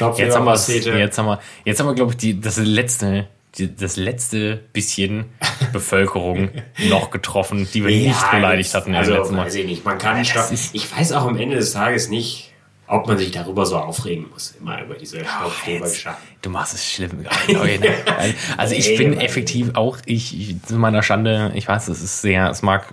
Stopfleber, 0.00 0.28
Jetzt 0.28 0.36
haben 0.36 0.46
wir, 0.46 0.98
jetzt 0.98 1.18
haben 1.18 1.26
wir, 1.26 1.40
jetzt 1.66 1.80
haben 1.80 1.86
wir, 1.88 1.94
glaube 1.94 2.12
ich, 2.12 2.16
die, 2.16 2.40
das 2.40 2.56
letzte, 2.56 3.28
die, 3.58 3.76
das 3.76 3.96
letzte 3.96 4.56
bisschen 4.72 5.26
Bevölkerung 5.74 6.48
noch 6.88 7.10
getroffen, 7.10 7.68
die 7.74 7.84
wir 7.84 7.94
nicht 8.08 8.30
beleidigt 8.30 8.72
hatten. 8.72 8.94
Also, 8.94 9.12
letzten 9.14 9.36
Mal. 9.36 9.44
weiß 9.44 9.56
ich 9.56 9.66
nicht. 9.66 9.84
Man 9.84 9.98
kann 9.98 10.24
Stoff, 10.24 10.50
Ich 10.72 10.96
weiß 10.96 11.12
auch 11.12 11.26
am 11.26 11.36
Ende 11.36 11.56
des 11.56 11.74
Tages 11.74 12.08
nicht, 12.08 12.50
ob 12.86 13.08
man 13.08 13.18
sich 13.18 13.30
darüber 13.30 13.66
so 13.66 13.76
aufregen 13.76 14.24
muss. 14.32 14.54
Immer 14.58 14.82
über 14.82 14.94
diese 14.94 15.18
Stopfleber-Geschichte. 15.22 16.16
Du 16.40 16.48
machst 16.48 16.72
es 16.72 16.90
schlimm 16.90 17.22
gerade. 17.22 17.94
Also 18.56 18.74
ich 18.74 18.96
bin 18.96 19.20
effektiv 19.20 19.74
auch, 19.74 19.98
ich, 20.06 20.34
ich 20.34 20.62
zu 20.62 20.76
meiner 20.76 21.02
Schande, 21.02 21.52
ich 21.54 21.68
weiß, 21.68 21.88
es 21.88 22.02
ist 22.02 22.22
sehr, 22.22 22.48
es 22.48 22.62
mag 22.62 22.90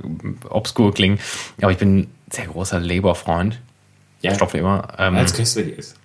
obskur 0.50 0.94
klingen, 0.94 1.20
aber 1.62 1.72
ich 1.72 1.78
bin 1.78 2.00
ein 2.00 2.12
sehr 2.32 2.48
großer 2.48 2.82
Leberfreund. 2.82 3.62
Ja. 4.20 4.36
Stopfleber. 4.36 4.90
Ähm, 4.98 5.16
Als 5.16 5.34
köstlich 5.34 5.78
ist. 5.78 5.96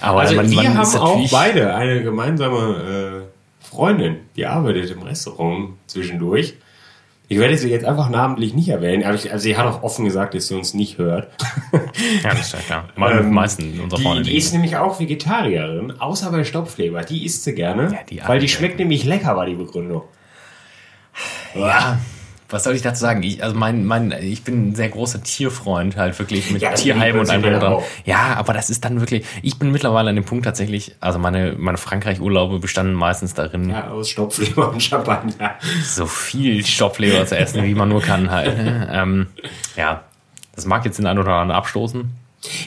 Aber 0.00 0.20
Also 0.20 0.34
man, 0.36 0.50
wir 0.50 0.56
man 0.62 0.78
haben 0.78 0.96
auch 0.96 1.30
beide 1.30 1.74
eine 1.74 2.02
gemeinsame 2.02 3.26
äh, 3.26 3.66
Freundin, 3.66 4.16
die 4.36 4.46
arbeitet 4.46 4.90
im 4.90 5.02
Restaurant 5.02 5.70
zwischendurch. 5.86 6.54
Ich 7.28 7.38
werde 7.38 7.56
sie 7.56 7.70
jetzt 7.70 7.84
einfach 7.84 8.08
namentlich 8.08 8.54
nicht 8.54 8.68
erwähnen, 8.70 9.04
aber 9.04 9.14
ich, 9.14 9.30
also 9.32 9.44
sie 9.44 9.56
hat 9.56 9.64
auch 9.64 9.84
offen 9.84 10.04
gesagt, 10.04 10.34
dass 10.34 10.48
sie 10.48 10.56
uns 10.56 10.74
nicht 10.74 10.98
hört. 10.98 11.28
Ja, 12.24 12.30
das 12.30 12.40
ist 12.46 12.52
ja 12.54 12.58
klar. 12.60 12.84
Mit 12.96 13.10
den 13.24 13.32
meisten 13.32 13.78
unserer 13.78 13.98
Die, 13.98 14.04
Freunde. 14.04 14.22
die 14.24 14.36
ist 14.36 14.52
nämlich 14.52 14.76
auch 14.76 14.98
Vegetarierin, 15.00 16.00
außer 16.00 16.30
bei 16.30 16.44
Stopfleber. 16.44 17.02
Die 17.02 17.24
isst 17.24 17.44
sie 17.44 17.54
gerne, 17.54 17.92
Ja, 17.92 17.98
die 18.08 18.20
weil 18.26 18.40
die 18.40 18.48
schmeckt 18.48 18.78
nämlich 18.78 19.04
lecker, 19.04 19.36
war 19.36 19.44
die 19.46 19.54
Begründung. 19.54 20.02
Ja, 21.54 21.98
was 22.50 22.64
soll 22.64 22.74
ich 22.74 22.82
dazu 22.82 23.00
sagen? 23.00 23.22
Ich, 23.22 23.42
also 23.42 23.56
mein, 23.56 23.84
mein, 23.84 24.12
ich 24.20 24.42
bin 24.44 24.70
ein 24.70 24.74
sehr 24.74 24.88
großer 24.88 25.22
Tierfreund, 25.22 25.96
halt 25.96 26.18
wirklich 26.18 26.50
mit 26.50 26.62
Ja, 26.62 26.72
Tierheim 26.72 27.18
und 27.18 27.30
allem 27.30 27.42
dran. 27.42 27.78
Ja, 28.04 28.34
aber 28.36 28.52
das 28.52 28.70
ist 28.70 28.84
dann 28.84 29.00
wirklich, 29.00 29.24
ich 29.42 29.58
bin 29.58 29.70
mittlerweile 29.72 30.10
an 30.10 30.16
dem 30.16 30.24
Punkt 30.24 30.44
tatsächlich, 30.44 30.94
also 31.00 31.18
meine, 31.18 31.54
meine 31.58 31.78
Frankreich-Urlaube 31.78 32.58
bestanden 32.58 32.94
meistens 32.94 33.34
darin, 33.34 33.70
Ja, 33.70 33.88
aus 33.90 34.10
Stopfleber 34.10 34.70
und 34.70 34.82
Champagner. 34.82 35.54
so 35.84 36.06
viel 36.06 36.64
Stopfleber 36.64 37.24
zu 37.26 37.36
essen, 37.36 37.62
wie 37.64 37.74
man 37.74 37.88
nur 37.88 38.02
kann 38.02 38.30
halt. 38.30 38.56
ne? 38.56 38.88
ähm, 38.92 39.26
ja, 39.76 40.02
das 40.54 40.66
mag 40.66 40.84
jetzt 40.84 40.98
den 40.98 41.06
einen 41.06 41.18
oder 41.18 41.32
anderen 41.34 41.56
abstoßen. 41.58 42.10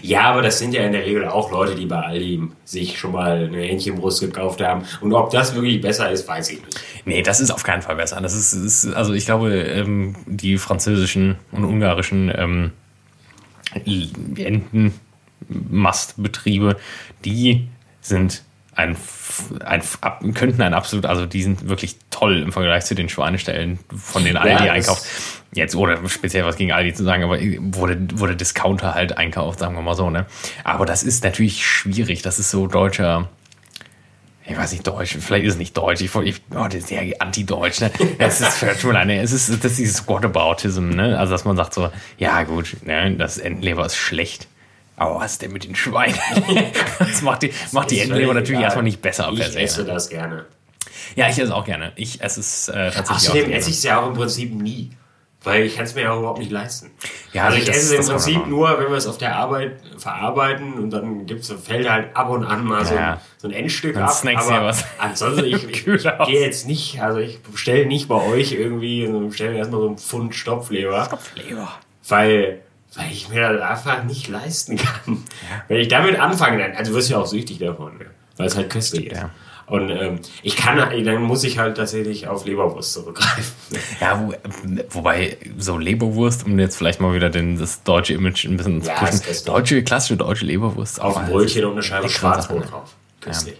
Ja, 0.03 0.21
aber 0.24 0.43
das 0.43 0.59
sind 0.59 0.74
ja 0.76 0.84
in 0.84 0.91
der 0.91 1.03
Regel 1.03 1.28
auch 1.28 1.51
Leute, 1.51 1.74
die 1.74 1.88
bei 1.88 1.97
Aldi 1.99 2.43
sich 2.63 2.99
schon 2.99 3.11
mal 3.13 3.45
eine 3.45 3.57
Hähnchenbrust 3.61 4.19
gekauft 4.21 4.61
haben. 4.61 4.84
Und 5.01 5.13
ob 5.13 5.32
das 5.32 5.55
wirklich 5.55 5.82
besser 5.82 6.11
ist, 6.11 6.28
weiß 6.28 6.51
ich 6.51 6.63
nicht. 6.63 6.80
Nee, 7.05 7.24
das 7.24 7.39
ist 7.39 7.49
auf 7.49 7.63
keinen 7.63 7.82
Fall 7.82 7.95
besser. 7.95 8.21
Das 8.21 8.36
ist, 8.36 8.53
ist 8.53 8.86
also 8.93 9.13
ich 9.13 9.26
glaube, 9.26 9.51
ähm, 9.51 10.15
die 10.28 10.57
französischen 10.59 11.38
und 11.51 11.63
ungarischen 11.65 12.32
ähm, 12.36 12.71
Entenmastbetriebe, 15.49 16.78
die 17.26 17.67
sind 18.01 18.43
ein, 18.76 18.95
ein, 19.65 19.82
ab- 20.01 20.24
könnten 20.34 20.61
ein 20.61 20.74
absolut, 20.74 21.05
also 21.05 21.26
die 21.26 21.43
sind 21.43 21.67
wirklich 21.69 21.95
toll 22.09 22.39
im 22.41 22.51
Vergleich 22.51 22.86
zu 22.86 22.95
den 22.95 23.07
Schweinestellen, 23.09 23.80
von 23.95 24.24
denen 24.24 24.38
Aldi 24.38 24.65
das- 24.65 24.69
einkauft. 24.71 25.03
Jetzt, 25.55 25.75
oder 25.75 25.99
speziell 26.09 26.45
was 26.45 26.55
gegen 26.55 26.71
Aldi 26.71 26.93
zu 26.93 27.03
sagen, 27.03 27.23
aber 27.23 27.39
wurde, 27.39 28.07
wurde 28.15 28.35
Discounter 28.35 28.95
halt 28.95 29.17
einkauft, 29.17 29.59
sagen 29.59 29.75
wir 29.75 29.81
mal 29.81 29.95
so, 29.95 30.09
ne? 30.09 30.25
Aber 30.63 30.85
das 30.85 31.03
ist 31.03 31.23
natürlich 31.23 31.65
schwierig. 31.65 32.21
Das 32.23 32.39
ist 32.39 32.49
so 32.49 32.67
deutscher, 32.67 33.29
ich 34.45 34.57
weiß 34.57 34.71
nicht, 34.71 34.85
Deutsch, 34.85 35.15
vielleicht 35.19 35.45
ist 35.45 35.53
es 35.53 35.59
nicht 35.59 35.77
Deutsch, 35.77 36.01
ich, 36.01 36.13
ich 36.15 36.41
oh, 36.51 36.65
das 36.65 36.75
ist 36.75 36.87
sehr 36.87 37.03
anti-Deutsch, 37.19 37.81
ne? 37.81 37.91
Es 38.17 38.41
ist, 38.41 38.59
tut 38.59 38.83
mir 38.85 38.93
leid, 38.93 39.07
ne? 39.07 39.21
es 39.21 39.31
ist, 39.31 39.49
das 39.63 39.71
ist 39.71 39.79
dieses 39.79 40.07
Whataboutism, 40.07 40.89
ne? 40.89 41.17
Also, 41.17 41.31
dass 41.31 41.45
man 41.45 41.55
sagt 41.55 41.73
so, 41.73 41.89
ja, 42.17 42.43
gut, 42.43 42.77
ne, 42.83 43.15
das 43.15 43.37
Entenleber 43.37 43.85
ist 43.85 43.95
schlecht. 43.95 44.47
Aber 44.95 45.19
was 45.19 45.33
ist 45.33 45.41
denn 45.41 45.51
mit 45.51 45.63
den 45.63 45.75
Schweinen? 45.75 46.17
das 46.99 47.21
macht 47.21 47.43
die, 47.43 47.53
macht 47.71 47.91
die 47.91 47.99
Entenleber 47.99 48.33
natürlich 48.33 48.59
egal. 48.59 48.63
erstmal 48.63 48.83
nicht 48.83 49.01
besser 49.01 49.29
Ich 49.31 49.43
se. 49.45 49.59
esse 49.59 49.81
ne? 49.81 49.87
das 49.87 50.09
gerne. 50.09 50.45
Ja, 51.15 51.25
ich 51.27 51.33
esse 51.33 51.43
es 51.43 51.51
auch 51.51 51.65
gerne. 51.65 51.91
Ich 51.95 52.21
esse 52.21 52.39
es 52.39 52.67
äh, 52.67 52.91
tatsächlich 52.91 53.07
auch 53.09 53.15
Außerdem 53.15 53.41
gerne. 53.45 53.55
esse 53.55 53.69
ich 53.69 53.77
es 53.77 53.83
ja 53.83 54.01
auch 54.01 54.07
im 54.07 54.13
Prinzip 54.13 54.53
nie. 54.53 54.91
Weil 55.45 55.63
ich 55.65 55.75
kann 55.75 55.83
es 55.83 55.93
mir 55.93 56.03
ja 56.03 56.17
überhaupt 56.17 56.39
nicht 56.39 56.51
leisten. 56.51 56.91
Ja, 57.33 57.45
also 57.45 57.57
ich 57.57 57.67
esse 57.69 57.97
es 57.97 58.05
im 58.07 58.11
Prinzip 58.15 58.47
nur, 58.47 58.79
wenn 58.79 58.87
wir 58.87 58.95
es 58.97 59.07
auf 59.07 59.17
der 59.17 59.35
Arbeit 59.35 59.73
verarbeiten 59.97 60.75
und 60.75 60.89
dann 60.91 61.25
gibt's, 61.25 61.51
fällt 61.51 61.89
halt 61.89 62.15
ab 62.15 62.29
und 62.29 62.45
an 62.45 62.63
mal 62.63 62.85
so, 62.85 62.95
Ja. 62.95 63.13
ein, 63.13 63.19
so 63.39 63.47
ein 63.49 63.53
Endstück 63.53 63.95
Dann 63.95 64.03
ab. 64.03 64.11
snackst 64.11 64.47
du 64.49 64.53
aber 64.53 64.61
ja 64.63 64.67
was. 64.69 64.85
ansonsten, 64.99 65.45
ich, 65.45 65.67
ich 65.69 65.83
gehe 65.85 66.39
jetzt 66.41 66.65
nicht, 66.65 67.01
also 67.01 67.19
ich 67.19 67.41
bestelle 67.43 67.85
nicht 67.85 68.07
bei 68.07 68.15
euch 68.15 68.53
irgendwie, 68.53 69.05
so 69.05 69.19
bestelle 69.19 69.57
erstmal 69.57 69.81
so 69.81 69.87
einen 69.87 69.97
Pfund 69.97 70.33
Stopfleber. 70.33 71.03
Stopfleber. 71.05 71.67
weil, 72.07 72.61
weil 72.95 73.11
ich 73.11 73.27
mir 73.27 73.51
das 73.51 73.61
einfach 73.69 74.03
nicht 74.05 74.29
leisten 74.29 74.77
kann. 74.77 75.23
Wenn 75.67 75.77
ich 75.81 75.89
damit 75.89 76.17
anfange, 76.19 76.57
dann, 76.59 76.71
also 76.77 76.93
wirst 76.93 77.09
du 77.09 77.15
ja 77.15 77.19
auch 77.19 77.25
süchtig 77.27 77.59
davon, 77.59 77.97
ne? 77.97 78.05
weil 78.37 78.47
es 78.47 78.55
halt 78.55 78.69
köstlich 78.69 79.07
ist. 79.07 79.17
ja. 79.17 79.29
Und 79.66 79.89
ähm, 79.89 80.20
ich 80.41 80.55
kann, 80.57 80.78
dann 80.78 81.22
muss 81.24 81.43
ich 81.43 81.57
halt 81.57 81.78
tatsächlich 81.78 82.28
auf 82.28 82.45
Leberwurst 82.45 82.93
zurückgreifen. 82.93 83.53
Ja, 84.01 84.20
wo, 84.22 84.34
wobei 84.89 85.38
so 85.57 85.78
Leberwurst, 85.78 86.45
um 86.45 86.59
jetzt 86.59 86.76
vielleicht 86.78 86.99
mal 87.01 87.14
wieder 87.14 87.30
den, 87.30 87.57
das 87.57 87.82
deutsche 87.84 88.14
Image 88.14 88.45
ein 88.45 88.57
bisschen 88.57 88.82
zu 88.82 88.89
Ja, 88.89 88.95
pushen. 88.99 89.20
das 89.20 89.28
ist- 89.30 89.47
Deutsche, 89.47 89.84
klassische 89.84 90.18
deutsche 90.18 90.45
Leberwurst. 90.45 91.01
Auf 91.01 91.18
ein 91.18 91.28
Brötchen 91.28 91.66
und 91.66 91.72
eine 91.74 91.84
Scheibe 91.84 92.09
Schwarzbrot 92.09 92.70
drauf. 92.72 92.93
Köstlich. 93.22 93.55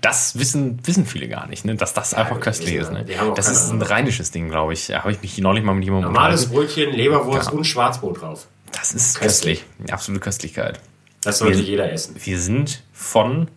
Das 0.00 0.38
wissen, 0.38 0.78
wissen 0.84 1.06
viele 1.06 1.28
gar 1.28 1.46
nicht, 1.46 1.64
ne? 1.64 1.74
dass 1.76 1.94
das 1.94 2.12
einfach 2.12 2.36
die 2.36 2.42
köstlich 2.42 2.74
ist. 2.74 2.92
Ne? 2.92 3.06
ja, 3.08 3.30
Das 3.30 3.48
ist 3.48 3.70
ein 3.70 3.80
rheinisches 3.80 4.30
Ding, 4.30 4.48
glaube 4.50 4.72
ich. 4.74 4.88
Da 4.88 4.98
habe 5.00 5.12
ich 5.12 5.22
mich 5.22 5.38
neulich 5.38 5.62
mal 5.64 5.74
mit 5.74 5.84
jemandem 5.84 6.12
Normales. 6.12 6.46
Brötchen, 6.46 6.90
Leberwurst 6.92 7.52
und 7.52 7.64
Schwarzbrot 7.64 8.20
drauf. 8.20 8.46
Das 8.72 8.92
ist 8.92 9.18
Köstlich. 9.20 9.64
köstlich. 9.78 9.92
Absolute 9.92 10.20
Köstlichkeit. 10.22 10.80
Das 11.22 11.38
sollte 11.38 11.58
Wir- 11.58 11.64
jeder 11.64 11.92
essen. 11.92 12.16
Wir 12.22 12.38
sind 12.40 12.82
von 12.92 13.48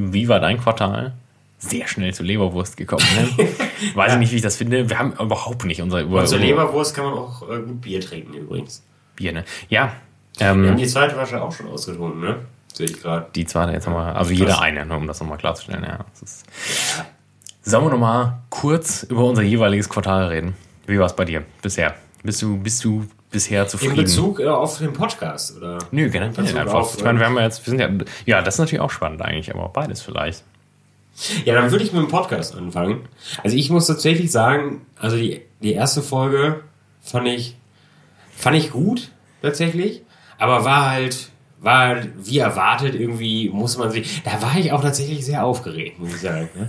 Wie 0.00 0.28
war 0.28 0.38
dein 0.38 0.60
Quartal? 0.60 1.12
Sehr 1.58 1.88
schnell 1.88 2.14
zur 2.14 2.24
Leberwurst 2.24 2.76
gekommen. 2.76 3.04
Ne? 3.16 3.48
Weiß 3.96 4.12
ich 4.12 4.18
nicht, 4.18 4.30
wie 4.30 4.36
ich 4.36 4.42
das 4.42 4.56
finde. 4.56 4.88
Wir 4.88 4.96
haben 4.96 5.12
überhaupt 5.14 5.64
nicht 5.64 5.82
unser 5.82 6.02
über, 6.02 6.20
Und 6.20 6.28
zur 6.28 6.38
Leberwurst 6.38 6.94
kann 6.94 7.06
man 7.06 7.14
auch 7.14 7.42
äh, 7.50 7.60
gut 7.62 7.80
Bier 7.80 8.00
trinken 8.00 8.32
übrigens. 8.34 8.84
Bier. 9.16 9.32
Ne? 9.32 9.44
Ja, 9.68 9.92
Wir 10.36 10.46
haben 10.46 10.64
ähm, 10.64 10.76
die 10.76 10.86
zweite 10.86 11.14
Flasche 11.14 11.42
auch 11.42 11.50
schon 11.50 11.66
ausgetrunken, 11.66 12.20
ne? 12.20 12.36
Sehe 12.72 12.86
ich 12.86 13.02
gerade. 13.02 13.26
die 13.34 13.44
zweite 13.44 13.72
jetzt 13.72 13.88
wir, 13.88 13.96
also 13.96 14.30
jeder 14.30 14.60
eine, 14.60 14.86
ne, 14.86 14.96
um 14.96 15.08
das 15.08 15.18
nochmal 15.18 15.38
klarzustellen. 15.38 15.82
Ja, 15.82 16.04
ist, 16.22 16.46
Ja. 16.96 17.06
Sollen 17.62 17.86
wir 17.86 17.90
nochmal 17.90 18.38
kurz 18.50 19.02
über 19.02 19.24
unser 19.24 19.42
jeweiliges 19.42 19.88
Quartal 19.88 20.26
reden? 20.28 20.54
Wie 20.86 20.98
war 20.98 21.06
es 21.06 21.16
bei 21.16 21.24
dir 21.24 21.42
bisher? 21.60 21.96
Bist 22.22 22.40
du, 22.40 22.56
bist 22.56 22.84
du 22.84 23.04
bisher 23.30 23.62
In 23.62 23.68
zufrieden? 23.68 23.96
Bezug 23.96 24.40
äh, 24.40 24.46
auf 24.46 24.78
den 24.78 24.92
Podcast, 24.92 25.56
oder? 25.56 25.78
Nö, 25.90 26.08
generell 26.10 26.58
einfach. 26.58 26.74
auf, 26.74 26.96
ich 26.96 27.04
meine, 27.04 27.18
wir 27.18 27.26
haben 27.26 27.36
ja 27.36 27.42
jetzt, 27.42 27.66
wir 27.66 27.70
sind 27.70 27.80
ja, 27.80 27.88
ja, 28.26 28.42
das 28.42 28.54
ist 28.54 28.58
natürlich 28.60 28.80
auch 28.80 28.90
spannend 28.90 29.22
eigentlich, 29.22 29.54
aber 29.54 29.68
beides 29.68 30.02
vielleicht. 30.02 30.44
Ja, 31.44 31.54
dann 31.54 31.70
würde 31.70 31.84
ich 31.84 31.92
mit 31.92 32.02
dem 32.02 32.08
Podcast 32.08 32.56
anfangen. 32.56 33.08
Also 33.42 33.56
ich 33.56 33.70
muss 33.70 33.86
tatsächlich 33.86 34.30
sagen, 34.30 34.86
also 35.00 35.16
die, 35.16 35.42
die 35.60 35.72
erste 35.72 36.02
Folge 36.02 36.60
fand 37.02 37.26
ich, 37.26 37.56
fand 38.36 38.56
ich 38.56 38.70
gut, 38.70 39.10
tatsächlich. 39.42 40.02
Aber 40.38 40.64
war 40.64 40.90
halt, 40.90 41.30
war 41.60 41.88
halt, 41.88 42.10
wie 42.16 42.38
erwartet, 42.38 42.94
irgendwie 42.94 43.50
muss 43.50 43.76
man 43.76 43.90
sich, 43.90 44.22
da 44.22 44.40
war 44.40 44.56
ich 44.56 44.72
auch 44.72 44.80
tatsächlich 44.80 45.26
sehr 45.26 45.44
aufgeregt, 45.44 45.98
muss 45.98 46.14
ich 46.14 46.20
sagen. 46.20 46.48
Ne? 46.54 46.68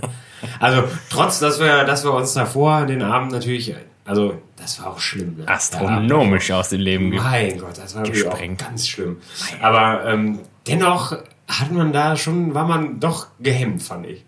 Also, 0.58 0.84
trotz, 1.10 1.38
dass 1.38 1.60
wir, 1.60 1.84
dass 1.84 2.02
wir 2.02 2.12
uns 2.12 2.32
davor 2.32 2.86
den 2.86 3.02
Abend 3.02 3.30
natürlich, 3.30 3.74
also, 4.04 4.40
das 4.56 4.80
war 4.80 4.88
auch 4.88 4.98
schlimm. 5.00 5.36
Ne? 5.38 5.48
Astronomisch 5.48 6.50
aus 6.50 6.70
dem 6.70 6.80
Leben 6.80 7.10
Mein 7.10 7.58
Gott, 7.58 7.78
das 7.78 7.94
war 7.94 8.04
wirklich 8.04 8.26
auch 8.26 8.30
Gesprengt. 8.30 8.58
ganz 8.60 8.88
schlimm. 8.88 9.18
Aber 9.60 10.04
ähm, 10.06 10.40
dennoch 10.66 11.12
hat 11.48 11.72
man 11.72 11.92
da 11.92 12.16
schon, 12.16 12.54
war 12.54 12.66
man 12.66 13.00
doch 13.00 13.26
gehemmt, 13.40 13.82
fand 13.82 14.06
ich. 14.06 14.24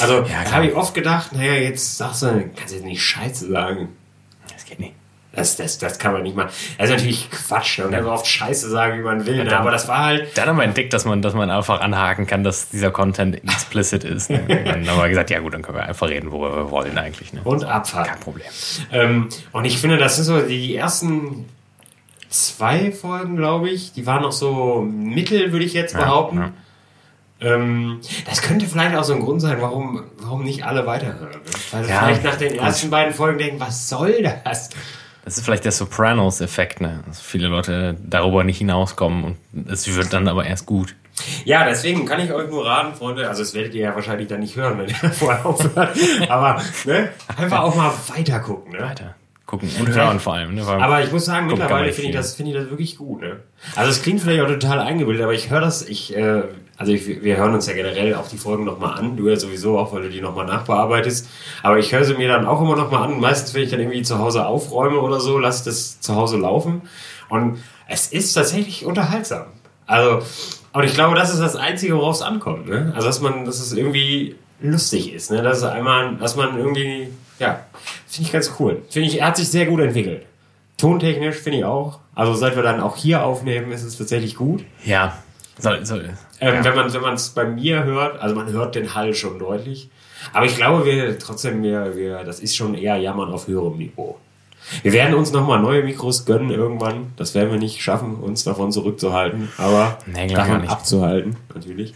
Also 0.00 0.22
Ja, 0.22 0.44
da 0.44 0.52
habe 0.52 0.66
ich 0.66 0.74
oft 0.74 0.94
gedacht, 0.94 1.32
naja, 1.32 1.54
jetzt 1.54 1.96
sagst 1.96 2.22
du, 2.22 2.50
kannst 2.56 2.72
du 2.72 2.76
jetzt 2.76 2.84
nicht 2.84 3.02
Scheiße 3.02 3.50
sagen. 3.50 3.88
Das 4.52 4.64
geht 4.64 4.80
nicht. 4.80 4.94
Das, 5.34 5.56
das, 5.56 5.78
das 5.78 5.98
kann 5.98 6.12
man 6.12 6.22
nicht 6.22 6.36
mal. 6.36 6.46
Das 6.78 6.88
ist 6.88 6.90
natürlich 6.90 7.30
Quatsch. 7.30 7.78
Ne? 7.78 7.86
Und 7.86 7.92
dann 7.92 8.06
oft 8.06 8.26
Scheiße 8.26 8.68
sagen, 8.70 8.98
wie 8.98 9.02
man 9.02 9.26
will. 9.26 9.44
Ne? 9.44 9.58
Aber 9.58 9.70
das 9.70 9.88
war 9.88 10.04
halt. 10.04 10.36
Dann 10.36 10.48
haben 10.48 10.56
wir 10.56 10.64
entdeckt, 10.64 10.92
dass 10.92 11.04
man, 11.04 11.22
dass 11.22 11.34
man 11.34 11.50
einfach 11.50 11.80
anhaken 11.80 12.26
kann, 12.26 12.44
dass 12.44 12.68
dieser 12.68 12.90
Content 12.90 13.42
explicit 13.44 14.04
ist. 14.04 14.30
Ne? 14.30 14.42
dann 14.48 14.88
haben 14.88 14.98
wir 14.98 15.08
gesagt, 15.08 15.30
ja 15.30 15.40
gut, 15.40 15.54
dann 15.54 15.62
können 15.62 15.78
wir 15.78 15.84
einfach 15.84 16.08
reden, 16.08 16.30
worüber 16.30 16.56
wir 16.56 16.70
wollen 16.70 16.96
eigentlich. 16.98 17.32
Ne? 17.32 17.40
Und 17.44 17.64
Abfahrt. 17.64 18.08
Kein 18.08 18.20
Problem. 18.20 18.46
Ähm, 18.92 19.28
und 19.52 19.64
ich 19.64 19.78
finde, 19.78 19.96
das 19.98 20.16
sind 20.16 20.24
so 20.24 20.40
die 20.40 20.76
ersten 20.76 21.46
zwei 22.28 22.90
Folgen, 22.92 23.36
glaube 23.36 23.70
ich. 23.70 23.92
Die 23.92 24.06
waren 24.06 24.22
noch 24.22 24.32
so 24.32 24.80
mittel, 24.82 25.52
würde 25.52 25.64
ich 25.64 25.72
jetzt 25.72 25.96
behaupten. 25.96 26.38
ja. 26.38 26.52
Ähm, 27.40 28.00
das 28.26 28.42
könnte 28.42 28.66
vielleicht 28.66 28.96
auch 28.96 29.04
so 29.04 29.12
ein 29.12 29.20
Grund 29.20 29.40
sein, 29.40 29.56
warum, 29.60 30.04
warum 30.18 30.44
nicht 30.44 30.64
alle 30.64 30.86
weiterhören. 30.86 31.40
Weil 31.72 31.84
sie 31.84 31.90
Ja, 31.90 32.04
vielleicht 32.04 32.24
nach 32.24 32.36
den 32.36 32.54
ersten 32.54 32.90
beiden 32.90 33.12
Folgen 33.12 33.38
denken, 33.38 33.60
was 33.60 33.88
soll 33.88 34.22
das? 34.44 34.70
Das 35.24 35.38
ist 35.38 35.44
vielleicht 35.44 35.64
der 35.64 35.72
Sopranos-Effekt, 35.72 36.80
ne? 36.80 37.02
Dass 37.06 37.20
viele 37.20 37.48
Leute 37.48 37.96
darüber 38.02 38.44
nicht 38.44 38.58
hinauskommen 38.58 39.24
und 39.24 39.70
es 39.70 39.94
wird 39.94 40.12
dann 40.12 40.28
aber 40.28 40.44
erst 40.44 40.66
gut. 40.66 40.94
Ja, 41.44 41.64
deswegen 41.64 42.06
kann 42.06 42.20
ich 42.20 42.32
euch 42.32 42.50
nur 42.50 42.66
raten, 42.66 42.94
Freunde, 42.94 43.28
also 43.28 43.42
das 43.42 43.54
werdet 43.54 43.74
ihr 43.74 43.82
ja 43.82 43.94
wahrscheinlich 43.94 44.28
dann 44.28 44.40
nicht 44.40 44.56
hören, 44.56 44.78
wenn 44.78 44.88
ihr 44.88 44.94
vorher 45.12 45.46
aufhört, 45.46 45.96
aber 46.28 46.60
ne, 46.84 47.10
einfach 47.36 47.60
auch 47.60 47.74
mal 47.74 47.92
weiter 48.14 48.40
gucken. 48.40 48.72
Ne? 48.72 48.80
Weiter 48.80 49.14
gucken 49.46 49.70
und 49.78 49.88
hören 49.88 50.20
vor 50.20 50.34
allem. 50.34 50.54
Ne? 50.54 50.66
Aber 50.66 51.02
ich 51.02 51.12
muss 51.12 51.26
sagen, 51.26 51.46
mittlerweile 51.46 51.92
finde 51.92 52.10
ich, 52.10 52.16
das, 52.16 52.34
finde 52.34 52.52
ich 52.52 52.58
das 52.58 52.70
wirklich 52.70 52.96
gut. 52.96 53.20
Ne? 53.20 53.36
Also 53.76 53.90
es 53.90 54.02
klingt 54.02 54.20
vielleicht 54.20 54.42
auch 54.42 54.48
total 54.48 54.80
eingebildet, 54.80 55.22
aber 55.22 55.34
ich 55.34 55.50
höre 55.50 55.60
das, 55.60 55.82
ich, 55.82 56.16
äh, 56.16 56.42
also 56.76 56.92
ich, 56.92 57.22
wir 57.22 57.36
hören 57.36 57.54
uns 57.54 57.66
ja 57.66 57.74
generell 57.74 58.14
auch 58.14 58.28
die 58.28 58.36
Folgen 58.36 58.64
nochmal 58.64 58.98
an, 58.98 59.16
du 59.16 59.28
ja 59.28 59.36
sowieso 59.36 59.78
auch, 59.78 59.92
weil 59.92 60.02
du 60.02 60.10
die 60.10 60.20
nochmal 60.20 60.46
nachbearbeitest, 60.46 61.28
aber 61.62 61.78
ich 61.78 61.92
höre 61.92 62.04
sie 62.04 62.14
mir 62.14 62.28
dann 62.28 62.46
auch 62.46 62.60
immer 62.60 62.76
nochmal 62.76 63.04
an, 63.04 63.20
meistens 63.20 63.54
wenn 63.54 63.62
ich 63.62 63.70
dann 63.70 63.80
irgendwie 63.80 64.02
zu 64.02 64.18
Hause 64.18 64.46
aufräume 64.46 64.98
oder 65.00 65.20
so, 65.20 65.38
lasse 65.38 65.60
ich 65.60 65.64
das 65.64 66.00
zu 66.00 66.16
Hause 66.16 66.36
laufen 66.36 66.82
und 67.28 67.58
es 67.88 68.08
ist 68.08 68.32
tatsächlich 68.32 68.84
unterhaltsam. 68.84 69.46
Also, 69.86 70.22
und 70.72 70.84
ich 70.84 70.94
glaube, 70.94 71.14
das 71.14 71.32
ist 71.32 71.40
das 71.40 71.56
Einzige, 71.56 71.96
worauf 71.96 72.16
es 72.16 72.22
ankommt. 72.22 72.68
Ne? 72.68 72.92
Also, 72.94 73.06
dass 73.06 73.20
man, 73.20 73.44
dass 73.44 73.60
es 73.60 73.72
irgendwie 73.72 74.36
lustig 74.60 75.12
ist, 75.12 75.30
ne? 75.30 75.42
dass 75.42 75.62
einmal, 75.62 76.16
dass 76.16 76.36
man 76.36 76.58
irgendwie, 76.58 77.08
ja, 77.38 77.60
finde 78.06 78.26
ich 78.26 78.32
ganz 78.32 78.52
cool. 78.58 78.82
Finde 78.88 79.08
ich, 79.08 79.20
er 79.20 79.28
hat 79.28 79.36
sich 79.36 79.48
sehr 79.48 79.66
gut 79.66 79.80
entwickelt. 79.80 80.24
Tontechnisch 80.78 81.36
finde 81.36 81.58
ich 81.58 81.64
auch. 81.64 82.00
Also 82.14 82.34
seit 82.34 82.56
wir 82.56 82.62
dann 82.62 82.80
auch 82.80 82.96
hier 82.96 83.24
aufnehmen, 83.24 83.70
ist 83.72 83.84
es 83.84 83.98
tatsächlich 83.98 84.36
gut. 84.36 84.64
ja, 84.84 85.16
soll, 85.58 85.84
soll, 85.86 86.10
Ähm, 86.40 86.54
ja. 86.54 86.64
Wenn 86.64 86.74
man 86.74 86.92
wenn 86.92 87.00
man 87.00 87.14
es 87.14 87.30
bei 87.30 87.44
mir 87.44 87.84
hört, 87.84 88.20
also 88.20 88.34
man 88.34 88.50
hört 88.52 88.74
den 88.74 88.94
Hall 88.94 89.14
schon 89.14 89.38
deutlich. 89.38 89.88
Aber 90.32 90.46
ich 90.46 90.56
glaube, 90.56 90.84
wir 90.86 91.18
trotzdem, 91.18 91.62
wir, 91.62 91.96
wir, 91.96 92.24
das 92.24 92.40
ist 92.40 92.56
schon 92.56 92.74
eher 92.74 92.96
Jammern 92.96 93.30
auf 93.32 93.46
höherem 93.46 93.76
Niveau. 93.76 94.18
Wir 94.82 94.92
werden 94.94 95.14
uns 95.14 95.30
nochmal 95.30 95.60
neue 95.60 95.82
Mikros 95.82 96.24
gönnen 96.24 96.50
irgendwann. 96.50 97.12
Das 97.16 97.34
werden 97.34 97.50
wir 97.52 97.58
nicht 97.58 97.82
schaffen, 97.82 98.14
uns 98.16 98.44
davon 98.44 98.72
zurückzuhalten, 98.72 99.50
aber 99.58 99.98
Nee, 100.06 100.28
davon 100.28 100.62
nicht. 100.62 100.70
abzuhalten, 100.70 101.36
natürlich. 101.54 101.92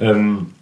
Ähm, 0.00 0.54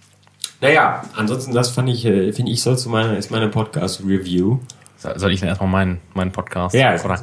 naja, 0.62 1.04
ansonsten, 1.14 1.52
das 1.52 1.70
fand 1.70 1.90
ich, 1.90 2.04
äh, 2.06 2.32
finde 2.32 2.52
ich, 2.52 2.62
soll 2.62 2.78
zu 2.78 2.88
meiner, 2.88 3.16
ist 3.18 3.30
meine 3.30 3.48
Podcast-Review. 3.48 4.58
Soll 4.96 5.18
soll 5.18 5.32
ich 5.32 5.40
denn 5.40 5.48
erstmal 5.50 5.68
meinen, 5.70 6.00
meinen 6.14 6.32
Podcast? 6.32 6.74
Ja, 6.74 6.94
Oder? 7.02 7.20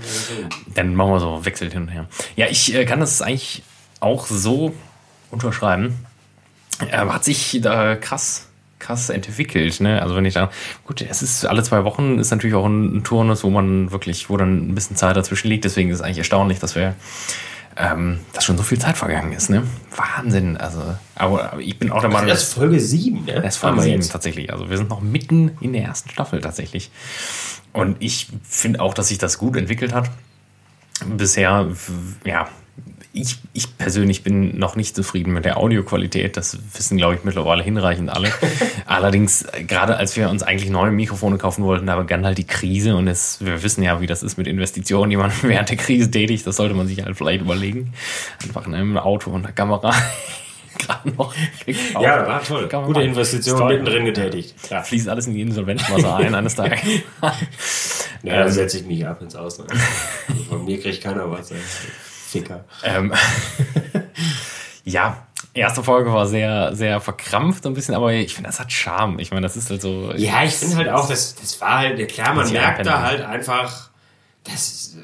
Dann 0.74 0.96
machen 0.96 1.12
wir 1.14 1.20
so, 1.20 1.44
wechselt 1.46 1.74
hin 1.74 1.84
und 1.84 1.88
her. 1.90 2.06
Ja, 2.36 2.46
ich 2.48 2.74
äh, 2.76 2.86
kann 2.86 3.00
das 3.00 3.22
eigentlich 3.22 3.64
auch 4.00 4.26
so 4.28 4.74
unterschreiben. 5.32 5.96
Ähm, 6.92 7.14
hat 7.14 7.24
sich 7.24 7.60
da 7.62 7.96
krass, 7.96 8.48
krass 8.80 9.10
entwickelt. 9.10 9.80
Ne? 9.82 10.02
Also 10.02 10.16
wenn 10.16 10.26
ich 10.26 10.36
da, 10.36 10.50
gut, 10.86 11.02
es 11.02 11.22
ist 11.22 11.46
alle 11.46 11.64
zwei 11.64 11.84
Wochen, 11.84 12.20
ist 12.20 12.32
natürlich 12.32 12.56
auch 12.56 12.66
ein, 12.66 12.98
ein 12.98 13.04
Turnus, 13.04 13.44
wo 13.44 13.50
man 13.50 13.92
wirklich, 13.92 14.30
wo 14.30 14.38
dann 14.38 14.70
ein 14.70 14.76
bisschen 14.76 14.96
Zeit 14.96 15.16
dazwischen 15.16 15.48
liegt. 15.48 15.66
Deswegen 15.66 15.90
ist 15.90 15.98
es 15.98 16.02
eigentlich 16.02 16.20
erstaunlich, 16.20 16.60
dass 16.60 16.76
wir, 16.76 16.94
ähm, 17.76 18.20
dass 18.34 18.46
schon 18.46 18.58
so 18.58 18.64
viel 18.64 18.78
Zeit 18.78 18.96
vergangen 18.98 19.34
ist. 19.34 19.50
Ne? 19.50 19.64
Wahnsinn. 19.96 20.58
Also, 20.58 20.82
aber, 21.16 21.54
aber 21.54 21.62
ich 21.62 21.80
bin 21.80 21.92
auch 21.92 22.02
der 22.02 22.10
Meinung, 22.12 22.30
Das 22.30 22.44
ist 22.44 22.54
Folge 22.54 22.80
7, 22.80 23.26
ne? 23.26 23.42
das 23.42 23.56
ist 23.56 23.58
Folge 23.58 23.78
Haben 23.78 23.78
wir 23.78 23.84
7 23.84 23.96
jetzt. 24.02 24.12
tatsächlich. 24.12 24.54
Also 24.54 24.70
wir 24.70 24.78
sind 24.78 24.90
noch 24.90 25.02
mitten 25.02 25.58
in 25.62 25.74
der 25.74 25.84
ersten 25.84 26.10
Staffel 26.10 26.42
tatsächlich. 26.42 26.92
Und 27.74 27.98
ich 28.00 28.28
finde 28.44 28.82
auch, 28.82 28.94
dass 28.94 29.08
sich 29.08 29.18
das 29.18 29.38
gut 29.38 29.56
entwickelt 29.58 29.94
hat. 29.94 30.10
Bisher, 31.06 31.68
ja, 32.24 32.48
ich, 33.22 33.38
ich 33.54 33.78
persönlich 33.78 34.24
bin 34.24 34.58
noch 34.58 34.76
nicht 34.76 34.96
zufrieden 34.96 35.34
mit 35.34 35.46
der 35.46 35.58
Audioqualität. 35.58 36.38
Das 36.38 36.58
wissen, 36.74 36.98
glaube 36.98 37.16
ich, 37.16 37.24
mittlerweile 37.24 37.64
hinreichend 37.64 38.10
alle. 38.10 38.32
Allerdings, 38.86 39.44
äh, 39.44 39.64
gerade 39.64 39.98
als 39.98 40.16
wir 40.16 40.30
uns 40.30 40.44
eigentlich 40.44 40.70
neue 40.70 40.92
Mikrofone 40.92 41.38
kaufen 41.38 41.64
wollten, 41.64 41.88
da 41.88 41.96
begann 41.96 42.26
halt 42.26 42.38
die 42.38 42.48
Krise. 42.48 42.96
Und 42.96 43.08
es, 43.08 43.44
wir 43.44 43.64
wissen 43.64 43.84
ja, 43.84 44.00
wie 44.02 44.08
das 44.08 44.24
ist 44.24 44.38
mit 44.38 44.48
Investitionen, 44.48 45.10
die 45.10 45.18
man 45.18 45.32
während 45.42 45.70
der 45.70 45.78
Krise 45.78 46.10
tätigt. 46.12 46.46
Das 46.46 46.58
sollte 46.58 46.76
man 46.76 46.88
sich 46.88 47.04
halt 47.04 47.18
vielleicht 47.18 47.42
überlegen. 47.42 47.94
Einfach 48.44 48.68
in 48.68 48.74
einem 48.74 48.98
Auto 48.98 49.32
und 49.32 49.44
einer 49.46 49.54
Kamera. 49.54 49.94
gerade 50.78 51.10
noch 51.10 51.34
gekauft. 51.66 52.06
Ja, 52.06 52.28
war 52.28 52.44
toll. 52.44 52.68
Kann 52.68 52.82
man 52.82 52.88
Gute 52.88 53.00
machen. 53.00 53.10
Investition 53.10 53.56
Ist 53.56 53.60
toll. 53.60 53.70
mittendrin 53.74 54.06
getätigt. 54.06 54.54
Ja. 54.70 54.84
Fließt 54.84 55.10
alles 55.10 55.26
in 55.26 55.34
die 55.34 55.42
Insolvenzmasse 55.42 56.16
ein 56.16 56.36
eines 56.36 56.54
Tages. 56.54 56.80
Ja, 58.22 58.44
da 58.44 58.50
setze 58.50 58.78
ich 58.78 58.86
mich 58.86 59.06
ab 59.08 59.22
ins 59.22 59.36
Ausland. 59.36 59.72
Von 60.50 60.66
mir 60.66 60.80
kriegt 60.80 61.02
keiner 61.02 61.32
was. 61.32 61.52
Ficker. 62.28 62.66
ähm, 62.84 63.14
ja, 64.84 65.28
erste 65.54 65.84
Folge 65.84 66.14
war 66.14 66.28
sehr, 66.28 66.76
sehr 66.76 67.00
verkrampft 67.00 67.64
so 67.64 67.70
ein 67.70 67.74
bisschen, 67.74 67.96
aber 67.96 68.14
ich 68.14 68.36
finde, 68.36 68.50
das 68.50 68.60
hat 68.60 68.72
Charme. 68.72 69.20
Ich 69.20 69.32
meine, 69.32 69.42
das 69.42 69.56
ist 69.58 69.70
halt 69.70 69.82
so. 69.82 70.12
Ja, 70.16 70.44
ich 70.44 70.54
finde 70.54 70.78
halt 70.78 70.90
auch, 70.90 71.08
das, 71.08 71.36
das 71.36 71.60
war 71.62 71.80
halt, 71.80 72.08
klar, 72.10 72.34
man 72.34 72.52
merkt 72.52 72.86
da 72.86 73.02
halt 73.02 73.22
einfach, 73.22 73.90
das 74.44 74.96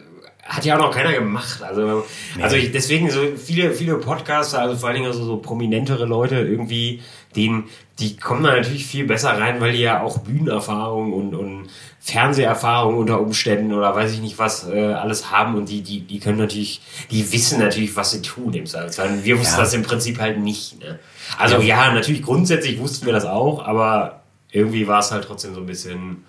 hat 0.43 0.65
ja 0.65 0.75
auch 0.75 0.81
noch 0.81 0.91
keiner 0.91 1.13
gemacht. 1.13 1.63
Also, 1.63 2.05
also 2.41 2.55
ich, 2.55 2.71
deswegen 2.71 3.09
so 3.09 3.21
viele, 3.35 3.71
viele 3.71 3.95
Podcaster, 3.95 4.59
also 4.59 4.75
vor 4.75 4.89
allen 4.89 4.97
Dingen 4.97 5.07
also 5.07 5.23
so 5.23 5.37
prominentere 5.37 6.05
Leute 6.05 6.35
irgendwie, 6.35 7.01
denen, 7.35 7.65
die 7.99 8.17
kommen 8.17 8.43
da 8.43 8.55
natürlich 8.55 8.85
viel 8.87 9.05
besser 9.05 9.37
rein, 9.39 9.61
weil 9.61 9.73
die 9.73 9.79
ja 9.81 10.01
auch 10.01 10.17
Bühnenerfahrung 10.19 11.13
und, 11.13 11.35
und 11.35 11.69
Fernseherfahrung 11.99 12.97
unter 12.97 13.21
Umständen 13.21 13.71
oder 13.73 13.95
weiß 13.95 14.11
ich 14.13 14.19
nicht 14.19 14.39
was 14.39 14.67
äh, 14.67 14.93
alles 14.93 15.29
haben 15.31 15.55
und 15.55 15.69
die, 15.69 15.81
die, 15.81 16.01
die 16.01 16.19
können 16.19 16.37
natürlich, 16.39 16.81
die 17.11 17.31
wissen 17.31 17.59
natürlich, 17.59 17.95
was 17.95 18.11
sie 18.11 18.21
tun 18.21 18.53
im 18.53 18.65
Zweifelsfall. 18.65 19.23
Wir 19.23 19.39
wussten 19.39 19.53
Ja. 19.55 19.59
das 19.61 19.73
im 19.73 19.83
Prinzip 19.83 20.19
halt 20.19 20.39
nicht. 20.39 20.79
Ne? 20.79 20.99
Also 21.37 21.61
ja, 21.61 21.93
natürlich 21.93 22.23
grundsätzlich 22.23 22.79
wussten 22.79 23.05
wir 23.05 23.13
das 23.13 23.25
auch, 23.25 23.63
aber 23.65 24.21
irgendwie 24.51 24.87
war 24.87 24.99
es 24.99 25.11
halt 25.11 25.23
trotzdem 25.25 25.53
so 25.53 25.59
ein 25.61 25.65
bisschen, 25.65 26.23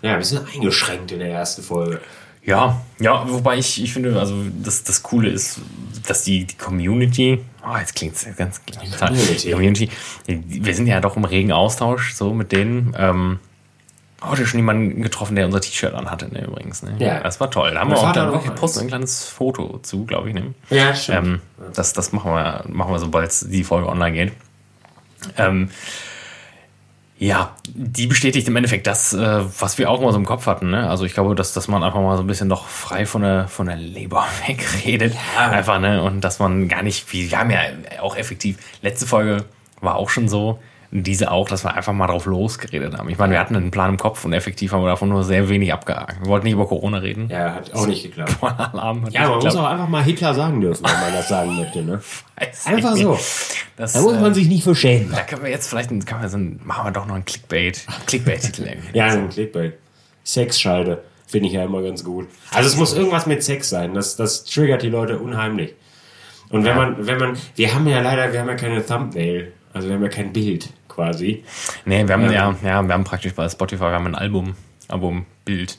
ja, 0.00 0.12
ein 0.12 0.18
bisschen 0.20 0.46
eingeschränkt 0.54 1.10
in 1.12 1.18
der 1.18 1.30
ersten 1.30 1.62
Folge. 1.62 2.00
Ja, 2.48 2.80
ja, 2.98 3.28
wobei 3.28 3.58
ich, 3.58 3.82
ich 3.82 3.92
finde, 3.92 4.18
also 4.18 4.34
das, 4.64 4.82
das 4.82 5.02
Coole 5.02 5.28
ist, 5.28 5.60
dass 6.06 6.22
die, 6.22 6.46
die 6.46 6.56
Community, 6.56 7.44
oh, 7.62 7.76
jetzt 7.76 7.94
klingt 7.94 8.14
es 8.14 8.26
ganz 8.36 8.64
klar. 8.64 9.10
Community. 9.10 9.46
Die 9.48 9.52
Community, 9.52 9.90
wir 10.26 10.74
sind 10.74 10.86
ja 10.86 10.98
doch 11.02 11.16
im 11.18 11.26
regen 11.26 11.52
Austausch 11.52 12.14
so 12.14 12.32
mit 12.32 12.52
denen. 12.52 12.96
Ähm, 12.98 13.38
heute 14.22 14.46
schon 14.46 14.60
jemanden 14.60 15.02
getroffen, 15.02 15.36
der 15.36 15.44
unser 15.44 15.60
T-Shirt 15.60 15.92
anhatte, 15.92 16.32
ne, 16.32 16.46
übrigens. 16.46 16.82
Ne? 16.82 16.94
Ja. 16.98 17.20
Das 17.20 17.38
war 17.38 17.50
toll. 17.50 17.72
Da 17.74 17.80
haben 17.80 17.88
Mein 17.88 17.98
wir 17.98 18.08
auch 18.08 18.12
dann 18.12 18.32
eins. 18.32 18.58
posten 18.58 18.80
ein 18.80 18.88
kleines 18.88 19.28
Foto 19.28 19.80
zu, 19.82 20.06
glaube 20.06 20.30
ich. 20.30 20.34
Ne? 20.34 20.54
Ja, 20.70 20.94
stimmt. 20.94 21.18
Ähm, 21.18 21.40
das, 21.74 21.92
das 21.92 22.12
machen 22.12 22.32
wir, 22.32 22.64
machen 22.66 22.92
wir, 22.92 22.98
sobald 22.98 23.30
die 23.52 23.62
Folge 23.62 23.90
online 23.90 24.16
geht. 24.16 24.32
Ähm, 25.36 25.68
ja, 27.18 27.56
die 27.66 28.06
bestätigt 28.06 28.46
im 28.46 28.54
Endeffekt 28.54 28.86
das, 28.86 29.12
äh, 29.12 29.40
was 29.58 29.76
wir 29.76 29.90
auch 29.90 30.00
mal 30.00 30.12
so 30.12 30.18
im 30.18 30.24
Kopf 30.24 30.46
hatten. 30.46 30.70
Ne? 30.70 30.88
Also 30.88 31.04
ich 31.04 31.14
glaube, 31.14 31.34
dass, 31.34 31.52
dass 31.52 31.66
man 31.66 31.82
einfach 31.82 32.00
mal 32.00 32.16
so 32.16 32.22
ein 32.22 32.28
bisschen 32.28 32.46
noch 32.46 32.68
frei 32.68 33.06
von 33.06 33.22
der, 33.22 33.48
von 33.48 33.66
der 33.66 33.76
Leber 33.76 34.24
wegredet. 34.46 35.14
Ja. 35.36 35.50
Einfach, 35.50 35.80
ne? 35.80 36.02
Und 36.02 36.20
dass 36.20 36.38
man 36.38 36.68
gar 36.68 36.82
nicht, 36.82 37.12
wie, 37.12 37.30
wir 37.30 37.38
haben 37.38 37.50
ja 37.50 37.60
auch 38.00 38.16
effektiv, 38.16 38.58
letzte 38.82 39.06
Folge 39.06 39.44
war 39.80 39.96
auch 39.96 40.10
schon 40.10 40.28
so, 40.28 40.60
diese 40.90 41.30
auch, 41.30 41.48
dass 41.48 41.64
wir 41.64 41.74
einfach 41.74 41.92
mal 41.92 42.06
drauf 42.06 42.24
losgeredet 42.26 42.96
haben. 42.96 43.10
Ich 43.10 43.18
meine, 43.18 43.32
wir 43.34 43.40
hatten 43.40 43.54
einen 43.54 43.70
Plan 43.70 43.90
im 43.90 43.96
Kopf 43.98 44.24
und 44.24 44.32
effektiv 44.32 44.72
haben 44.72 44.82
wir 44.82 44.88
davon 44.88 45.10
nur 45.10 45.22
sehr 45.22 45.48
wenig 45.50 45.72
abgehakt. 45.72 46.20
Wir 46.20 46.28
wollten 46.28 46.44
nicht 46.44 46.54
über 46.54 46.66
Corona 46.66 46.98
reden. 46.98 47.28
ja, 47.30 47.54
hat 47.54 47.74
auch 47.74 47.86
nicht 47.86 48.02
geklappt. 48.02 48.36
Alarm 48.40 49.04
hat 49.04 49.12
Ja, 49.12 49.22
man 49.28 49.34
muss 49.36 49.44
geklappt. 49.44 49.66
auch 49.66 49.70
einfach 49.70 49.88
mal 49.88 50.02
Hitler 50.02 50.32
sagen 50.34 50.60
dürfen, 50.62 50.84
wenn 50.84 51.00
man 51.00 51.12
das 51.12 51.28
sagen 51.28 51.56
möchte. 51.56 51.82
Ne? 51.82 52.00
Weiß 52.38 52.66
Einfach 52.66 52.94
nicht. 52.94 53.02
so. 53.02 53.18
Das, 53.76 53.92
Da 53.92 54.00
muss 54.00 54.14
äh, 54.14 54.20
man 54.20 54.32
sich 54.34 54.48
nicht 54.48 54.64
für 54.64 54.74
schämen. 54.74 55.10
Da 55.12 55.22
können 55.22 55.42
wir 55.42 55.50
jetzt 55.50 55.68
vielleicht, 55.68 55.90
können 55.90 56.22
wir 56.22 56.28
so 56.30 56.38
machen 56.38 56.86
wir 56.86 56.90
doch 56.92 57.06
noch 57.06 57.14
einen 57.16 57.24
Clickbait, 57.26 57.84
Clickbait-Titel. 58.06 58.68
Ja, 58.94 59.06
ein 59.06 59.28
Clickbait. 59.28 59.74
Sexscheide 60.24 61.02
finde 61.26 61.48
ich 61.48 61.54
ja 61.54 61.64
immer 61.64 61.82
ganz 61.82 62.02
gut. 62.02 62.28
Also 62.52 62.68
es 62.68 62.76
muss 62.76 62.94
irgendwas 62.94 63.26
mit 63.26 63.42
Sex 63.42 63.68
sein. 63.68 63.92
Das, 63.94 64.16
das 64.16 64.44
triggert 64.44 64.82
die 64.82 64.88
Leute 64.88 65.18
unheimlich. 65.18 65.74
Und 66.50 66.64
wenn 66.64 66.76
man, 66.76 67.06
wenn 67.06 67.18
man, 67.18 67.36
wir 67.56 67.74
haben 67.74 67.86
ja 67.86 68.00
leider, 68.00 68.32
wir 68.32 68.40
haben 68.40 68.48
ja 68.48 68.54
keine 68.54 68.84
Thumbnail. 68.84 69.52
Also 69.74 69.88
wir 69.88 69.94
haben 69.96 70.02
ja 70.02 70.08
kein 70.08 70.32
Bild 70.32 70.70
quasi. 70.98 71.44
Nee, 71.84 72.06
wir 72.08 72.12
haben 72.14 72.24
Ja. 72.24 72.32
ja, 72.32 72.56
ja, 72.64 72.82
wir 72.82 72.92
haben 72.92 73.04
praktisch 73.04 73.32
bei 73.34 73.48
Spotify, 73.48 73.82
wir 73.84 73.90
haben 73.92 74.06
ein 74.08 74.14
Album, 74.16 74.54
Albumbild. 74.88 75.78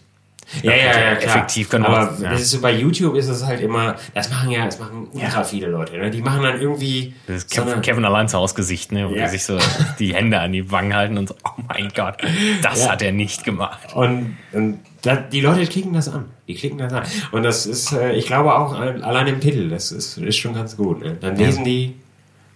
Ja, 0.63 0.71
ja, 0.71 0.77
ja, 0.85 0.91
klar. 1.15 1.35
Effektiv 1.35 1.69
können 1.69 1.83
wir 1.83 1.89
Aber 1.89 2.11
auch- 2.11 2.19
ja. 2.19 2.31
das 2.31 2.41
ist 2.41 2.51
so 2.51 2.59
bei 2.61 2.71
YouTube 2.73 3.15
ist 3.15 3.27
es 3.27 3.45
halt 3.45 3.59
immer, 3.61 3.97
das 4.15 4.31
machen 4.31 4.49
ja, 4.49 4.65
das 4.65 4.79
machen 4.79 5.07
ultra 5.13 5.43
viele 5.43 5.67
Leute, 5.67 5.95
ne? 5.97 6.09
Die 6.09 6.23
machen 6.23 6.41
dann 6.41 6.59
irgendwie 6.59 7.13
Das 7.27 7.43
ist 7.43 7.53
so 7.53 7.61
Kevin, 7.61 7.73
eine- 7.73 7.81
Kevin 7.83 8.05
allein 8.05 8.27
zu 8.29 8.37
Hause 8.37 8.55
Gesicht, 8.55 8.91
ne? 8.91 9.07
Wo 9.07 9.13
Ja. 9.13 9.25
die 9.25 9.29
sich 9.31 9.43
so 9.43 9.59
die 9.99 10.15
Hände 10.15 10.39
an 10.39 10.51
die 10.51 10.71
Wangen 10.71 10.95
halten 10.95 11.19
und 11.19 11.27
so, 11.29 11.35
oh 11.45 11.61
mein 11.67 11.89
Gott, 11.95 12.15
das 12.63 12.85
Ja. 12.85 12.93
hat 12.93 13.01
er 13.03 13.11
nicht 13.11 13.43
gemacht. 13.43 13.93
Und, 13.93 14.37
und 14.53 14.79
da, 15.03 15.17
die 15.17 15.41
Leute 15.41 15.67
klicken 15.67 15.93
das 15.93 16.09
an. 16.09 16.25
Die 16.47 16.55
klicken 16.55 16.79
das 16.79 16.93
an. 16.93 17.03
Und 17.31 17.43
das 17.43 17.67
ist, 17.67 17.91
äh, 17.91 18.13
ich 18.13 18.25
glaube 18.25 18.55
auch 18.57 18.73
äh, 18.81 19.01
allein 19.03 19.27
im 19.27 19.39
Titel, 19.41 19.69
das 19.69 19.91
ist, 19.91 20.17
ist 20.17 20.37
schon 20.37 20.55
ganz 20.55 20.75
gut. 20.75 21.03
Ne? 21.03 21.15
Dann 21.21 21.35
lesen 21.35 21.63
die, 21.63 21.95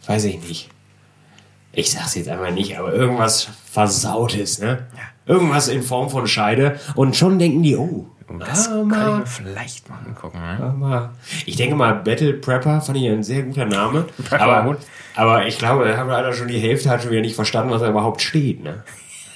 weiß 0.07 0.23
ich 0.23 0.39
nicht. 0.41 0.69
Ich 1.75 1.91
sag's 1.91 2.13
jetzt 2.15 2.29
einmal 2.29 2.51
nicht, 2.51 2.77
aber 2.77 2.93
irgendwas 2.93 3.49
Versautes, 3.65 4.59
ne? 4.59 4.85
Irgendwas 5.25 5.67
in 5.67 5.81
Form 5.81 6.09
von 6.09 6.27
Scheide. 6.27 6.79
Und 6.95 7.15
schon 7.15 7.39
denken 7.39 7.63
die, 7.63 7.75
oh, 7.75 8.05
Und 8.27 8.39
das 8.39 8.67
ah, 8.67 8.85
kann 8.89 9.13
ich 9.13 9.19
mir 9.19 9.25
vielleicht 9.25 9.89
mal 9.89 9.97
angucken. 10.05 10.39
Ne? 10.39 10.85
ah. 10.85 11.09
Ich 11.47 11.55
denke 11.55 11.75
mal, 11.75 11.93
Battle 11.93 12.33
Prepper 12.33 12.79
fand 12.81 12.97
ich 12.99 13.09
ein 13.09 13.23
sehr 13.23 13.41
guter 13.43 13.65
Name. 13.65 14.05
Aber, 14.29 14.77
aber 15.15 15.47
ich 15.47 15.57
glaube, 15.57 15.85
da 15.85 15.97
haben 15.97 16.07
wir 16.07 16.13
leider 16.13 16.33
schon 16.33 16.47
die 16.47 16.59
Hälfte 16.59 16.89
hat 16.89 17.01
schon 17.01 17.11
wieder 17.11 17.21
nicht 17.21 17.35
verstanden, 17.35 17.71
was 17.71 17.81
da 17.81 17.89
überhaupt 17.89 18.21
steht, 18.21 18.63
ne? 18.63 18.83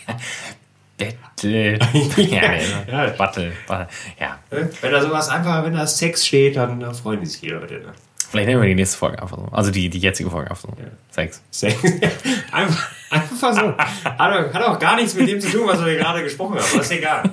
Battle. 0.97 1.79
ja, 2.17 2.53
Ja. 2.87 3.05
ja. 3.05 3.09
Battle. 3.11 3.51
Battle. 3.67 3.87
Ja. 4.19 4.39
Wenn 4.49 4.91
da 4.91 5.01
sowas 5.01 5.29
einfach, 5.29 5.63
wenn 5.63 5.73
da 5.73 5.85
Sex 5.85 6.25
steht, 6.25 6.55
dann 6.55 6.81
äh, 6.81 6.93
freuen 6.93 7.19
die 7.19 7.27
sich 7.27 7.41
die 7.41 7.49
Leute, 7.49 7.75
ne? 7.75 7.93
Vielleicht 8.29 8.47
nehmen 8.47 8.61
wir 8.61 8.67
die 8.67 8.75
nächste 8.75 8.97
Folge 8.97 9.21
einfach 9.21 9.37
so. 9.37 9.45
Also 9.51 9.71
die, 9.71 9.89
die 9.89 9.99
jetzige 9.99 10.29
Folge 10.29 10.49
einfach 10.49 10.63
so. 10.63 10.73
Sex. 11.11 11.41
Sex. 11.49 11.75
einfach, 12.51 12.89
einfach 13.09 13.53
so. 13.53 13.77
Hat, 13.77 14.53
hat 14.53 14.63
auch 14.63 14.77
gar 14.79 14.95
nichts 14.97 15.13
mit 15.15 15.27
dem 15.29 15.39
zu 15.39 15.49
tun, 15.49 15.65
was 15.65 15.83
wir 15.83 15.95
gerade 15.95 16.23
gesprochen 16.23 16.55
haben. 16.55 16.65
Aber 16.73 16.81
ist 16.81 16.91
egal. 16.91 17.29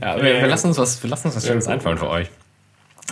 Ja, 0.00 0.16
wir, 0.16 0.22
wir 0.22 0.46
lassen 0.46 0.68
uns 0.68 0.78
was, 0.78 1.02
wir 1.02 1.08
lassen 1.10 1.28
uns 1.28 1.36
was 1.36 1.46
Schönes 1.46 1.66
einfallen 1.68 1.96
für 1.98 2.10
euch. 2.10 2.28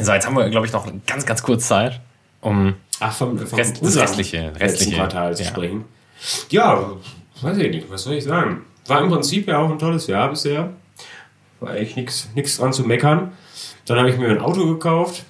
So, 0.01 0.13
jetzt 0.13 0.27
haben 0.27 0.37
wir, 0.37 0.49
glaube 0.51 0.67
ich, 0.67 0.73
noch 0.73 0.87
ganz, 1.07 1.25
ganz 1.25 1.43
kurz 1.43 1.67
Zeit, 1.69 2.01
um 2.41 2.75
Ach, 3.01 3.13
vom, 3.15 3.39
vom 3.39 3.59
Rest- 3.59 3.81
das 3.81 3.97
restliche- 3.97 4.53
restliche, 4.61 4.97
Quartal 4.97 5.35
zu 5.37 5.45
ja. 5.45 5.49
sprechen. 5.49 5.85
Ja, 6.51 6.91
weiß 7.41 7.57
ich 7.59 7.71
nicht. 7.71 7.91
Was 7.91 8.03
soll 8.03 8.15
ich 8.15 8.25
sagen? 8.25 8.63
War 8.87 9.01
im 9.01 9.09
Prinzip 9.09 9.49
ja 9.49 9.59
auch 9.59 9.71
ein 9.71 9.79
tolles 9.79 10.07
Jahr 10.09 10.29
bisher. 10.29 10.71
War 11.61 11.75
echt 11.77 11.97
nichts 11.97 12.29
dran 12.59 12.73
zu 12.73 12.83
meckern. 12.83 13.33
Dann 13.87 13.99
habe 13.99 14.11
ich 14.11 14.19
mir 14.19 14.29
ein 14.29 14.41
Auto 14.41 14.67
gekauft. 14.67 15.25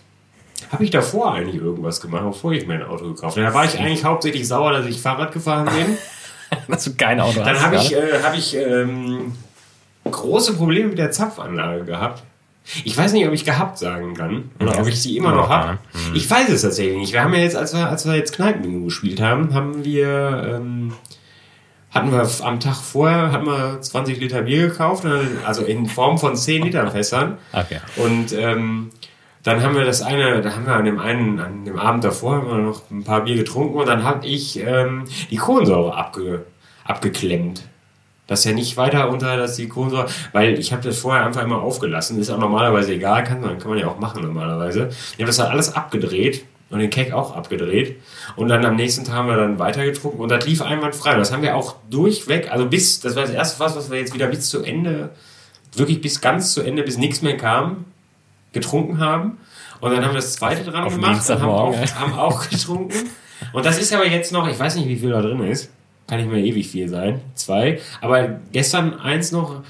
Habe 0.75 0.85
ich 0.85 0.91
davor 0.91 1.33
eigentlich 1.33 1.61
irgendwas 1.61 2.01
gemacht, 2.01 2.25
bevor 2.25 2.53
ich 2.53 2.66
mir 2.66 2.75
ein 2.75 2.83
Auto 2.83 3.12
gekauft 3.12 3.37
habe? 3.37 3.47
Da 3.47 3.55
war 3.55 3.64
ich 3.64 3.79
eigentlich 3.79 4.05
hauptsächlich 4.05 4.47
sauer, 4.47 4.72
dass 4.72 4.87
ich 4.87 5.01
Fahrrad 5.01 5.33
gefahren 5.33 5.66
bin. 5.66 5.97
dass 6.68 6.85
du 6.85 6.95
kein 6.95 7.20
Auto 7.20 7.41
Dann 7.43 7.61
habe 7.61 7.77
ich, 7.77 7.95
äh, 7.95 8.22
hab 8.22 8.37
ich 8.37 8.55
ähm, 8.57 9.33
große 10.05 10.55
Probleme 10.55 10.89
mit 10.91 10.99
der 10.99 11.11
Zapfanlage 11.11 11.85
gehabt. 11.85 12.22
Ich 12.85 12.97
weiß 12.97 13.12
nicht, 13.12 13.27
ob 13.27 13.33
ich 13.35 13.45
gehabt 13.45 13.79
sagen 13.79 14.14
kann 14.14 14.51
oder 14.59 14.75
Ja, 14.75 14.81
ob 14.81 14.87
ich 14.89 15.01
sie 15.03 15.16
immer 15.18 15.33
noch 15.33 15.51
habe. 15.51 15.72
ne? 15.72 15.79
Ich 16.14 16.31
weiß 16.31 16.49
es 16.49 16.62
tatsächlich 16.62 16.97
nicht. 16.97 17.12
Wir 17.12 17.22
haben 17.22 17.35
ja 17.35 17.41
jetzt, 17.41 17.57
als 17.57 17.75
wir, 17.75 17.89
als 17.89 18.07
wir 18.07 18.14
jetzt 18.14 18.35
Kneipenbingo 18.35 18.87
gespielt 18.87 19.20
haben, 19.20 19.53
haben 19.53 19.85
wir, 19.85 20.55
ähm, 20.55 20.95
hatten 21.91 22.11
wir 22.11 22.27
am 22.43 22.61
Tag 22.61 22.77
vorher, 22.77 23.33
hatten 23.33 23.45
wir 23.47 23.81
20 23.83 24.18
Liter 24.18 24.43
Bier 24.43 24.68
gekauft, 24.68 25.05
also 25.45 25.62
in 25.62 25.87
Form 25.87 26.18
von 26.18 26.37
10 26.37 26.62
Liter 26.62 26.91
Fässern. 26.91 27.39
Okay. 27.53 27.81
Und 27.97 28.33
ähm, 28.33 28.91
dann 29.45 29.62
haben 29.62 29.76
wir 29.76 29.84
das 29.84 30.01
eine, 30.01 30.40
da 30.40 30.55
haben 30.55 30.66
wir 30.66 30.74
an 30.74 30.86
dem 30.86 30.99
einen, 30.99 31.38
an 31.38 31.64
dem 31.66 31.78
Abend 31.78 32.03
davor 32.03 32.36
haben 32.36 32.49
wir 32.49 32.55
noch 32.57 32.90
ein 32.90 33.05
paar 33.05 33.24
Bier 33.24 33.36
getrunken 33.36 33.78
und 33.78 33.86
dann 33.86 34.03
habe 34.03 34.26
ich 34.26 34.59
ähm, 34.59 35.05
die 35.30 35.36
Kohlensäure 35.36 35.95
abge, 35.95 36.47
abgeklemmt. 36.84 37.62
Dass 38.26 38.45
ja 38.45 38.53
nicht 38.53 38.78
weiter 38.78 39.11
unter, 39.11 39.36
dass 39.36 39.57
die 39.57 39.68
Kohlensäure, 39.68 40.09
weil 40.32 40.59
ich 40.59 40.72
habe 40.72 40.82
das 40.82 40.99
vorher 40.99 41.26
einfach 41.26 41.42
immer 41.42 41.61
aufgelassen, 41.61 42.18
ist 42.18 42.30
auch 42.30 42.38
normalerweise 42.38 42.95
egal, 42.95 43.22
kann 43.22 43.42
man, 43.42 43.59
kann 43.59 43.68
man 43.68 43.78
ja 43.78 43.86
auch 43.86 43.99
machen 43.99 44.22
normalerweise. 44.22 44.88
Ich 44.88 45.18
habe 45.18 45.26
das 45.26 45.38
halt 45.38 45.51
alles 45.51 45.74
abgedreht 45.74 46.47
und 46.70 46.78
den 46.78 46.88
Keck 46.88 47.12
auch 47.12 47.36
abgedreht 47.36 48.01
und 48.36 48.49
dann 48.49 48.64
am 48.64 48.76
nächsten 48.76 49.05
Tag 49.05 49.14
haben 49.14 49.28
wir 49.28 49.36
dann 49.36 49.59
weiter 49.59 49.84
getrunken 49.84 50.22
und 50.22 50.30
das 50.30 50.47
lief 50.47 50.62
einwandfrei. 50.62 51.16
Das 51.16 51.32
haben 51.32 51.42
wir 51.42 51.55
auch 51.55 51.76
durchweg, 51.90 52.51
also 52.51 52.66
bis, 52.66 53.01
das 53.01 53.14
war 53.14 53.24
das 53.24 53.32
erste 53.32 53.61
was, 53.61 53.76
was 53.76 53.90
wir 53.90 53.99
jetzt 53.99 54.14
wieder 54.14 54.28
bis 54.28 54.49
zu 54.49 54.62
Ende, 54.62 55.11
wirklich 55.74 56.01
bis 56.01 56.22
ganz 56.22 56.55
zu 56.55 56.62
Ende, 56.62 56.82
bis 56.82 56.97
nichts 56.97 57.20
mehr 57.20 57.36
kam, 57.36 57.84
getrunken 58.55 59.00
haben. 59.00 59.38
Und 59.80 59.90
dann 59.90 60.02
haben 60.02 60.12
wir 60.12 60.16
das 60.20 60.34
zweite 60.34 60.64
dran 60.64 60.84
Auf 60.84 60.94
gemacht 60.94 61.28
und 61.28 61.40
haben 61.42 61.50
auch, 61.50 61.76
haben 62.00 62.12
auch 62.18 62.48
getrunken. 62.48 63.11
Und 63.52 63.66
das 63.66 63.78
ist 63.78 63.92
aber 63.92 64.07
jetzt 64.07 64.32
noch, 64.32 64.48
ich 64.48 64.59
weiß 64.59 64.76
nicht, 64.76 64.88
wie 64.88 64.96
viel 64.96 65.11
da 65.11 65.20
drin 65.20 65.42
ist. 65.44 65.70
Kann 66.07 66.18
nicht 66.18 66.30
mehr 66.30 66.42
ewig 66.42 66.66
viel 66.68 66.88
sein. 66.88 67.20
Zwei. 67.34 67.80
Aber 68.00 68.28
gestern 68.52 68.98
eins 69.00 69.32
noch 69.32 69.62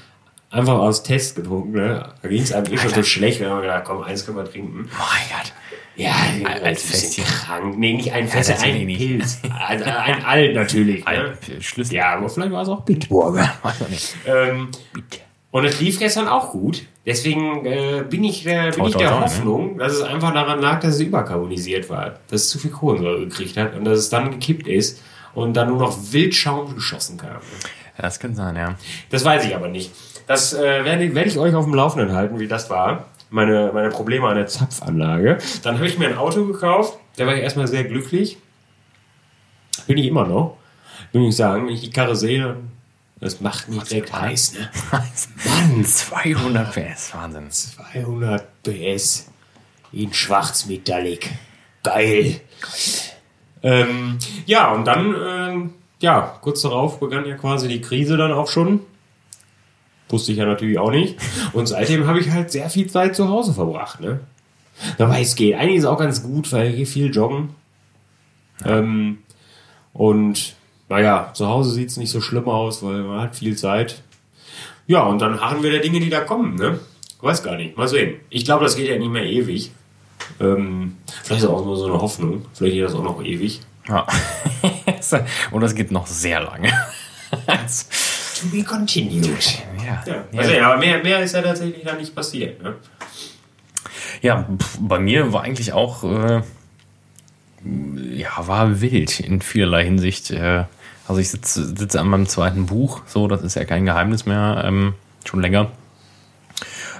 einfach 0.51 0.75
aus 0.77 1.03
Test 1.03 1.35
getrunken. 1.35 1.73
Ne? 1.73 2.09
Da 2.21 2.27
ging 2.29 2.41
es 2.41 2.51
einem 2.53 2.71
eh 2.73 2.77
schon 2.77 2.93
so 2.93 3.03
schlecht. 3.03 3.39
Wir 3.41 3.49
haben 3.49 3.61
gedacht, 3.61 3.83
komm, 3.85 4.03
eins 4.03 4.25
können 4.25 4.37
wir 4.37 4.45
trinken. 4.49 4.83
mein 4.83 4.89
Gott. 4.89 5.53
Ja, 5.97 6.11
Ein- 6.11 6.45
ein 6.45 6.61
ein 6.61 6.73
bisschen 6.73 7.23
krank. 7.23 7.77
Nee, 7.77 7.93
nicht 7.93 8.11
ein 8.11 8.27
Fest, 8.27 8.49
natürlich 8.49 8.81
ein. 8.81 8.97
Pilz. 8.97 9.39
Ein, 9.43 9.81
ein 9.83 10.25
Alt 10.25 10.53
natürlich. 10.55 11.07
Ein 11.07 11.23
Ne? 11.23 11.61
Schlüssel. 11.61 11.95
Ja, 11.95 12.15
aber 12.17 12.27
vielleicht 12.27 12.51
war 12.51 12.61
es 12.63 12.67
auch 12.69 12.81
Bitburger. 12.81 13.53
Weiß 13.63 13.79
man 13.79 13.89
nicht. 13.91 14.13
Ähm, 14.27 14.69
Bitte. 14.93 15.19
Und 15.55 15.63
es 15.63 15.79
lief 15.79 15.99
gestern 15.99 16.27
auch 16.27 16.51
gut. 16.51 16.83
Deswegen 17.05 17.65
äh, 17.65 18.03
bin 18.09 18.25
ich 18.25 18.43
der, 18.43 18.71
bin 18.71 18.79
Toi, 18.79 18.87
ich 18.87 18.93
toi, 18.93 18.99
der 18.99 19.09
toi, 19.09 19.19
ne? 19.19 19.23
Hoffnung, 19.23 19.77
dass 19.77 19.93
es 19.93 20.01
einfach 20.01 20.33
daran 20.33 20.59
lag, 20.59 20.81
dass 20.81 20.95
es 20.95 20.99
überkarbonisiert 20.99 21.89
war. 21.89 22.15
Dass 22.27 22.41
es 22.41 22.49
zu 22.49 22.59
viel 22.59 22.71
Kohlensäure 22.71 23.21
gekriegt 23.21 23.55
hat 23.55 23.73
und 23.73 23.85
dass 23.85 23.99
es 23.99 24.09
dann 24.09 24.31
gekippt 24.31 24.67
ist 24.67 25.01
und 25.33 25.53
dann 25.53 25.69
nur 25.69 25.77
noch 25.77 25.97
Wildschaum 26.11 26.75
geschossen 26.75 27.15
kam. 27.15 27.37
Das 27.97 28.19
könnte 28.19 28.35
sein, 28.35 28.57
ja. 28.57 28.75
Das 29.11 29.23
weiß 29.23 29.45
ich 29.45 29.55
aber 29.55 29.69
nicht. 29.69 29.93
Das 30.27 30.53
äh, 30.53 30.83
werde, 30.83 31.15
werde 31.15 31.29
ich 31.29 31.39
euch 31.39 31.55
auf 31.55 31.63
dem 31.63 31.73
Laufenden 31.73 32.11
halten, 32.11 32.37
wie 32.37 32.49
das 32.49 32.69
war. 32.69 33.05
Meine, 33.29 33.71
meine 33.73 33.91
Probleme 33.91 34.27
an 34.27 34.35
der 34.35 34.47
Zapfanlage. 34.47 35.37
Dann 35.63 35.75
habe 35.75 35.87
ich 35.87 35.97
mir 35.97 36.09
ein 36.09 36.17
Auto 36.17 36.45
gekauft. 36.45 36.99
Da 37.15 37.25
war 37.25 37.33
ich 37.33 37.41
erstmal 37.41 37.69
sehr 37.69 37.85
glücklich. 37.85 38.37
Bin 39.87 39.97
ich 39.97 40.07
immer 40.07 40.27
noch. 40.27 40.57
Will 41.13 41.25
ich 41.29 41.35
sagen, 41.37 41.67
wenn 41.67 41.75
ich 41.75 41.81
die 41.81 41.91
Karre 41.91 42.17
sehe, 42.17 42.43
dann 42.43 42.74
das 43.19 43.39
macht 43.41 43.69
mich 43.69 43.83
direkt 43.83 44.13
heiß. 44.13 44.53
Ne? 44.53 44.69
Mann, 44.91 45.85
200 45.85 46.71
PS, 46.71 47.13
Wahnsinn. 47.13 47.49
200 47.49 48.63
PS 48.63 49.27
in 49.91 50.13
schwarzmetallic. 50.13 51.31
Geil. 51.83 52.41
Ähm, 53.63 54.19
ja, 54.45 54.71
und 54.71 54.85
dann, 54.85 55.15
ähm, 55.27 55.73
ja, 56.01 56.37
kurz 56.41 56.61
darauf 56.61 56.99
begann 56.99 57.25
ja 57.25 57.35
quasi 57.35 57.67
die 57.67 57.81
Krise 57.81 58.17
dann 58.17 58.31
auch 58.31 58.49
schon. 58.49 58.81
Wusste 60.09 60.33
ich 60.33 60.37
ja 60.37 60.45
natürlich 60.45 60.77
auch 60.77 60.91
nicht. 60.91 61.17
Und 61.53 61.67
seitdem 61.67 62.05
habe 62.05 62.19
ich 62.19 62.29
halt 62.29 62.51
sehr 62.51 62.69
viel 62.69 62.87
Zeit 62.87 63.15
zu 63.15 63.29
Hause 63.29 63.53
verbracht, 63.53 64.01
ne? 64.01 64.19
Aber 64.99 65.17
es 65.19 65.35
geht. 65.35 65.55
Eigentlich 65.55 65.77
ist 65.77 65.83
es 65.83 65.89
auch 65.89 65.97
ganz 65.97 66.21
gut, 66.21 66.51
weil 66.51 66.69
ich 66.69 66.75
gehe 66.75 66.85
viel 66.85 67.15
joggen. 67.15 67.55
Ähm, 68.65 69.19
und 69.93 70.54
naja, 70.89 71.31
zu 71.33 71.47
Hause 71.47 71.71
sieht 71.71 71.89
es 71.89 71.97
nicht 71.97 72.11
so 72.11 72.21
schlimm 72.21 72.47
aus, 72.47 72.83
weil 72.83 73.03
man 73.03 73.21
hat 73.21 73.35
viel 73.35 73.57
Zeit. 73.57 74.01
Ja, 74.87 75.03
und 75.03 75.19
dann 75.19 75.41
harren 75.41 75.63
wir 75.63 75.71
der 75.71 75.81
Dinge, 75.81 75.99
die 75.99 76.09
da 76.09 76.21
kommen, 76.21 76.55
ne? 76.55 76.79
Weiß 77.21 77.41
gar 77.41 77.55
nicht. 77.55 77.75
Mal 77.75 77.87
sehen. 77.87 78.19
Ich 78.29 78.45
glaube, 78.45 78.65
das 78.65 78.75
geht 78.75 78.87
ja 78.87 78.97
nicht 78.97 79.09
mehr 79.09 79.25
ewig. 79.25 79.71
Ähm, 80.39 80.97
vielleicht 81.23 81.43
ist 81.43 81.49
auch 81.49 81.65
nur 81.65 81.77
so 81.77 81.85
eine 81.85 81.99
Hoffnung. 81.99 82.45
Vielleicht 82.53 82.75
geht 82.75 82.83
das 82.83 82.93
auch 82.93 83.03
noch 83.03 83.23
ewig. 83.23 83.61
Ja. 83.87 84.05
Und 85.51 85.61
das 85.61 85.73
geht 85.73 85.91
noch 85.91 86.07
sehr 86.07 86.41
lange. 86.41 86.71
To 88.41 88.47
be 88.47 88.63
continued. 88.63 89.63
ja. 89.85 90.03
Ja, 90.05 90.25
mal 90.33 90.45
sehen, 90.45 90.63
aber 90.63 90.77
mehr, 90.77 91.01
mehr 91.01 91.21
ist 91.21 91.33
ja 91.33 91.41
tatsächlich 91.41 91.85
da 91.85 91.93
nicht 91.95 92.13
passiert. 92.13 92.61
Ne? 92.61 92.75
Ja, 94.21 94.45
bei 94.79 94.99
mir 94.99 95.31
war 95.31 95.43
eigentlich 95.43 95.71
auch, 95.71 96.03
äh, 96.03 96.41
ja, 97.63 98.29
war 98.47 98.81
wild 98.81 99.21
in 99.21 99.41
vielerlei 99.41 99.85
Hinsicht. 99.85 100.31
Äh, 100.31 100.65
also 101.07 101.19
ich 101.21 101.29
sitze 101.29 101.75
sitze 101.75 101.99
an 101.99 102.07
meinem 102.07 102.27
zweiten 102.27 102.65
Buch, 102.65 103.01
so, 103.05 103.27
das 103.27 103.41
ist 103.41 103.55
ja 103.55 103.65
kein 103.65 103.85
Geheimnis 103.85 104.25
mehr, 104.25 104.63
ähm, 104.65 104.93
schon 105.25 105.41
länger. 105.41 105.71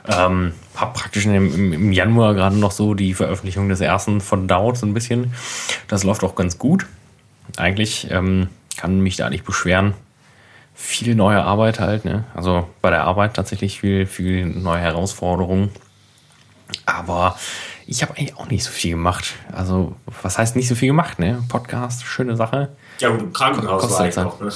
Ähm, 0.08 0.54
hab 0.76 0.94
praktisch 0.94 1.26
im, 1.26 1.74
im- 1.74 1.92
Januar 1.92 2.36
gerade 2.36 2.58
noch 2.58 2.72
so 2.72 2.94
die 2.94 3.14
Veröffentlichung 3.14 3.70
des 3.70 3.82
ersten 3.82 4.22
verdaut, 4.22 4.78
so 4.78 4.86
ein 4.86 4.94
bisschen. 4.94 5.34
Das 5.88 6.04
läuft 6.04 6.24
auch 6.24 6.36
ganz 6.36 6.58
gut. 6.60 6.86
Eigentlich 7.58 8.08
ähm, 8.12 8.50
kann 8.78 9.00
mich 9.00 9.16
da 9.16 9.30
nicht 9.30 9.46
beschweren. 9.46 9.94
Viel 10.76 11.16
neue 11.16 11.42
Arbeit 11.42 11.80
halt, 11.80 12.06
ne? 12.06 12.26
Also 12.36 12.68
bei 12.82 12.90
der 12.90 13.06
Arbeit 13.06 13.34
tatsächlich 13.34 13.80
viel, 13.80 14.06
viel 14.06 14.46
neue 14.46 14.82
Herausforderungen. 14.82 15.70
Aber 16.86 17.38
ich 17.88 18.02
habe 18.02 18.18
eigentlich 18.18 18.36
auch 18.38 18.50
nicht 18.50 18.64
so 18.64 18.72
viel 18.72 18.92
gemacht. 18.92 19.36
Also, 19.54 19.96
was 20.22 20.38
heißt 20.38 20.56
nicht 20.56 20.68
so 20.68 20.76
viel 20.76 20.88
gemacht, 20.90 21.18
ne? 21.20 21.44
Podcast, 21.48 22.04
schöne 22.04 22.36
Sache. 22.36 22.70
Ja, 23.00 23.10
gut, 23.10 23.22
im 23.22 23.34
Krankenhaus 23.34 23.82
Kostet 23.82 24.00
war 24.00 24.08
ich 24.08 24.14
Zeit. 24.14 24.26
auch. 24.26 24.40
Ne? 24.40 24.50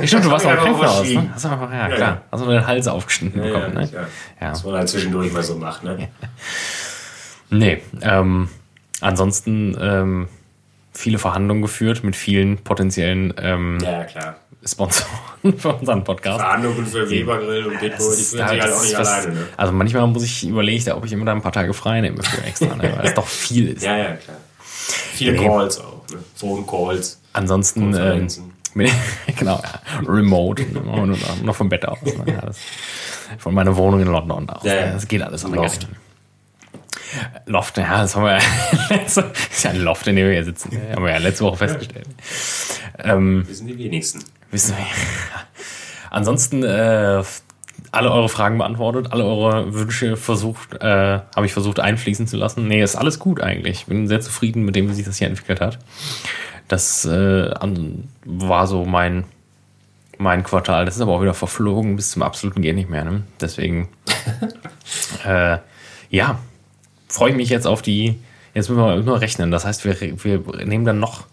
Ja, 0.00 0.06
stimmt, 0.06 0.24
du 0.26 0.30
warst 0.30 0.46
auch 0.46 0.50
im 0.50 0.56
Krankenhaus, 0.58 1.08
ne? 1.08 1.30
Hast 1.32 1.44
du 1.44 1.48
einfach, 1.48 1.72
ja, 1.72 1.88
Ja, 1.88 1.96
klar. 1.96 2.08
ja. 2.08 2.22
Hast 2.30 2.44
du 2.44 2.50
den 2.50 2.66
Hals 2.66 2.88
aufgeschnitten 2.88 3.40
Ja, 3.42 3.46
bekommen, 3.52 3.74
ne? 3.74 3.88
ja. 4.40 4.50
Das 4.50 4.64
man 4.64 4.74
halt 4.74 4.88
zwischendurch 4.88 5.32
mal 5.32 5.42
so 5.42 5.56
macht. 5.56 5.82
Ne? 5.84 6.08
Nee, 7.50 7.82
ähm, 8.02 8.48
ansonsten 9.00 9.76
ähm, 9.80 10.28
viele 10.92 11.18
Verhandlungen 11.18 11.62
geführt 11.62 12.02
mit 12.04 12.16
vielen 12.16 12.58
potenziellen 12.58 13.32
ähm, 13.38 13.78
Ja, 13.82 14.04
klar. 14.04 14.36
Sponsoren 14.64 15.08
für 15.58 15.72
unseren 15.74 16.02
Podcast. 16.02 16.40
Verhandlungen 16.40 16.84
für 16.86 17.08
Webergrill 17.08 17.66
und 17.66 17.78
Bitburg, 17.80 18.16
die 18.16 18.22
führen 18.22 18.48
sich 18.48 18.60
halt 18.62 18.62
auch 18.72 18.82
nicht 18.82 18.98
was- 18.98 19.08
alleine. 19.08 19.34
Ne? 19.34 19.46
Also 19.56 19.72
manchmal 19.72 20.06
muss 20.08 20.24
ich 20.24 20.48
überlegen, 20.48 20.90
ob 20.92 21.04
ich 21.04 21.12
immer 21.12 21.24
da 21.24 21.32
ein 21.32 21.40
paar 21.42 21.52
Tage 21.52 21.72
frei 21.72 22.00
nehme 22.00 22.20
für 22.22 22.42
extra, 22.44 22.74
ne? 22.74 22.92
weil 22.96 23.06
es 23.06 23.14
doch 23.14 23.26
viel 23.28 23.68
ist. 23.68 23.82
Ja, 23.84 23.96
ja, 23.96 24.04
klar. 24.16 24.36
Viele. 24.68 25.36
Calls 25.36 25.80
auch. 25.80 26.02
Ne? 26.10 26.18
Phone-Calls. 26.34 27.20
Ansonsten, 27.36 27.94
ähm, 27.94 28.28
genau, 29.38 29.60
ja, 29.62 30.08
remote, 30.08 30.64
noch, 31.42 31.54
vom 31.54 31.68
Bett 31.68 31.86
aus. 31.86 31.98
Ne? 32.02 32.24
Ja, 32.26 32.40
das, 32.40 32.58
von 33.38 33.54
meiner 33.54 33.76
Wohnung 33.76 34.00
in 34.00 34.08
London 34.08 34.48
aus. 34.48 34.64
Ja, 34.64 34.74
ja. 34.74 34.92
Das 34.92 35.06
geht 35.06 35.20
alles 35.20 35.42
Loft. 35.42 35.54
Loft. 35.54 35.88
Loft, 37.46 37.78
ja, 37.78 38.02
das 38.02 38.16
haben 38.16 38.24
wir 38.24 38.38
letzte, 38.96 39.32
ist 39.50 39.64
ja 39.64 39.70
ein 39.70 39.80
Loft, 39.80 40.06
in 40.06 40.16
dem 40.16 40.26
wir 40.26 40.32
hier 40.32 40.44
sitzen. 40.44 40.70
Haben 40.92 41.04
wir 41.04 41.12
ja 41.12 41.18
letzte 41.18 41.44
Woche 41.44 41.58
festgestellt. 41.58 42.08
Ähm, 42.98 43.46
Wissen 43.46 43.66
die 43.66 43.78
wenigsten. 43.78 44.24
Wissen 44.50 44.76
wir. 44.76 44.86
Ansonsten 46.10 46.62
äh, 46.62 47.22
alle 47.92 48.12
eure 48.12 48.28
Fragen 48.28 48.58
beantwortet, 48.58 49.08
alle 49.10 49.24
eure 49.24 49.74
Wünsche 49.74 50.16
versucht, 50.16 50.74
äh, 50.80 51.20
habe 51.34 51.46
ich 51.46 51.52
versucht 51.52 51.80
einfließen 51.80 52.26
zu 52.26 52.36
lassen. 52.36 52.66
Nee, 52.66 52.82
ist 52.82 52.96
alles 52.96 53.18
gut 53.18 53.40
eigentlich. 53.40 53.80
Ich 53.80 53.86
bin 53.86 54.08
sehr 54.08 54.20
zufrieden 54.20 54.64
mit 54.64 54.76
dem, 54.76 54.88
wie 54.88 54.94
sich 54.94 55.04
das 55.04 55.18
hier 55.18 55.28
entwickelt 55.28 55.60
hat. 55.60 55.78
Das 56.68 57.04
äh, 57.04 57.50
war 58.24 58.66
so 58.66 58.84
mein, 58.84 59.24
mein 60.18 60.42
Quartal. 60.42 60.84
Das 60.84 60.96
ist 60.96 61.00
aber 61.00 61.12
auch 61.12 61.22
wieder 61.22 61.34
verflogen 61.34 61.96
bis 61.96 62.10
zum 62.10 62.22
absoluten 62.22 62.62
Gehen 62.62 62.76
nicht 62.76 62.90
mehr. 62.90 63.04
Ne? 63.04 63.22
Deswegen, 63.40 63.88
äh, 65.24 65.58
ja, 66.10 66.38
freue 67.08 67.30
ich 67.30 67.36
mich 67.36 67.48
jetzt 67.48 67.66
auf 67.66 67.82
die. 67.82 68.18
Jetzt 68.54 68.68
müssen 68.68 68.82
wir 68.82 68.96
nur 68.96 69.20
rechnen. 69.20 69.50
Das 69.50 69.64
heißt, 69.64 69.84
wir, 69.84 70.24
wir 70.24 70.64
nehmen 70.64 70.84
dann 70.84 70.98
noch, 70.98 71.26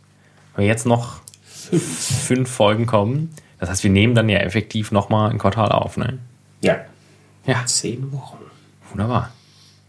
wenn 0.55 0.65
jetzt 0.65 0.85
noch 0.85 1.21
fünf 1.71 2.49
Folgen 2.49 2.85
kommen. 2.85 3.33
Das 3.59 3.69
heißt, 3.69 3.83
wir 3.83 3.91
nehmen 3.91 4.13
dann 4.13 4.27
ja 4.27 4.39
effektiv 4.39 4.91
nochmal 4.91 5.31
ein 5.31 5.39
Quartal 5.39 5.71
auf. 5.71 5.97
Ne? 5.97 6.19
Ja. 6.61 6.77
Ja, 7.45 7.65
Zehn 7.65 8.11
Wochen. 8.11 8.37
wunderbar. 8.91 9.31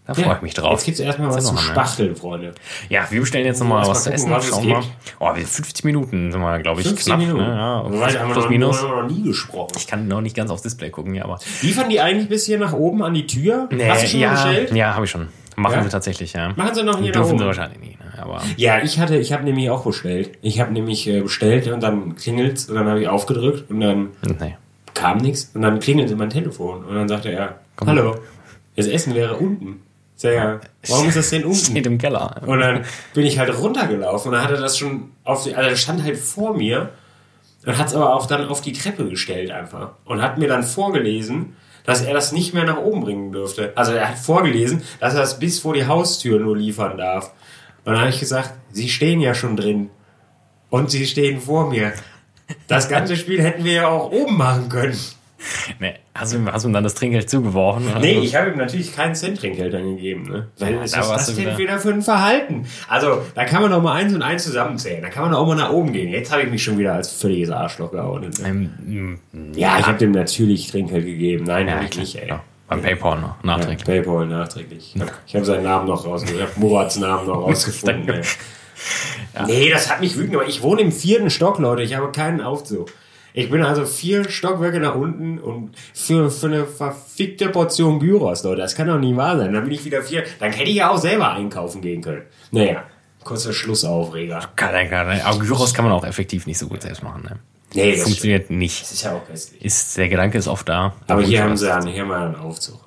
Da 0.06 0.12
freue 0.12 0.36
ich 0.36 0.42
mich 0.42 0.52
drauf. 0.54 0.72
Jetzt 0.72 0.84
gibt's 0.84 1.00
erstmal 1.00 1.30
was 1.30 1.44
noch, 1.44 1.54
ne? 1.54 1.58
Spachteln, 1.60 2.14
Freunde. 2.14 2.52
Ja, 2.90 3.06
wir 3.10 3.20
bestellen 3.20 3.46
jetzt 3.46 3.60
nochmal 3.60 3.80
was 3.82 3.88
mal 3.88 3.94
zu 3.94 4.12
essen. 4.12 4.30
was 4.30 4.44
es 4.44 4.50
Schauen 4.50 4.66
wir. 4.66 4.74
gibt. 4.80 4.86
Oh, 5.18 5.34
wir 5.34 5.46
50 5.46 5.84
Minuten 5.84 6.30
sind 6.30 6.40
wir, 6.42 6.58
glaube 6.58 6.82
ich, 6.82 6.86
15 6.88 7.06
knapp. 7.10 7.18
Minuten. 7.20 7.40
Ne? 7.42 7.56
Ja, 7.56 7.90
Wir 7.90 8.20
haben 8.20 8.32
plus 8.32 8.44
noch, 8.44 8.50
minus. 8.50 8.82
noch, 8.82 9.02
noch 9.02 9.08
nie 9.08 9.22
gesprochen. 9.22 9.72
Ich 9.76 9.86
kann 9.86 10.06
noch 10.06 10.20
nicht 10.20 10.36
ganz 10.36 10.50
aufs 10.50 10.60
Display 10.62 10.90
gucken, 10.90 11.14
ja, 11.14 11.24
aber. 11.24 11.38
Liefern 11.62 11.88
die 11.88 12.00
eigentlich 12.02 12.28
bis 12.28 12.44
hier 12.44 12.58
nach 12.58 12.74
oben 12.74 13.02
an 13.02 13.14
die 13.14 13.26
Tür? 13.26 13.68
Hast 13.88 14.02
du 14.04 14.08
schon 14.08 14.20
ja, 14.20 14.32
mal 14.32 14.34
bestellt? 14.34 14.72
ja, 14.72 14.94
habe 14.94 15.06
ich 15.06 15.10
schon. 15.10 15.28
Machen 15.56 15.74
Ja? 15.76 15.82
sie 15.84 15.88
tatsächlich, 15.88 16.32
ja. 16.34 16.52
Machen 16.54 16.74
sie 16.74 16.82
noch 16.82 16.98
hier 16.98 17.12
Dürfen 17.12 17.38
sie 17.38 17.46
wahrscheinlich 17.46 17.78
nie, 17.80 17.96
ne? 17.96 18.20
aber 18.22 18.42
Ja, 18.56 18.82
ich 18.82 18.98
hatte, 18.98 19.16
ich 19.16 19.32
habe 19.32 19.44
nämlich 19.44 19.70
auch 19.70 19.84
bestellt. 19.86 20.32
Ich 20.42 20.60
habe 20.60 20.72
nämlich 20.72 21.06
äh, 21.08 21.20
bestellt 21.20 21.66
und 21.68 21.80
dann 21.82 22.16
klingelt's 22.16 22.66
und 22.68 22.74
dann 22.74 22.88
habe 22.88 23.00
ich 23.00 23.08
aufgedrückt 23.08 23.70
und 23.70 23.80
dann 23.80 24.08
nee. 24.40 24.56
kam 24.94 25.18
nichts 25.18 25.52
und 25.54 25.62
dann 25.62 25.78
klingelte 25.78 26.14
mein 26.16 26.28
Telefon 26.30 26.84
und 26.84 26.94
dann 26.94 27.08
sagte 27.08 27.30
er, 27.30 27.60
hallo, 27.86 28.16
das 28.76 28.86
Essen 28.88 29.14
wäre 29.14 29.36
unten. 29.36 29.80
Ja, 30.32 30.60
warum 30.88 31.08
ist 31.08 31.16
das 31.16 31.30
denn 31.30 31.44
unten? 31.44 31.56
Steht 31.56 31.86
im 31.86 31.98
Keller. 31.98 32.40
Und 32.46 32.60
dann 32.60 32.84
bin 33.12 33.26
ich 33.26 33.38
halt 33.38 33.56
runtergelaufen 33.56 34.30
und 34.30 34.34
dann 34.36 34.44
hat 34.44 34.50
er 34.50 34.60
das 34.60 34.78
schon 34.78 35.12
auf 35.24 35.44
die, 35.44 35.54
also 35.54 35.68
er 35.68 35.76
stand 35.76 36.02
halt 36.02 36.16
vor 36.16 36.56
mir 36.56 36.90
und 37.66 37.78
hat 37.78 37.88
es 37.88 37.94
aber 37.94 38.14
auch 38.14 38.26
dann 38.26 38.46
auf 38.48 38.60
die 38.60 38.72
Treppe 38.72 39.08
gestellt 39.08 39.50
einfach 39.50 39.92
und 40.04 40.22
hat 40.22 40.38
mir 40.38 40.48
dann 40.48 40.62
vorgelesen, 40.62 41.56
dass 41.84 42.02
er 42.02 42.14
das 42.14 42.32
nicht 42.32 42.54
mehr 42.54 42.64
nach 42.64 42.78
oben 42.78 43.02
bringen 43.02 43.32
dürfte. 43.32 43.72
Also 43.76 43.92
er 43.92 44.08
hat 44.08 44.18
vorgelesen, 44.18 44.82
dass 45.00 45.14
er 45.14 45.20
das 45.20 45.38
bis 45.38 45.60
vor 45.60 45.74
die 45.74 45.86
Haustür 45.86 46.40
nur 46.40 46.56
liefern 46.56 46.96
darf. 46.96 47.32
Und 47.84 47.92
dann 47.92 48.00
habe 48.00 48.10
ich 48.10 48.20
gesagt, 48.20 48.54
Sie 48.72 48.88
stehen 48.88 49.20
ja 49.20 49.34
schon 49.34 49.56
drin 49.56 49.90
und 50.70 50.90
Sie 50.90 51.06
stehen 51.06 51.40
vor 51.40 51.68
mir. 51.68 51.92
Das 52.66 52.88
ganze 52.88 53.16
Spiel 53.16 53.42
hätten 53.42 53.64
wir 53.64 53.72
ja 53.72 53.88
auch 53.88 54.10
oben 54.10 54.36
machen 54.36 54.68
können. 54.68 54.98
Nee. 55.80 55.94
Hast, 56.14 56.32
du, 56.34 56.44
hast 56.46 56.64
du 56.64 56.68
ihm 56.68 56.72
dann 56.74 56.84
das 56.84 56.94
Trinkgeld 56.94 57.28
zugeworfen? 57.28 57.88
oder? 57.90 57.98
Nee, 58.00 58.18
ich 58.20 58.34
habe 58.36 58.50
ihm 58.50 58.56
natürlich 58.58 58.94
keinen 58.94 59.14
Cent 59.14 59.38
Trinkgeld 59.40 59.74
angegeben. 59.74 60.24
Ne? 60.24 60.48
Weil 60.58 60.80
was 60.80 60.92
da 60.92 61.00
ist 61.00 61.08
das 61.10 61.26
denn 61.26 61.36
wieder- 61.38 61.58
wieder 61.58 61.78
für 61.78 61.90
ein 61.90 62.02
Verhalten? 62.02 62.66
Also, 62.88 63.20
da 63.34 63.44
kann 63.44 63.62
man 63.62 63.70
doch 63.70 63.82
mal 63.82 63.94
eins 63.94 64.14
und 64.14 64.22
eins 64.22 64.44
zusammenzählen. 64.44 65.02
Da 65.02 65.08
kann 65.08 65.22
man 65.24 65.32
doch 65.32 65.38
auch 65.40 65.46
mal 65.46 65.54
nach 65.56 65.70
oben 65.70 65.92
gehen. 65.92 66.08
Jetzt 66.10 66.30
habe 66.32 66.42
ich 66.42 66.50
mich 66.50 66.62
schon 66.62 66.78
wieder 66.78 66.94
als 66.94 67.10
völliges 67.12 67.50
Arschloch 67.50 67.90
geoutet. 67.90 68.40
Ne? 68.40 68.70
Ähm, 68.86 69.18
Ja, 69.54 69.78
ich 69.78 69.86
habe 69.86 69.98
dem 69.98 70.12
natürlich 70.12 70.70
Trinkgeld 70.70 71.04
gegeben. 71.04 71.44
Nein, 71.44 71.66
ja, 71.68 71.74
habe 71.74 71.84
ich 71.84 71.90
klar. 71.90 72.02
nicht, 72.04 72.16
ey. 72.16 72.28
Ja, 72.28 72.42
beim 72.68 72.80
Paypal 72.82 73.20
noch, 73.20 73.28
Ja, 73.28 73.34
nachträglich. 73.42 73.84
Paypal 73.84 74.26
nachträglich. 74.26 74.92
Ich 74.94 75.00
habe 75.00 75.12
hab 75.34 75.44
seinen 75.44 75.64
Namen 75.64 75.88
noch 75.88 76.04
rausgefunden. 76.06 76.44
Ich 76.46 76.50
habe 76.54 76.60
Murats 76.60 76.96
Namen 76.98 77.26
noch 77.26 77.42
rausgefunden. 77.42 78.08
ey. 78.08 78.22
Nee, 79.46 79.70
das 79.70 79.90
hat 79.90 80.00
mich 80.00 80.16
wütend. 80.16 80.36
Aber 80.36 80.46
ich 80.46 80.62
wohne 80.62 80.80
im 80.82 80.92
vierten 80.92 81.30
Stock, 81.30 81.58
Leute. 81.58 81.82
Ich 81.82 81.94
habe 81.96 82.10
keinen 82.12 82.40
Aufzug. 82.40 82.90
Ich 83.36 83.50
bin 83.50 83.64
also 83.64 83.84
vier 83.84 84.30
Stockwerke 84.30 84.78
nach 84.78 84.94
unten 84.94 85.40
und 85.40 85.72
für, 85.92 86.30
für 86.30 86.46
eine 86.46 86.66
verfickte 86.66 87.48
Portion 87.48 87.98
Gyros, 87.98 88.44
Leute. 88.44 88.60
Das 88.60 88.76
kann 88.76 88.86
doch 88.86 89.00
nicht 89.00 89.16
wahr 89.16 89.36
sein. 89.36 89.52
Dann 89.52 89.64
bin 89.64 89.72
ich 89.72 89.84
wieder 89.84 90.02
vier. 90.02 90.22
Dann 90.38 90.52
hätte 90.52 90.70
ich 90.70 90.76
ja 90.76 90.90
auch 90.90 90.98
selber 90.98 91.32
einkaufen 91.32 91.80
gehen 91.80 92.00
können. 92.00 92.22
Naja, 92.52 92.84
kurzer 93.24 93.52
Schlussaufreger. 93.52 94.40
Kann, 94.54 94.88
kann, 94.88 95.20
aber 95.20 95.38
Gyros 95.40 95.74
kann 95.74 95.84
man 95.84 95.92
auch 95.92 96.04
effektiv 96.04 96.46
nicht 96.46 96.58
so 96.58 96.68
gut 96.68 96.82
selbst 96.82 97.02
machen. 97.02 97.24
Ne? 97.24 97.40
Nee, 97.74 97.96
das, 97.96 98.04
Funktioniert 98.04 98.50
nicht. 98.50 98.82
das 98.82 98.92
ist 98.92 99.02
ja 99.02 99.16
auch 99.16 99.26
köstlich. 99.26 99.64
Ist, 99.64 99.96
der 99.96 100.08
Gedanke 100.08 100.38
ist 100.38 100.46
oft 100.46 100.68
da. 100.68 100.94
Aber 101.08 101.22
hier 101.22 101.42
haben 101.42 101.56
sie 101.56 101.74
einen, 101.74 101.88
hier 101.88 102.02
haben 102.02 102.08
wir 102.10 102.16
einen 102.16 102.36
Aufzug. 102.36 102.78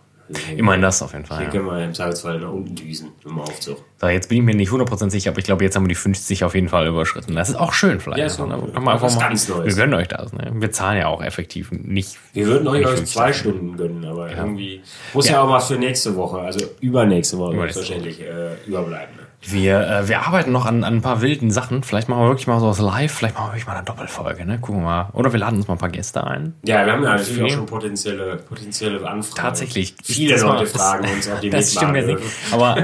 Immerhin 0.55 0.82
das 0.82 1.01
auf 1.01 1.13
jeden 1.13 1.25
Fall. 1.25 1.38
Hier 1.38 1.45
Ja. 1.47 1.51
können 1.51 1.65
wir 1.65 1.84
im 1.84 1.93
Zweifelsfall 1.93 2.39
nach 2.39 2.51
unten 2.51 2.75
düsen 2.75 3.09
im 3.25 3.39
Aufzug. 3.39 3.84
So, 3.99 4.07
jetzt 4.07 4.30
bin 4.30 4.39
ich 4.39 4.43
mir 4.43 4.55
nicht 4.55 4.71
100% 4.71 5.09
sicher, 5.11 5.32
aber 5.32 5.39
ich 5.39 5.45
glaube, 5.45 5.63
jetzt 5.63 5.75
haben 5.75 5.84
wir 5.84 5.89
die 5.89 5.95
50 5.95 6.43
auf 6.43 6.53
jeden 6.55 6.69
Fall 6.69 6.88
überschritten. 6.88 7.36
Das 7.36 7.49
ist 7.49 7.55
auch 7.55 7.73
schön 7.73 7.99
vielleicht. 7.99 8.19
Ja, 8.19 8.25
ist 8.25 8.39
ne? 8.39 8.45
auch- 8.45 8.73
Kann 8.73 8.84
man 8.84 8.93
einfach 8.95 9.05
was 9.07 9.15
mal, 9.15 9.21
ganz 9.30 9.47
Neues. 9.47 9.75
Wir 9.75 9.84
gönnen 9.84 9.93
euch 9.99 10.07
das. 10.07 10.34
Ne? 10.34 10.51
Wir 10.55 10.71
zahlen 10.71 10.97
ja 10.99 11.07
auch 11.07 11.23
effektiv 11.23 11.71
nicht. 11.71 12.17
Wir 12.34 12.45
würden 12.47 12.67
euch 12.67 12.86
euch 12.86 12.95
50 12.97 13.13
zwei 13.15 13.34
Stunden 13.34 13.78
gönnen, 13.78 14.05
aber 14.05 14.30
irgendwie 14.32 14.82
muss 15.13 15.28
ja. 15.28 15.36
Ja. 15.36 15.41
auch 15.43 15.49
was 15.49 15.67
für 15.67 15.75
nächste 15.78 16.15
Woche, 16.15 16.39
also 16.39 16.65
übernächste 16.82 17.38
Woche 17.38 17.55
selbstverständlich 17.57 18.21
äh, 18.21 18.55
überbleiben. 18.65 19.15
Ne? 19.15 19.26
Wir, 19.42 19.80
äh, 19.88 20.08
wir 20.10 20.26
arbeiten 20.26 20.52
noch 20.52 20.66
an, 20.66 20.84
an 20.84 20.96
ein 20.96 21.02
paar 21.02 21.22
wilden 21.22 21.52
Sachen. 21.52 21.84
Vielleicht 21.84 22.10
machen 22.10 22.22
wir 22.24 22.28
wirklich 22.30 22.48
mal 22.48 22.60
sowas 22.60 22.80
live. 22.80 23.12
Vielleicht 23.14 23.36
machen 23.36 23.48
wir 23.48 23.52
wirklich 23.54 23.68
mal 23.68 23.76
eine 23.76 23.86
Doppelfolge. 23.86 24.46
Ne? 24.46 24.60
Gucken 24.60 24.82
wir 24.82 24.86
mal. 24.86 25.10
Oder 25.14 25.32
wir 25.32 25.40
laden 25.40 25.58
uns 25.58 25.68
mal 25.68 25.76
ein 25.76 25.80
paar 25.80 25.90
Gäste 25.90 26.24
ein. 26.26 26.56
Ja, 26.66 26.86
wir 26.86 26.92
haben 26.94 27.04
ja 27.04 27.16
natürlich 27.16 27.44
auch 27.44 27.50
schon 27.56 27.66
potenzielle, 27.68 28.38
potenzielle 28.38 28.98
Anfragen. 29.08 29.36
Tatsächlich. 29.42 29.96
Viele 30.04 30.34
Das 30.34 30.42
Leute 30.42 30.66
fragen 30.66 31.08
uns, 31.10 31.30
ob 31.30 31.40
die 31.40 31.50
Das 31.52 31.72
stimmt 31.72 31.96
jetzt 31.96 32.08
nicht. 32.08 32.20
Aber 32.52 32.78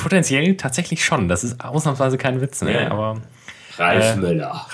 potenziell 0.00 0.56
tatsächlich 0.56 1.04
schon. 1.04 1.28
Das 1.28 1.44
ist 1.44 1.62
ausnahmsweise 1.62 2.16
kein 2.16 2.40
Witz. 2.40 2.62
Ne? 2.62 2.84
Ja. 2.84 2.90
Aber 2.90 3.16
Ralf 3.76 4.14
Äh, 4.14 4.16
Müller. 4.16 4.66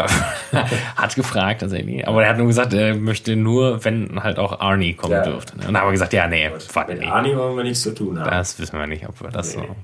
hat 0.96 1.14
gefragt 1.14 1.62
tatsächlich. 1.62 2.06
Aber 2.06 2.22
er 2.22 2.30
hat 2.30 2.38
nur 2.38 2.46
gesagt, 2.46 2.72
er 2.74 2.94
möchte 2.94 3.34
nur, 3.34 3.84
wenn 3.84 4.22
halt 4.22 4.38
auch 4.38 4.60
Arnie 4.60 4.94
kommen 4.94 5.12
Ja. 5.14 5.22
dürfte. 5.22 5.56
Ne? 5.56 5.66
Und 5.66 5.72
dann 5.74 5.80
haben 5.82 5.88
wir 5.88 5.92
gesagt, 5.92 6.12
ja, 6.12 6.26
nee, 6.28 6.50
warte, 6.72 6.92
Mit 6.92 7.00
nee. 7.02 7.08
Arnie 7.08 7.34
wollen 7.36 7.56
wir 7.56 7.64
nichts 7.64 7.80
zu 7.82 7.94
tun 7.94 8.18
haben. 8.20 8.30
Das 8.30 8.58
wissen 8.58 8.78
wir 8.78 8.86
nicht, 8.86 9.08
ob 9.08 9.20
wir 9.20 9.30
das 9.30 9.56
Nee. 9.56 9.62
so. 9.68 9.76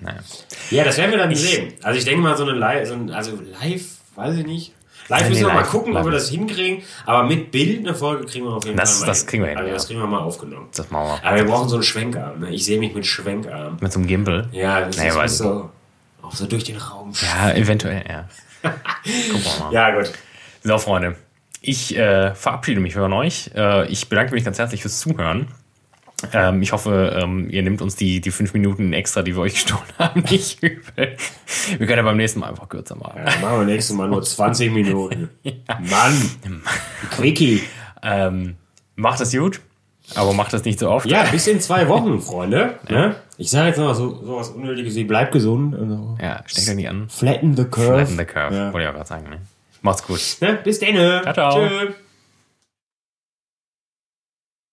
Naja. 0.00 0.18
Ja, 0.70 0.84
das 0.84 0.96
werden 0.98 1.10
wir 1.10 1.18
dann 1.18 1.34
sehen. 1.34 1.72
Also 1.82 1.98
ich 1.98 2.04
denke 2.04 2.20
mal, 2.22 2.36
so 2.36 2.44
eine 2.44 2.52
Live, 2.52 2.88
so 2.88 2.94
ein, 2.94 3.10
also 3.10 3.38
live, 3.62 3.84
weiß 4.16 4.36
ich 4.38 4.46
nicht. 4.46 4.72
Live 5.08 5.28
müssen 5.28 5.40
wir 5.40 5.48
nee, 5.48 5.54
mal 5.54 5.60
live, 5.60 5.70
gucken, 5.70 5.96
ob 5.96 6.04
wir 6.04 6.12
das 6.12 6.28
hinkriegen. 6.30 6.82
Aber 7.04 7.24
mit 7.26 7.50
Bild 7.50 7.80
eine 7.86 7.96
Folge 7.96 8.26
kriegen 8.26 8.44
wir 8.44 8.52
auf 8.52 8.64
jeden 8.64 8.76
Das- 8.76 8.98
Fall 8.98 9.00
mal 9.00 9.06
das 9.06 9.26
kriegen 9.26 9.42
wir 9.42 9.48
hin, 9.50 9.58
Also 9.58 9.68
ja. 9.68 9.74
das 9.74 9.86
kriegen 9.88 10.00
wir 10.00 10.06
mal 10.06 10.20
aufgenommen. 10.20 10.68
Das 10.74 10.88
machen 10.90 11.06
wir. 11.22 11.28
Aber 11.28 11.36
wir 11.36 11.44
brauchen 11.46 11.68
so 11.68 11.76
einen 11.76 11.82
Schwenkarm. 11.82 12.40
Ne? 12.40 12.50
Ich 12.50 12.64
sehe 12.64 12.78
mich 12.78 12.94
mit 12.94 13.04
Schwenkarm. 13.06 13.78
Mit 13.80 13.92
so 13.92 13.98
einem 13.98 14.06
Gimbal. 14.08 14.48
Ja, 14.52 14.82
das 14.82 14.96
Nee, 14.98 15.08
ist 15.08 15.16
weiß 15.16 15.38
so, 15.38 15.70
auch 16.22 16.32
so 16.32 16.46
durch 16.46 16.62
den 16.64 16.76
Raum. 16.76 17.12
Ja, 17.20 17.52
eventuell, 17.54 18.04
ja. 18.08 18.28
Gucken 18.62 19.42
wir 19.58 19.64
mal. 19.64 19.72
Ja, 19.72 19.90
gut. 19.98 20.12
So, 20.62 20.78
Freunde. 20.78 21.16
Ich 21.60 21.96
äh, 21.96 22.34
verabschiede 22.34 22.80
mich 22.80 22.94
von 22.94 23.12
euch. 23.12 23.50
Äh, 23.56 23.88
ich 23.88 24.08
bedanke 24.08 24.32
mich 24.34 24.44
ganz 24.44 24.58
herzlich 24.58 24.80
fürs 24.82 25.00
Zuhören. 25.00 25.48
Ähm, 26.32 26.60
ich 26.62 26.72
hoffe, 26.72 27.16
ähm, 27.20 27.48
ihr 27.50 27.62
nehmt 27.62 27.80
uns 27.82 27.96
die, 27.96 28.20
die 28.20 28.30
fünf 28.30 28.52
Minuten 28.52 28.92
extra, 28.92 29.22
die 29.22 29.34
wir 29.34 29.42
euch 29.42 29.54
gestohlen 29.54 29.82
haben, 29.98 30.20
nicht 30.30 30.62
übel. 30.62 31.16
Wir 31.78 31.86
können 31.86 31.96
ja 31.98 32.02
beim 32.02 32.16
nächsten 32.16 32.40
Mal 32.40 32.50
einfach 32.50 32.68
kürzer 32.68 32.96
machen. 32.96 33.20
Ja, 33.24 33.24
machen 33.40 33.60
wir 33.60 33.64
nächstes 33.66 33.96
Mal 33.96 34.08
nur 34.08 34.22
20 34.22 34.70
Minuten. 34.72 35.30
Mann. 35.68 36.62
Quickie. 37.10 37.62
Ähm, 38.02 38.56
macht 38.96 39.20
es 39.20 39.32
gut, 39.32 39.60
aber 40.14 40.32
macht 40.32 40.52
es 40.54 40.64
nicht 40.64 40.78
so 40.78 40.90
oft. 40.90 41.06
Ja, 41.06 41.24
bis 41.30 41.46
in 41.46 41.60
zwei 41.60 41.88
Wochen, 41.88 42.20
Freunde. 42.20 42.74
Ne? 42.88 43.16
Ich 43.38 43.50
sage 43.50 43.68
jetzt 43.68 43.78
noch 43.78 43.94
so, 43.94 44.22
so 44.24 44.36
was 44.36 44.50
Unnötiges 44.50 44.94
wie 44.96 45.04
bleibt 45.04 45.32
gesund. 45.32 45.74
und 45.74 45.88
so. 45.88 46.18
Ja, 46.20 46.42
steckt 46.46 46.68
euch 46.68 46.74
nicht 46.76 46.88
an. 46.88 47.08
Flatten 47.08 47.56
the 47.56 47.64
curve. 47.64 48.06
Flatten 48.06 48.18
the 48.18 48.24
curve, 48.24 48.54
Ja. 48.54 48.72
wollte 48.72 48.82
ich 48.82 48.88
auch 48.88 48.94
gerade 48.94 49.08
sagen. 49.08 49.30
Ne? 49.30 49.38
Macht's 49.82 50.06
gut. 50.06 50.20
Ne? 50.40 50.58
Bis 50.62 50.78
dann. 50.80 50.94
Ciao, 50.94 51.32
ciao. 51.32 51.66
Tschö. 51.66 51.92